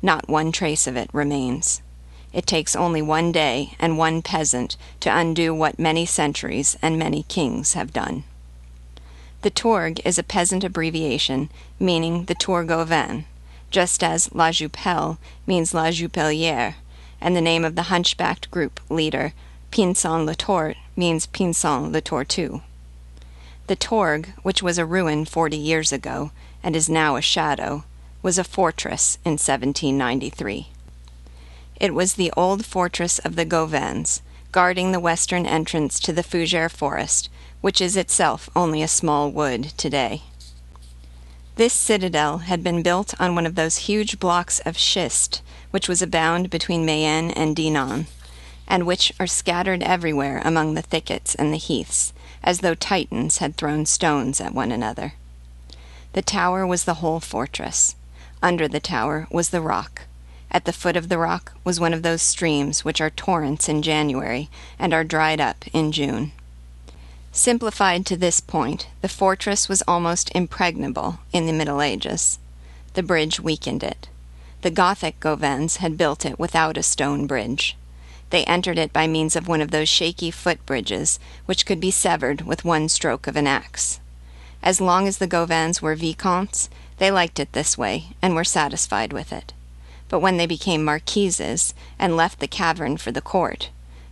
Not 0.00 0.28
one 0.28 0.52
trace 0.52 0.86
of 0.86 0.96
it 0.96 1.10
remains. 1.12 1.82
It 2.32 2.46
takes 2.46 2.74
only 2.74 3.00
one 3.00 3.30
day 3.30 3.76
and 3.78 3.96
one 3.96 4.20
peasant 4.22 4.76
to 5.00 5.16
undo 5.16 5.54
what 5.54 5.78
many 5.78 6.04
centuries 6.04 6.76
and 6.82 6.98
many 6.98 7.22
kings 7.24 7.74
have 7.74 7.92
done. 7.92 8.24
The 9.42 9.50
Tourgue 9.50 10.00
is 10.04 10.18
a 10.18 10.22
peasant 10.22 10.64
abbreviation 10.64 11.50
meaning 11.78 12.24
the 12.24 12.34
Tour 12.34 12.64
Gauvain, 12.64 13.26
just 13.70 14.02
as 14.02 14.34
La 14.34 14.48
Joupelle 14.48 15.18
means 15.46 15.74
La 15.74 15.90
Jupelliere, 15.90 16.74
and 17.20 17.36
the 17.36 17.40
name 17.40 17.64
of 17.64 17.76
the 17.76 17.90
hunchbacked 17.90 18.50
group 18.50 18.80
leader, 18.88 19.32
Pinson 19.74 20.24
le 20.24 20.36
Tort, 20.36 20.76
means 20.94 21.26
Pinson 21.26 21.90
le 21.90 22.00
Tortue. 22.00 22.62
The 23.66 23.74
Tourgue, 23.74 24.32
which 24.44 24.62
was 24.62 24.78
a 24.78 24.86
ruin 24.86 25.24
forty 25.24 25.56
years 25.56 25.90
ago 25.90 26.30
and 26.62 26.76
is 26.76 26.88
now 26.88 27.16
a 27.16 27.20
shadow, 27.20 27.82
was 28.22 28.38
a 28.38 28.44
fortress 28.44 29.18
in 29.24 29.32
1793. 29.32 30.68
It 31.80 31.92
was 31.92 32.14
the 32.14 32.32
old 32.36 32.64
fortress 32.64 33.18
of 33.18 33.34
the 33.34 33.44
Gauvains, 33.44 34.22
guarding 34.52 34.92
the 34.92 35.00
western 35.00 35.44
entrance 35.44 35.98
to 35.98 36.12
the 36.12 36.22
Fougère 36.22 36.70
forest, 36.70 37.28
which 37.60 37.80
is 37.80 37.96
itself 37.96 38.48
only 38.54 38.80
a 38.80 38.86
small 38.86 39.28
wood 39.28 39.72
today. 39.76 40.22
This 41.56 41.72
citadel 41.72 42.38
had 42.46 42.62
been 42.62 42.84
built 42.84 43.20
on 43.20 43.34
one 43.34 43.44
of 43.44 43.56
those 43.56 43.88
huge 43.88 44.20
blocks 44.20 44.60
of 44.60 44.78
schist 44.78 45.42
which 45.72 45.88
was 45.88 46.00
abound 46.00 46.48
between 46.48 46.86
Mayenne 46.86 47.32
and 47.32 47.56
Dinant, 47.56 48.06
and 48.66 48.86
which 48.86 49.12
are 49.20 49.26
scattered 49.26 49.82
everywhere 49.82 50.40
among 50.44 50.74
the 50.74 50.82
thickets 50.82 51.34
and 51.34 51.52
the 51.52 51.58
heaths, 51.58 52.12
as 52.42 52.60
though 52.60 52.74
Titans 52.74 53.38
had 53.38 53.56
thrown 53.56 53.86
stones 53.86 54.40
at 54.40 54.54
one 54.54 54.72
another. 54.72 55.14
The 56.12 56.22
tower 56.22 56.66
was 56.66 56.84
the 56.84 56.94
whole 56.94 57.20
fortress. 57.20 57.96
Under 58.42 58.68
the 58.68 58.80
tower 58.80 59.26
was 59.30 59.50
the 59.50 59.60
rock. 59.60 60.02
At 60.50 60.64
the 60.64 60.72
foot 60.72 60.96
of 60.96 61.08
the 61.08 61.18
rock 61.18 61.52
was 61.64 61.80
one 61.80 61.92
of 61.92 62.02
those 62.02 62.22
streams 62.22 62.84
which 62.84 63.00
are 63.00 63.10
torrents 63.10 63.68
in 63.68 63.82
January 63.82 64.48
and 64.78 64.94
are 64.94 65.02
dried 65.02 65.40
up 65.40 65.64
in 65.72 65.90
June. 65.90 66.32
Simplified 67.32 68.06
to 68.06 68.16
this 68.16 68.40
point, 68.40 68.86
the 69.00 69.08
fortress 69.08 69.68
was 69.68 69.82
almost 69.88 70.30
impregnable 70.36 71.18
in 71.32 71.46
the 71.46 71.52
Middle 71.52 71.82
Ages. 71.82 72.38
The 72.92 73.02
bridge 73.02 73.40
weakened 73.40 73.82
it. 73.82 74.08
The 74.62 74.70
Gothic 74.70 75.18
Gauvains 75.18 75.78
had 75.78 75.98
built 75.98 76.24
it 76.24 76.38
without 76.38 76.78
a 76.78 76.82
stone 76.84 77.26
bridge. 77.26 77.76
They 78.30 78.44
entered 78.44 78.78
it 78.78 78.92
by 78.92 79.06
means 79.06 79.36
of 79.36 79.48
one 79.48 79.60
of 79.60 79.70
those 79.70 79.88
shaky 79.88 80.30
foot 80.30 80.64
bridges 80.66 81.18
which 81.46 81.66
could 81.66 81.80
be 81.80 81.90
severed 81.90 82.42
with 82.42 82.64
one 82.64 82.88
stroke 82.88 83.26
of 83.26 83.36
an 83.36 83.46
axe. 83.46 84.00
As 84.62 84.80
long 84.80 85.06
as 85.06 85.18
the 85.18 85.26
Gauvains 85.26 85.82
were 85.82 85.94
vicomtes, 85.94 86.70
they 86.98 87.10
liked 87.10 87.38
it 87.38 87.52
this 87.52 87.76
way, 87.76 88.16
and 88.22 88.34
were 88.34 88.44
satisfied 88.44 89.12
with 89.12 89.32
it. 89.32 89.52
But 90.08 90.20
when 90.20 90.36
they 90.36 90.46
became 90.46 90.84
marquises, 90.84 91.74
and 91.98 92.16
left 92.16 92.40
the 92.40 92.48
cavern 92.48 92.96
for 92.96 93.12
the 93.12 93.20
court, 93.20 93.70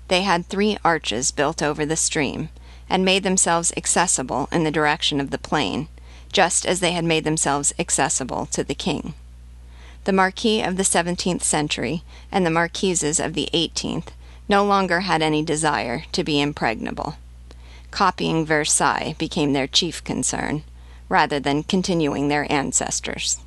they 0.08 0.22
had 0.22 0.46
three 0.46 0.76
arches 0.84 1.30
built 1.30 1.62
over 1.62 1.86
the 1.86 1.96
stream, 1.96 2.50
and 2.90 3.04
made 3.04 3.22
themselves 3.22 3.72
accessible 3.76 4.48
in 4.52 4.64
the 4.64 4.70
direction 4.70 5.20
of 5.20 5.30
the 5.30 5.38
plain, 5.38 5.88
just 6.32 6.66
as 6.66 6.80
they 6.80 6.92
had 6.92 7.04
made 7.04 7.24
themselves 7.24 7.72
accessible 7.78 8.46
to 8.46 8.62
the 8.62 8.74
king. 8.74 9.14
The 10.05 10.12
marquis 10.12 10.62
of 10.62 10.76
the 10.76 10.84
seventeenth 10.84 11.44
century 11.44 12.03
and 12.32 12.44
the 12.44 12.50
marquises 12.50 13.20
of 13.20 13.34
the 13.34 13.48
eighteenth 13.53 14.12
no 14.48 14.64
longer 14.64 15.00
had 15.00 15.22
any 15.22 15.42
desire 15.42 16.05
to 16.11 16.24
be 16.24 16.40
impregnable. 16.40 17.16
Copying 17.92 18.44
Versailles 18.44 19.14
became 19.18 19.53
their 19.53 19.68
chief 19.68 20.03
concern, 20.03 20.64
rather 21.09 21.38
than 21.38 21.62
continuing 21.62 22.28
their 22.28 22.50
ancestors. 22.50 23.38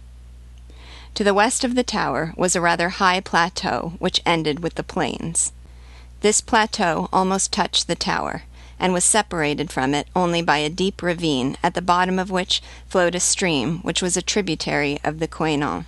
To 1.16 1.24
the 1.24 1.34
west 1.34 1.64
of 1.64 1.76
the 1.76 1.84
tower 1.84 2.34
was 2.38 2.56
a 2.56 2.62
rather 2.62 2.89
high 2.89 3.20
plateau 3.20 3.93
which 3.99 4.22
ended 4.26 4.62
with 4.62 4.76
the 4.76 4.84
plains. 4.84 5.51
This 6.22 6.41
plateau 6.41 7.10
almost 7.12 7.51
touched 7.51 7.88
the 7.88 7.95
tower, 7.95 8.43
and 8.80 8.93
was 8.93 9.03
separated 9.03 9.72
from 9.72 9.93
it 9.93 10.08
only 10.16 10.41
by 10.41 10.58
a 10.58 10.70
deep 10.70 11.01
ravine 11.01 11.58
at 11.64 11.74
the 11.74 11.82
bottom 11.82 12.18
of 12.18 12.32
which 12.32 12.62
flowed 12.88 13.16
a 13.16 13.20
stream 13.20 13.80
which 13.80 14.01
was 14.01 14.16
a 14.16 14.22
tributary 14.22 14.99
of 15.03 15.20
the 15.20 15.28
Couesnon. 15.28 15.86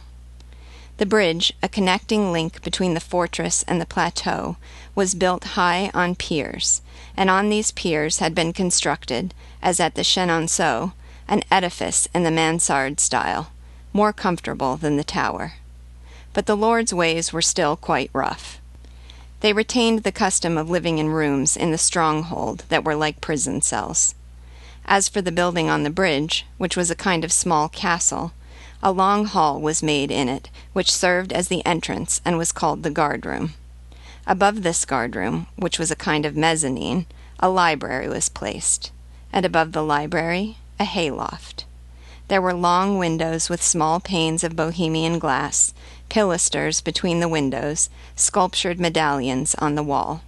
The 0.97 1.05
bridge, 1.05 1.53
a 1.61 1.69
connecting 1.69 2.31
link 2.31 2.63
between 2.63 2.95
the 2.95 2.99
fortress 2.99 3.63
and 3.67 3.79
the 3.79 3.85
plateau, 3.85 4.57
was 4.95 5.13
built 5.13 5.55
high 5.55 5.91
on 5.93 6.15
piers, 6.15 6.81
and 7.15 7.29
on 7.29 7.49
these 7.49 7.71
piers 7.71 8.17
had 8.17 8.33
been 8.33 8.51
constructed, 8.51 9.35
as 9.61 9.79
at 9.79 9.93
the 9.93 10.03
Chenonceau, 10.03 10.93
an 11.27 11.43
edifice 11.51 12.07
in 12.15 12.23
the 12.23 12.31
mansard 12.31 12.99
style, 12.99 13.51
more 13.93 14.11
comfortable 14.11 14.75
than 14.75 14.97
the 14.97 15.03
tower. 15.03 15.53
But 16.33 16.47
the 16.47 16.57
lord's 16.57 16.93
ways 16.93 17.31
were 17.31 17.43
still 17.43 17.75
quite 17.75 18.09
rough. 18.11 18.59
They 19.41 19.53
retained 19.53 20.01
the 20.01 20.11
custom 20.11 20.57
of 20.57 20.69
living 20.69 20.97
in 20.97 21.09
rooms 21.09 21.55
in 21.55 21.71
the 21.71 21.77
stronghold 21.77 22.63
that 22.69 22.83
were 22.83 22.95
like 22.95 23.21
prison 23.21 23.61
cells. 23.61 24.15
As 24.85 25.07
for 25.07 25.21
the 25.21 25.31
building 25.31 25.69
on 25.69 25.83
the 25.83 25.91
bridge, 25.91 26.45
which 26.57 26.75
was 26.75 26.89
a 26.89 26.95
kind 26.95 27.23
of 27.23 27.31
small 27.31 27.69
castle, 27.69 28.31
a 28.81 28.91
long 28.91 29.25
hall 29.25 29.59
was 29.59 29.81
made 29.83 30.11
in 30.11 30.29
it, 30.29 30.49
which 30.73 30.91
served 30.91 31.33
as 31.33 31.47
the 31.47 31.65
entrance 31.65 32.21
and 32.23 32.37
was 32.37 32.51
called 32.51 32.83
the 32.83 32.89
guard 32.89 33.25
room. 33.25 33.53
Above 34.25 34.63
this 34.63 34.85
guard 34.85 35.15
room, 35.15 35.47
which 35.55 35.79
was 35.79 35.89
a 35.89 35.95
kind 35.95 36.25
of 36.25 36.35
mezzanine, 36.35 37.05
a 37.39 37.49
library 37.49 38.09
was 38.09 38.29
placed, 38.29 38.91
and 39.31 39.45
above 39.45 39.71
the 39.71 39.83
library 39.83 40.57
a 40.79 40.85
hayloft. 40.85 41.65
There 42.27 42.41
were 42.41 42.53
long 42.53 42.97
windows 42.97 43.49
with 43.49 43.63
small 43.63 43.99
panes 43.99 44.43
of 44.43 44.55
Bohemian 44.55 45.17
glass, 45.17 45.73
pilasters 46.09 46.83
between 46.83 47.21
the 47.21 47.29
windows, 47.29 47.89
sculptured 48.15 48.79
medallions 48.79 49.55
on 49.55 49.75
the 49.75 49.83
wall. 49.83 50.23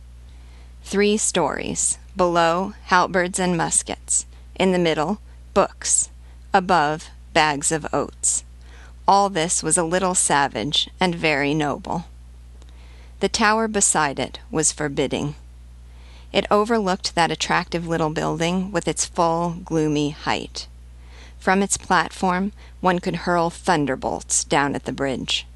Three 0.84 1.18
stories. 1.18 1.98
Below, 2.16 2.74
halberds 2.86 3.38
and 3.38 3.58
muskets. 3.58 4.26
In 4.56 4.72
the 4.72 4.80
middle, 4.80 5.20
books. 5.54 6.10
Above, 6.54 7.10
bags 7.34 7.72
of 7.72 7.88
oats. 7.94 8.44
All 9.08 9.30
this 9.30 9.64
was 9.64 9.78
a 9.78 9.84
little 9.84 10.16
savage 10.16 10.90
and 11.00 11.16
very 11.16 11.54
noble. 11.54 12.06
The 13.20 13.30
tower 13.30 13.68
beside 13.68 14.20
it 14.20 14.40
was 14.52 14.72
forbidding. 14.72 15.36
It 16.32 16.46
overlooked 16.52 17.16
that 17.16 17.32
attractive 17.32 17.88
little 17.88 18.12
building 18.12 18.72
with 18.72 18.88
its 18.88 19.06
full, 19.06 19.58
gloomy 19.66 20.12
height. 20.12 20.68
From 21.40 21.64
its 21.64 21.78
platform, 21.78 22.52
one 22.82 23.00
could 23.00 23.18
hurl 23.18 23.50
thunderbolts 23.50 24.44
down 24.44 24.76
at 24.76 24.86
the 24.86 24.92
bridge. 24.92 25.48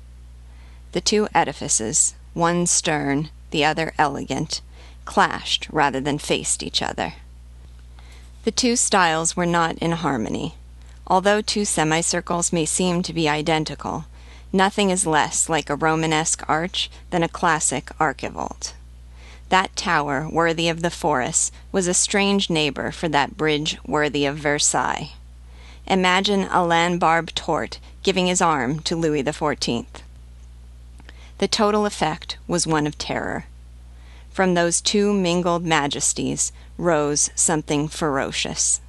The 0.93 1.01
two 1.01 1.27
edifices, 1.33 2.15
one 2.33 2.65
stern, 2.65 3.29
the 3.51 3.63
other 3.65 3.93
elegant, 3.97 4.61
clashed 5.05 5.67
rather 5.71 5.99
than 5.99 6.17
faced 6.17 6.63
each 6.63 6.81
other. 6.81 7.13
The 8.45 8.51
two 8.51 8.75
styles 8.75 9.35
were 9.35 9.45
not 9.45 9.77
in 9.77 9.91
harmony. 9.91 10.55
Although 11.07 11.41
two 11.41 11.65
semicircles 11.65 12.53
may 12.53 12.65
seem 12.65 13.03
to 13.03 13.13
be 13.13 13.27
identical, 13.27 14.05
nothing 14.51 14.89
is 14.89 15.05
less 15.05 15.49
like 15.49 15.69
a 15.69 15.75
Romanesque 15.75 16.43
arch 16.47 16.89
than 17.09 17.23
a 17.23 17.27
classic 17.29 17.87
archivolt. 17.99 18.73
That 19.49 19.75
tower, 19.75 20.27
worthy 20.29 20.69
of 20.69 20.81
the 20.81 20.89
forest, 20.89 21.53
was 21.71 21.87
a 21.87 21.93
strange 21.93 22.49
neighbor 22.49 22.91
for 22.91 23.09
that 23.09 23.37
bridge 23.37 23.77
worthy 23.85 24.25
of 24.25 24.37
Versailles. 24.37 25.11
Imagine 25.85 26.47
Alain 26.49 26.97
Barbe 26.97 27.33
Tort 27.35 27.79
giving 28.03 28.27
his 28.27 28.41
arm 28.41 28.79
to 28.79 28.95
Louis 28.95 29.23
XIV. 29.23 29.85
The 31.39 31.47
total 31.47 31.85
effect 31.85 32.37
was 32.47 32.65
one 32.65 32.87
of 32.87 32.97
terror. 32.97 33.45
From 34.31 34.53
those 34.53 34.81
two 34.81 35.13
mingled 35.13 35.65
majesties 35.65 36.51
rose 36.77 37.29
something 37.35 37.87
ferocious. 37.87 38.79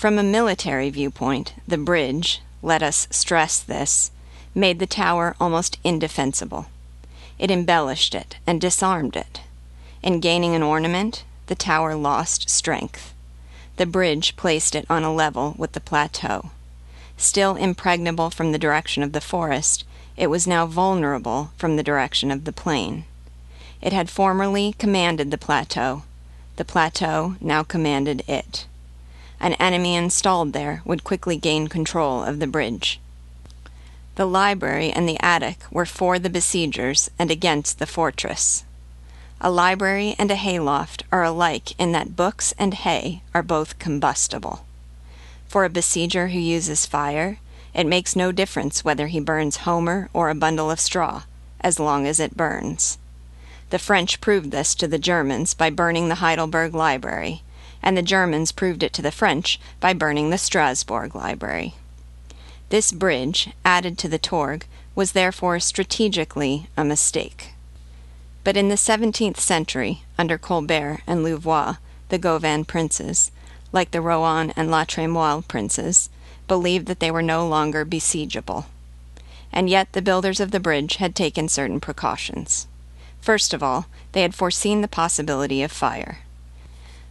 From 0.00 0.18
a 0.18 0.22
military 0.22 0.88
viewpoint, 0.88 1.52
the 1.68 1.76
bridge, 1.76 2.40
let 2.62 2.82
us 2.82 3.06
stress 3.10 3.60
this, 3.60 4.10
made 4.54 4.78
the 4.78 4.86
tower 4.86 5.36
almost 5.38 5.78
indefensible. 5.84 6.68
It 7.38 7.50
embellished 7.50 8.14
it 8.14 8.38
and 8.46 8.62
disarmed 8.62 9.14
it. 9.14 9.42
In 10.02 10.18
gaining 10.20 10.54
an 10.54 10.62
ornament, 10.62 11.24
the 11.48 11.54
tower 11.54 11.94
lost 11.94 12.48
strength. 12.48 13.12
The 13.76 13.84
bridge 13.84 14.36
placed 14.36 14.74
it 14.74 14.86
on 14.88 15.04
a 15.04 15.12
level 15.12 15.54
with 15.58 15.72
the 15.72 15.80
plateau. 15.80 16.48
Still 17.18 17.56
impregnable 17.56 18.30
from 18.30 18.52
the 18.52 18.58
direction 18.58 19.02
of 19.02 19.12
the 19.12 19.20
forest, 19.20 19.84
it 20.16 20.28
was 20.28 20.46
now 20.46 20.64
vulnerable 20.64 21.50
from 21.58 21.76
the 21.76 21.82
direction 21.82 22.30
of 22.30 22.46
the 22.46 22.52
plain. 22.52 23.04
It 23.82 23.92
had 23.92 24.08
formerly 24.08 24.74
commanded 24.78 25.30
the 25.30 25.36
plateau. 25.36 26.04
The 26.56 26.64
plateau 26.64 27.36
now 27.38 27.62
commanded 27.62 28.22
it. 28.26 28.64
An 29.40 29.54
enemy 29.54 29.94
installed 29.94 30.52
there 30.52 30.82
would 30.84 31.02
quickly 31.02 31.36
gain 31.36 31.68
control 31.68 32.22
of 32.22 32.38
the 32.38 32.46
bridge. 32.46 33.00
The 34.16 34.26
library 34.26 34.92
and 34.92 35.08
the 35.08 35.18
attic 35.20 35.60
were 35.70 35.86
for 35.86 36.18
the 36.18 36.28
besiegers 36.28 37.10
and 37.18 37.30
against 37.30 37.78
the 37.78 37.86
fortress. 37.86 38.64
A 39.40 39.50
library 39.50 40.14
and 40.18 40.30
a 40.30 40.36
hayloft 40.36 41.04
are 41.10 41.24
alike 41.24 41.72
in 41.80 41.92
that 41.92 42.16
books 42.16 42.52
and 42.58 42.74
hay 42.74 43.22
are 43.32 43.42
both 43.42 43.78
combustible. 43.78 44.66
For 45.48 45.64
a 45.64 45.70
besieger 45.70 46.32
who 46.32 46.38
uses 46.38 46.84
fire, 46.84 47.38
it 47.72 47.86
makes 47.86 48.14
no 48.14 48.32
difference 48.32 48.84
whether 48.84 49.06
he 49.06 49.20
burns 49.20 49.58
Homer 49.58 50.10
or 50.12 50.28
a 50.28 50.34
bundle 50.34 50.70
of 50.70 50.78
straw, 50.78 51.22
as 51.62 51.80
long 51.80 52.06
as 52.06 52.20
it 52.20 52.36
burns. 52.36 52.98
The 53.70 53.78
French 53.78 54.20
proved 54.20 54.50
this 54.50 54.74
to 54.74 54.86
the 54.86 54.98
Germans 54.98 55.54
by 55.54 55.70
burning 55.70 56.08
the 56.08 56.16
Heidelberg 56.16 56.74
Library, 56.74 57.42
and 57.82 57.96
the 57.96 58.02
Germans 58.02 58.52
proved 58.52 58.82
it 58.82 58.92
to 58.94 59.02
the 59.02 59.10
French 59.10 59.60
by 59.80 59.92
burning 59.92 60.30
the 60.30 60.38
Strasbourg 60.38 61.14
Library. 61.14 61.74
This 62.68 62.92
bridge, 62.92 63.50
added 63.64 63.98
to 63.98 64.08
the 64.08 64.18
Tourgue, 64.18 64.64
was 64.94 65.12
therefore 65.12 65.58
strategically 65.60 66.68
a 66.76 66.84
mistake. 66.84 67.54
But 68.44 68.56
in 68.56 68.68
the 68.68 68.76
seventeenth 68.76 69.40
century, 69.40 70.02
under 70.18 70.38
Colbert 70.38 71.00
and 71.06 71.22
Louvois, 71.22 71.76
the 72.08 72.18
Gauvain 72.18 72.64
princes, 72.64 73.30
like 73.72 73.90
the 73.90 74.00
Rohan 74.00 74.52
and 74.56 74.70
La 74.70 74.84
Tremoille 74.84 75.42
princes, 75.46 76.10
believed 76.48 76.86
that 76.86 77.00
they 77.00 77.10
were 77.10 77.22
no 77.22 77.46
longer 77.46 77.84
besiegeable. 77.84 78.66
And 79.52 79.68
yet 79.68 79.92
the 79.92 80.02
builders 80.02 80.40
of 80.40 80.52
the 80.52 80.60
bridge 80.60 80.96
had 80.96 81.14
taken 81.14 81.48
certain 81.48 81.80
precautions. 81.80 82.66
First 83.20 83.52
of 83.52 83.62
all, 83.62 83.86
they 84.12 84.22
had 84.22 84.34
foreseen 84.34 84.80
the 84.80 84.88
possibility 84.88 85.62
of 85.62 85.70
fire. 85.70 86.20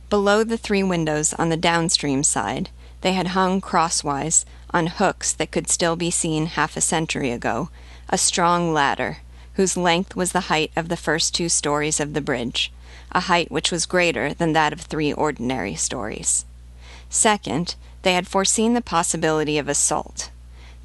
Below 0.09 0.43
the 0.43 0.57
three 0.57 0.81
windows 0.81 1.33
on 1.35 1.49
the 1.49 1.57
downstream 1.57 2.23
side, 2.23 2.69
they 3.01 3.13
had 3.13 3.27
hung 3.27 3.61
crosswise, 3.61 4.43
on 4.71 4.87
hooks 4.87 5.33
that 5.33 5.51
could 5.51 5.69
still 5.69 5.95
be 5.95 6.09
seen 6.09 6.47
half 6.47 6.75
a 6.75 6.81
century 6.81 7.31
ago, 7.31 7.69
a 8.09 8.17
strong 8.17 8.73
ladder, 8.73 9.17
whose 9.53 9.77
length 9.77 10.15
was 10.15 10.31
the 10.31 10.49
height 10.51 10.71
of 10.75 10.89
the 10.89 10.97
first 10.97 11.35
two 11.35 11.47
stories 11.47 11.99
of 11.99 12.13
the 12.13 12.21
bridge, 12.21 12.71
a 13.11 13.21
height 13.21 13.51
which 13.51 13.71
was 13.71 13.85
greater 13.85 14.33
than 14.33 14.53
that 14.53 14.73
of 14.73 14.81
three 14.81 15.13
ordinary 15.13 15.75
stories. 15.75 16.43
Second, 17.09 17.75
they 18.01 18.13
had 18.13 18.27
foreseen 18.27 18.73
the 18.73 18.81
possibility 18.81 19.57
of 19.57 19.67
assault. 19.67 20.31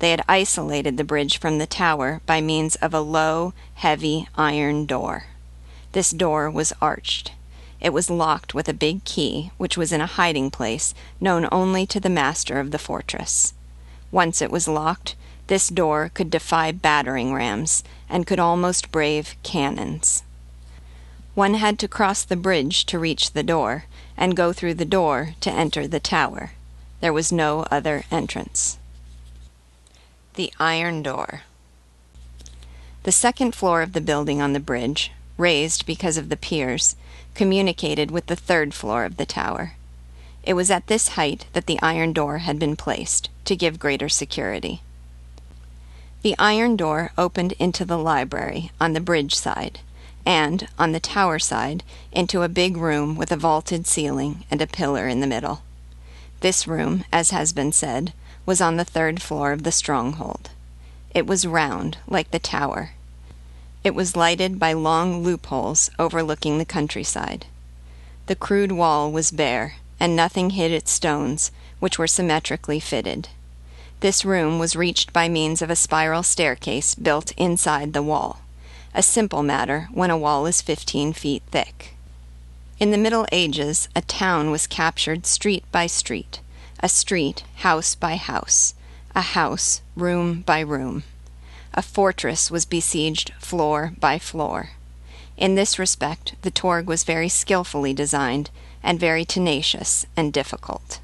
They 0.00 0.10
had 0.10 0.24
isolated 0.28 0.96
the 0.96 1.04
bridge 1.04 1.38
from 1.38 1.58
the 1.58 1.66
tower 1.66 2.20
by 2.26 2.40
means 2.40 2.76
of 2.76 2.92
a 2.92 3.00
low, 3.00 3.54
heavy 3.74 4.28
iron 4.36 4.84
door. 4.84 5.26
This 5.92 6.10
door 6.10 6.50
was 6.50 6.72
arched. 6.82 7.32
It 7.84 7.92
was 7.92 8.08
locked 8.08 8.54
with 8.54 8.66
a 8.66 8.72
big 8.72 9.04
key, 9.04 9.50
which 9.58 9.76
was 9.76 9.92
in 9.92 10.00
a 10.00 10.06
hiding 10.06 10.50
place 10.50 10.94
known 11.20 11.46
only 11.52 11.84
to 11.88 12.00
the 12.00 12.08
master 12.08 12.58
of 12.58 12.70
the 12.70 12.78
fortress. 12.78 13.52
Once 14.10 14.40
it 14.40 14.50
was 14.50 14.66
locked, 14.66 15.16
this 15.48 15.68
door 15.68 16.10
could 16.14 16.30
defy 16.30 16.72
battering 16.72 17.34
rams 17.34 17.84
and 18.08 18.26
could 18.26 18.40
almost 18.40 18.90
brave 18.90 19.36
cannons. 19.42 20.22
One 21.34 21.54
had 21.54 21.78
to 21.80 21.86
cross 21.86 22.24
the 22.24 22.36
bridge 22.36 22.86
to 22.86 22.98
reach 22.98 23.32
the 23.32 23.42
door, 23.42 23.84
and 24.16 24.34
go 24.34 24.54
through 24.54 24.74
the 24.74 24.86
door 24.86 25.34
to 25.42 25.50
enter 25.50 25.86
the 25.86 26.00
tower. 26.00 26.52
There 27.02 27.12
was 27.12 27.30
no 27.30 27.66
other 27.70 28.04
entrance. 28.10 28.78
The 30.36 30.50
Iron 30.58 31.02
Door. 31.02 31.42
The 33.02 33.12
second 33.12 33.54
floor 33.54 33.82
of 33.82 33.92
the 33.92 34.00
building 34.00 34.40
on 34.40 34.54
the 34.54 34.58
bridge, 34.58 35.12
raised 35.36 35.84
because 35.84 36.16
of 36.16 36.30
the 36.30 36.36
piers, 36.38 36.96
communicated 37.34 38.10
with 38.10 38.26
the 38.26 38.36
third 38.36 38.74
floor 38.74 39.04
of 39.04 39.16
the 39.16 39.26
tower. 39.26 39.74
It 40.42 40.54
was 40.54 40.70
at 40.70 40.86
this 40.86 41.08
height 41.08 41.46
that 41.52 41.66
the 41.66 41.80
iron 41.82 42.12
door 42.12 42.38
had 42.38 42.58
been 42.58 42.76
placed, 42.76 43.30
to 43.46 43.56
give 43.56 43.78
greater 43.78 44.08
security. 44.08 44.82
The 46.22 46.34
iron 46.38 46.76
door 46.76 47.12
opened 47.18 47.52
into 47.58 47.84
the 47.84 47.98
library 47.98 48.70
on 48.80 48.92
the 48.92 49.00
bridge 49.00 49.34
side, 49.34 49.80
and, 50.24 50.68
on 50.78 50.92
the 50.92 51.00
tower 51.00 51.38
side, 51.38 51.82
into 52.12 52.42
a 52.42 52.48
big 52.48 52.76
room 52.78 53.16
with 53.16 53.30
a 53.30 53.36
vaulted 53.36 53.86
ceiling 53.86 54.44
and 54.50 54.62
a 54.62 54.66
pillar 54.66 55.06
in 55.06 55.20
the 55.20 55.26
middle. 55.26 55.62
This 56.40 56.66
room, 56.66 57.04
as 57.12 57.30
has 57.30 57.52
been 57.52 57.72
said, 57.72 58.12
was 58.46 58.60
on 58.60 58.76
the 58.76 58.84
third 58.84 59.20
floor 59.20 59.52
of 59.52 59.62
the 59.62 59.72
stronghold. 59.72 60.50
It 61.14 61.26
was 61.26 61.46
round, 61.46 61.98
like 62.08 62.30
the 62.30 62.38
tower, 62.38 62.92
it 63.84 63.94
was 63.94 64.16
lighted 64.16 64.58
by 64.58 64.72
long 64.72 65.22
loopholes 65.22 65.90
overlooking 65.98 66.56
the 66.56 66.64
countryside. 66.64 67.44
The 68.26 68.34
crude 68.34 68.72
wall 68.72 69.12
was 69.12 69.30
bare, 69.30 69.74
and 70.00 70.16
nothing 70.16 70.50
hid 70.50 70.72
its 70.72 70.90
stones, 70.90 71.52
which 71.80 71.98
were 71.98 72.06
symmetrically 72.06 72.80
fitted. 72.80 73.28
This 74.00 74.24
room 74.24 74.58
was 74.58 74.74
reached 74.74 75.12
by 75.12 75.28
means 75.28 75.60
of 75.60 75.68
a 75.68 75.76
spiral 75.76 76.22
staircase 76.22 76.94
built 76.94 77.32
inside 77.36 77.92
the 77.92 78.02
wall, 78.02 78.40
a 78.94 79.02
simple 79.02 79.42
matter 79.42 79.88
when 79.92 80.10
a 80.10 80.18
wall 80.18 80.46
is 80.46 80.62
fifteen 80.62 81.12
feet 81.12 81.42
thick. 81.50 81.94
In 82.80 82.90
the 82.90 82.98
Middle 82.98 83.26
Ages, 83.32 83.88
a 83.94 84.00
town 84.00 84.50
was 84.50 84.66
captured 84.66 85.26
street 85.26 85.64
by 85.70 85.86
street, 85.86 86.40
a 86.80 86.88
street 86.88 87.44
house 87.56 87.94
by 87.94 88.16
house, 88.16 88.74
a 89.14 89.20
house 89.20 89.82
room 89.94 90.40
by 90.40 90.60
room 90.60 91.04
a 91.74 91.82
fortress 91.82 92.50
was 92.50 92.64
besieged 92.64 93.32
floor 93.38 93.92
by 93.98 94.18
floor. 94.18 94.70
In 95.36 95.56
this 95.56 95.78
respect, 95.78 96.36
the 96.42 96.50
Tourgue 96.50 96.86
was 96.86 97.02
very 97.02 97.28
skilfully 97.28 97.92
designed 97.92 98.50
and 98.82 99.00
very 99.00 99.24
tenacious 99.24 100.06
and 100.16 100.32
difficult. 100.32 101.00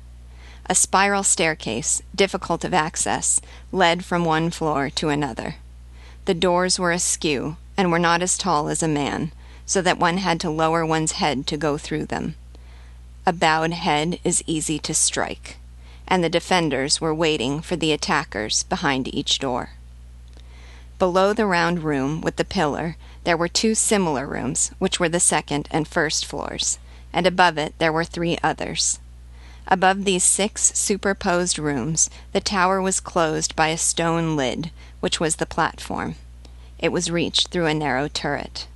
A 0.66 0.74
spiral 0.74 1.24
staircase, 1.24 2.00
difficult 2.14 2.64
of 2.64 2.72
access, 2.72 3.40
led 3.72 4.04
from 4.04 4.24
one 4.24 4.50
floor 4.50 4.88
to 4.90 5.08
another. 5.08 5.56
The 6.26 6.34
doors 6.34 6.78
were 6.78 6.92
askew 6.92 7.56
and 7.76 7.90
were 7.90 7.98
not 7.98 8.22
as 8.22 8.38
tall 8.38 8.68
as 8.68 8.82
a 8.82 8.88
man, 8.88 9.32
so 9.66 9.82
that 9.82 9.98
one 9.98 10.18
had 10.18 10.38
to 10.40 10.50
lower 10.50 10.86
one's 10.86 11.12
head 11.12 11.46
to 11.48 11.56
go 11.56 11.76
through 11.76 12.06
them. 12.06 12.36
A 13.26 13.32
bowed 13.32 13.72
head 13.72 14.20
is 14.22 14.44
easy 14.46 14.78
to 14.78 14.94
strike, 14.94 15.56
and 16.06 16.22
the 16.22 16.28
defenders 16.28 17.00
were 17.00 17.14
waiting 17.14 17.60
for 17.60 17.74
the 17.74 17.90
attackers 17.90 18.62
behind 18.64 19.12
each 19.12 19.40
door. 19.40 19.70
Below 21.00 21.32
the 21.32 21.46
round 21.46 21.82
room 21.82 22.20
with 22.20 22.36
the 22.36 22.44
pillar 22.44 22.98
there 23.24 23.34
were 23.34 23.48
two 23.48 23.74
similar 23.74 24.26
rooms, 24.26 24.70
which 24.78 25.00
were 25.00 25.08
the 25.08 25.18
second 25.18 25.66
and 25.70 25.88
first 25.88 26.26
floors, 26.26 26.78
and 27.10 27.26
above 27.26 27.56
it 27.56 27.72
there 27.78 27.90
were 27.90 28.04
three 28.04 28.36
others. 28.42 28.98
Above 29.66 30.04
these 30.04 30.22
six 30.22 30.78
superposed 30.78 31.58
rooms 31.58 32.10
the 32.32 32.40
tower 32.42 32.82
was 32.82 33.00
closed 33.00 33.56
by 33.56 33.68
a 33.68 33.78
stone 33.78 34.36
lid, 34.36 34.70
which 35.00 35.18
was 35.18 35.36
the 35.36 35.46
platform. 35.46 36.16
It 36.78 36.92
was 36.92 37.10
reached 37.10 37.48
through 37.48 37.64
a 37.64 37.72
narrow 37.72 38.06
turret. 38.06 38.66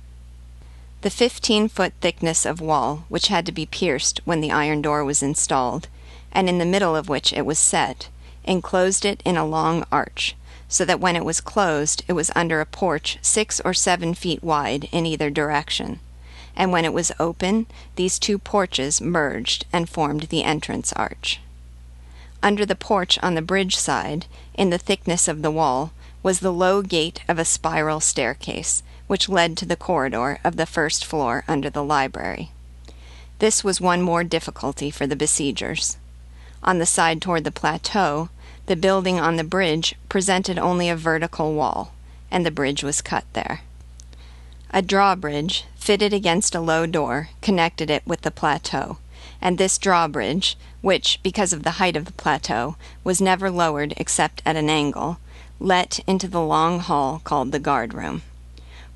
The 1.01 1.11
fifteen 1.11 1.69
foot 1.69 1.93
thickness 2.01 2.43
of 2.43 2.59
wall, 2.59 3.05
which 3.07 3.27
had 3.27 3.45
to 3.45 3.51
be 3.51 3.67
pierced 3.67 4.19
when 4.25 4.41
the 4.41 4.51
iron 4.51 4.81
door 4.81 5.05
was 5.05 5.21
installed, 5.21 5.89
and 6.31 6.49
in 6.49 6.57
the 6.57 6.65
middle 6.65 6.95
of 6.95 7.07
which 7.07 7.31
it 7.33 7.45
was 7.45 7.59
set, 7.59 8.09
enclosed 8.43 9.05
it 9.05 9.21
in 9.23 9.37
a 9.37 9.45
long 9.45 9.85
arch 9.91 10.35
so 10.67 10.85
that 10.85 10.99
when 10.99 11.15
it 11.15 11.25
was 11.25 11.41
closed 11.41 12.03
it 12.07 12.13
was 12.13 12.31
under 12.35 12.61
a 12.61 12.65
porch 12.65 13.17
six 13.21 13.59
or 13.63 13.73
seven 13.73 14.13
feet 14.13 14.43
wide 14.43 14.89
in 14.91 15.05
either 15.05 15.29
direction, 15.29 15.99
and 16.55 16.71
when 16.71 16.85
it 16.85 16.93
was 16.93 17.11
open, 17.19 17.65
these 17.95 18.17
two 18.17 18.37
porches 18.37 19.01
merged 19.01 19.65
and 19.73 19.89
formed 19.89 20.23
the 20.23 20.43
entrance 20.43 20.93
arch. 20.93 21.39
Under 22.41 22.65
the 22.65 22.75
porch 22.75 23.17
on 23.23 23.35
the 23.35 23.41
bridge 23.41 23.75
side, 23.75 24.25
in 24.53 24.69
the 24.69 24.77
thickness 24.77 25.27
of 25.27 25.41
the 25.41 25.51
wall, 25.51 25.91
was 26.21 26.39
the 26.39 26.53
low 26.53 26.81
gate 26.81 27.21
of 27.27 27.37
a 27.37 27.45
spiral 27.45 27.99
staircase, 27.99 28.83
which 29.07 29.29
led 29.29 29.57
to 29.57 29.65
the 29.65 29.75
corridor 29.75 30.39
of 30.43 30.55
the 30.55 30.65
first 30.65 31.05
floor 31.05 31.43
under 31.47 31.69
the 31.69 31.83
library. 31.83 32.51
This 33.39 33.63
was 33.63 33.81
one 33.81 34.01
more 34.01 34.23
difficulty 34.23 34.89
for 34.89 35.05
the 35.05 35.15
besiegers. 35.15 35.97
On 36.63 36.79
the 36.79 36.85
side 36.85 37.21
toward 37.21 37.43
the 37.43 37.51
plateau, 37.51 38.29
the 38.65 38.75
building 38.75 39.19
on 39.19 39.35
the 39.35 39.43
bridge 39.43 39.95
presented 40.09 40.57
only 40.57 40.89
a 40.89 40.95
vertical 40.95 41.53
wall, 41.53 41.93
and 42.31 42.45
the 42.45 42.51
bridge 42.51 42.83
was 42.83 43.01
cut 43.01 43.23
there. 43.33 43.61
A 44.71 44.81
drawbridge, 44.81 45.65
fitted 45.75 46.13
against 46.13 46.55
a 46.55 46.59
low 46.59 46.85
door, 46.85 47.29
connected 47.41 47.89
it 47.89 48.03
with 48.05 48.21
the 48.21 48.31
plateau, 48.31 48.97
and 49.41 49.57
this 49.57 49.77
drawbridge, 49.77 50.57
which, 50.81 51.19
because 51.23 51.53
of 51.53 51.63
the 51.63 51.71
height 51.71 51.95
of 51.95 52.05
the 52.05 52.11
plateau, 52.13 52.75
was 53.03 53.21
never 53.21 53.51
lowered 53.51 53.93
except 53.97 54.41
at 54.45 54.55
an 54.55 54.69
angle, 54.69 55.19
let 55.59 55.99
into 56.07 56.27
the 56.27 56.41
long 56.41 56.79
hall 56.79 57.21
called 57.23 57.51
the 57.51 57.59
guard 57.59 57.93
room. 57.93 58.23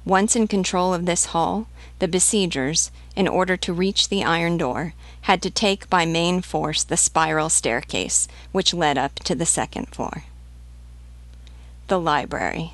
Once 0.04 0.36
in 0.36 0.48
control 0.48 0.94
of 0.94 1.06
this 1.06 1.26
hall, 1.26 1.68
the 2.00 2.08
besiegers, 2.08 2.90
in 3.16 3.28
order 3.28 3.56
to 3.56 3.74
reach 3.74 4.10
the 4.10 4.24
iron 4.24 4.58
door, 4.58 4.94
had 5.30 5.44
to 5.44 5.52
take 5.52 5.88
by 5.92 6.08
main 6.08 6.42
force 6.42 6.84
the 6.84 6.98
spiral 6.98 7.50
staircase 7.50 8.28
which 8.52 8.74
led 8.74 8.98
up 8.98 9.14
to 9.14 9.36
the 9.36 9.46
second 9.46 9.86
floor. 9.90 10.24
The 11.86 12.00
library. 12.00 12.74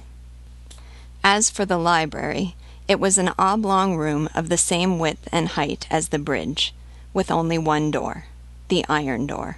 As 1.22 1.49
for 1.49 1.66
the 1.66 1.78
library, 1.78 2.56
it 2.88 2.97
was 2.97 3.18
an 3.18 3.34
oblong 3.38 3.97
room 3.97 4.30
of 4.34 4.47
the 4.47 4.58
same 4.58 4.99
width 4.99 5.28
and 5.34 5.49
height 5.49 5.86
as 5.91 6.08
the 6.08 6.18
bridge, 6.18 6.74
with 7.14 7.30
only 7.30 7.58
one 7.58 7.91
door 7.91 8.28
the 8.70 8.86
iron 8.88 9.28
door. 9.28 9.58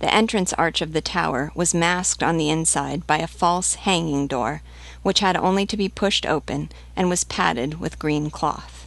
The 0.00 0.12
entrance 0.12 0.52
arch 0.52 0.82
of 0.82 0.92
the 0.92 1.00
tower 1.00 1.50
was 1.54 1.72
masked 1.72 2.22
on 2.22 2.36
the 2.36 2.50
inside 2.50 3.06
by 3.06 3.20
a 3.20 3.26
false 3.26 3.76
hanging 3.76 4.26
door, 4.26 4.60
which 5.02 5.20
had 5.20 5.38
only 5.38 5.64
to 5.64 5.78
be 5.78 5.88
pushed 5.88 6.26
open 6.26 6.68
and 6.94 7.08
was 7.08 7.24
padded 7.24 7.80
with 7.80 7.98
green 7.98 8.28
cloth. 8.30 8.81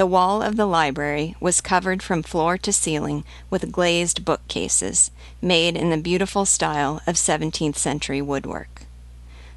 The 0.00 0.06
wall 0.06 0.40
of 0.40 0.56
the 0.56 0.64
library 0.64 1.36
was 1.40 1.60
covered 1.60 2.02
from 2.02 2.22
floor 2.22 2.56
to 2.56 2.72
ceiling 2.72 3.22
with 3.50 3.70
glazed 3.70 4.24
bookcases, 4.24 5.10
made 5.42 5.76
in 5.76 5.90
the 5.90 5.98
beautiful 5.98 6.46
style 6.46 7.02
of 7.06 7.18
seventeenth 7.18 7.76
century 7.76 8.22
woodwork. 8.22 8.84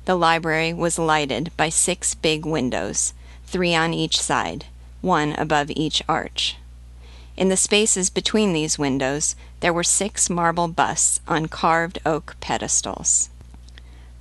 The 0.03 0.15
library 0.15 0.73
was 0.73 0.99
lighted 0.99 1.53
by 1.55 1.69
six 1.69 2.13
big 2.13 2.45
windows, 2.45 3.13
three 3.45 3.73
on 3.73 3.93
each 3.93 4.19
side, 4.19 4.65
one 4.99 5.31
above 5.31 5.71
each 5.71 6.03
arch. 6.09 6.57
In 7.37 7.47
the 7.47 7.55
spaces 7.55 8.09
between 8.09 8.51
these 8.51 8.77
windows 8.77 9.37
there 9.61 9.71
were 9.71 9.81
six 9.81 10.29
marble 10.29 10.67
busts 10.67 11.21
on 11.25 11.45
carved 11.45 11.99
oak 12.05 12.35
pedestals. 12.41 13.29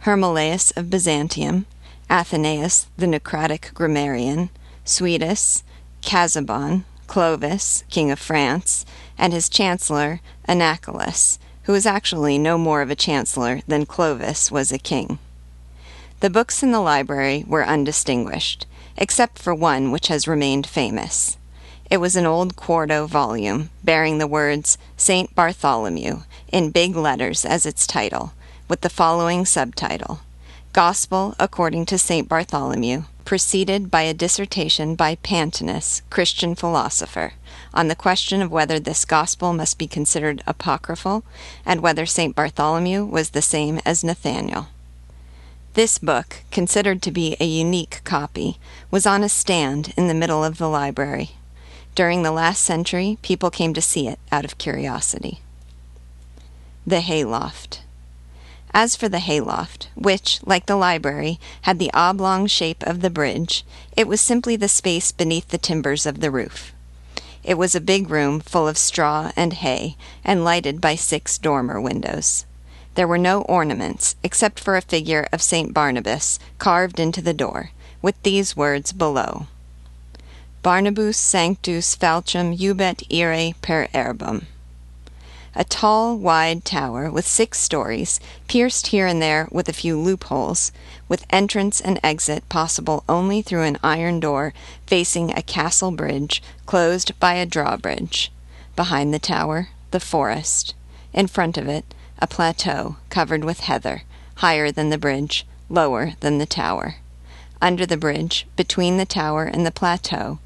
Hermolaus 0.03 0.73
of 0.77 0.89
Byzantium, 0.89 1.67
Athenaeus 2.09 2.87
the 2.97 3.09
Naucratic 3.09 3.73
grammarian, 3.75 4.51
Suidas, 4.85 5.65
Casaubon, 6.03 6.85
Clovis, 7.07 7.85
king 7.91 8.11
of 8.11 8.19
France, 8.19 8.85
and 9.17 9.33
his 9.33 9.49
chancellor 9.49 10.21
Anachalus, 10.49 11.39
who 11.65 11.73
was 11.73 11.87
actually 11.87 12.39
no 12.39 12.59
more 12.59 12.83
of 12.83 12.91
a 12.91 12.97
chancellor 12.97 13.61
than 13.67 13.87
Clovis 13.87 14.51
was 14.51 14.73
a 14.73 14.79
king. 14.79 15.19
The 16.21 16.31
books 16.31 16.63
in 16.63 16.73
the 16.73 16.81
library 16.81 17.45
were 17.47 17.67
undistinguished, 17.67 18.67
except 18.97 19.39
for 19.39 19.55
one 19.55 19.91
which 19.91 20.09
has 20.09 20.29
remained 20.29 20.67
famous. 20.67 21.37
It 21.91 21.99
was 21.99 22.17
an 22.17 22.27
old 22.27 22.57
quarto 22.57 23.07
volume, 23.07 23.71
bearing 23.85 24.19
the 24.19 24.27
words 24.27 24.79
St. 24.97 25.35
Bartholomew 25.35 26.23
in 26.49 26.71
big 26.71 26.97
letters 26.97 27.45
as 27.45 27.67
its 27.67 27.87
title, 27.87 28.33
with 28.69 28.81
the 28.81 28.89
following 28.89 29.45
subtitle 29.45 30.21
Gospel 30.73 31.35
according 31.39 31.85
to 31.87 31.99
St. 31.99 32.29
Bartholomew, 32.29 33.03
preceded 33.25 33.91
by 33.91 34.03
a 34.03 34.15
dissertation 34.15 34.95
by 34.95 35.17
Pantaenus, 35.17 36.03
Christian 36.11 36.55
philosopher, 36.55 37.35
on 37.73 37.89
the 37.89 37.95
question 37.95 38.43
of 38.43 38.51
whether 38.51 38.79
this 38.79 39.05
gospel 39.05 39.53
must 39.53 39.79
be 39.79 39.87
considered 39.87 40.43
apocryphal, 40.47 41.25
and 41.65 41.81
whether 41.81 42.07
St. 42.07 42.35
Bartholomew 42.35 43.05
was 43.05 43.31
the 43.31 43.43
same 43.43 43.81
as 43.85 44.05
Nathaniel. 44.05 44.69
This 45.75 45.99
book, 45.99 46.43
considered 46.51 47.01
to 47.03 47.11
be 47.11 47.37
a 47.41 47.47
unique 47.47 48.03
copy, 48.05 48.59
was 48.91 49.07
on 49.07 49.23
a 49.23 49.29
stand 49.29 49.95
in 49.97 50.07
the 50.07 50.15
middle 50.15 50.45
of 50.45 50.59
the 50.59 50.69
library. 50.69 51.31
During 51.95 52.23
the 52.23 52.31
last 52.31 52.63
century, 52.63 53.19
people 53.23 53.51
came 53.51 53.73
to 53.75 53.81
see 53.81 54.07
it 54.07 54.19
out 54.31 54.45
of 54.45 54.59
curiosity. 54.59 55.41
The 56.87 57.01
Hayloft. 57.01 57.81
As 58.75 58.97
for 58.97 59.09
the 59.09 59.19
hayloft, 59.19 59.89
which, 59.95 60.41
like 60.45 60.67
the 60.67 60.77
library, 60.77 61.39
had 61.63 61.79
the 61.79 61.93
oblong 61.93 62.47
shape 62.47 62.83
of 62.85 63.01
the 63.01 63.11
bridge, 63.11 63.65
it 63.97 64.09
was 64.09 64.21
simply 64.21 64.57
the 64.57 64.69
space 64.69 65.13
beneath 65.13 65.49
the 65.49 65.59
timbers 65.59 66.07
of 66.07 66.21
the 66.21 66.31
roof. 66.31 66.73
It 67.45 67.59
was 67.59 67.75
a 67.75 67.81
big 67.81 68.09
room 68.09 68.41
full 68.41 68.67
of 68.67 68.79
straw 68.79 69.33
and 69.37 69.53
hay, 69.53 69.97
and 70.25 70.45
lighted 70.45 70.81
by 70.81 70.95
six 70.95 71.37
dormer 71.37 71.81
windows. 71.81 72.47
There 72.95 73.09
were 73.09 73.19
no 73.19 73.43
ornaments, 73.43 74.17
except 74.23 74.61
for 74.61 74.77
a 74.77 74.83
figure 74.83 75.27
of 75.33 75.43
St. 75.43 75.75
Barnabas 75.75 76.39
carved 76.59 77.01
into 77.01 77.21
the 77.21 77.35
door, 77.35 77.71
with 78.01 78.23
these 78.23 78.57
words 78.57 78.93
below 78.93 79.49
Barnabas 80.63 81.17
sanctus 81.17 81.97
falcem 81.97 82.57
jubet 82.57 83.03
ire 83.13 83.53
per 83.63 83.89
erbum. 83.93 84.47
A 85.55 85.65
tall, 85.65 86.17
wide 86.17 86.65
tower 86.65 87.11
with 87.11 87.27
six 87.27 87.61
stories, 87.61 88.21
pierced 88.49 88.87
here 88.87 89.07
and 89.07 89.21
there 89.21 89.49
with 89.51 89.69
a 89.69 89.75
few 89.75 90.01
loopholes, 90.01 90.73
with 91.09 91.27
entrance 91.29 91.79
and 91.79 92.01
exit 92.03 92.49
possible 92.49 93.05
only 93.07 93.43
through 93.43 93.65
an 93.65 93.79
iron 93.83 94.19
door 94.19 94.55
facing 94.87 95.31
a 95.31 95.43
castle 95.43 95.91
bridge 95.91 96.43
closed 96.65 97.19
by 97.21 97.35
a 97.35 97.45
drawbridge. 97.45 98.33
Behind 98.77 99.13
the 99.13 99.19
tower, 99.19 99.69
the 99.91 100.01
forest. 100.01 100.75
In 101.13 101.27
front 101.27 101.59
of 101.59 101.69
it, 101.69 101.85
a 102.19 102.27
plateau 102.27 102.97
covered 103.11 103.45
with 103.45 103.61
heather, 103.61 104.05
higher 104.37 104.73
than 104.73 104.89
the 104.89 104.97
bridge, 104.97 105.47
lower 105.69 106.15
than 106.21 106.39
the 106.39 106.47
tower. 106.47 106.97
Under 107.61 107.85
the 107.85 107.99
bridge, 107.99 108.47
between 108.57 108.97
the 108.97 109.05
tower 109.05 109.45
and 109.45 109.67
the 109.67 109.71
plateau, 109.71 110.39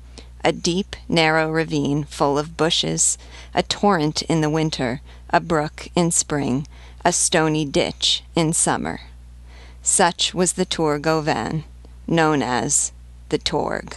a 0.42 0.52
deep, 0.52 0.96
narrow 1.08 1.50
ravine 1.50 2.04
full 2.04 2.38
of 2.38 2.56
bushes, 2.56 3.16
a 3.56 3.62
torrent 3.62 4.20
in 4.22 4.42
the 4.42 4.50
winter, 4.50 5.00
a 5.30 5.40
brook 5.40 5.88
in 5.96 6.10
spring, 6.12 6.68
a 7.04 7.12
stony 7.12 7.64
ditch 7.64 8.22
in 8.36 8.52
summer. 8.52 9.00
Such 9.82 10.34
was 10.34 10.52
the 10.52 10.66
Tour 10.66 10.98
Gauvain, 10.98 11.64
known 12.06 12.42
as 12.42 12.92
the 13.30 13.38
Tourgue. 13.38 13.96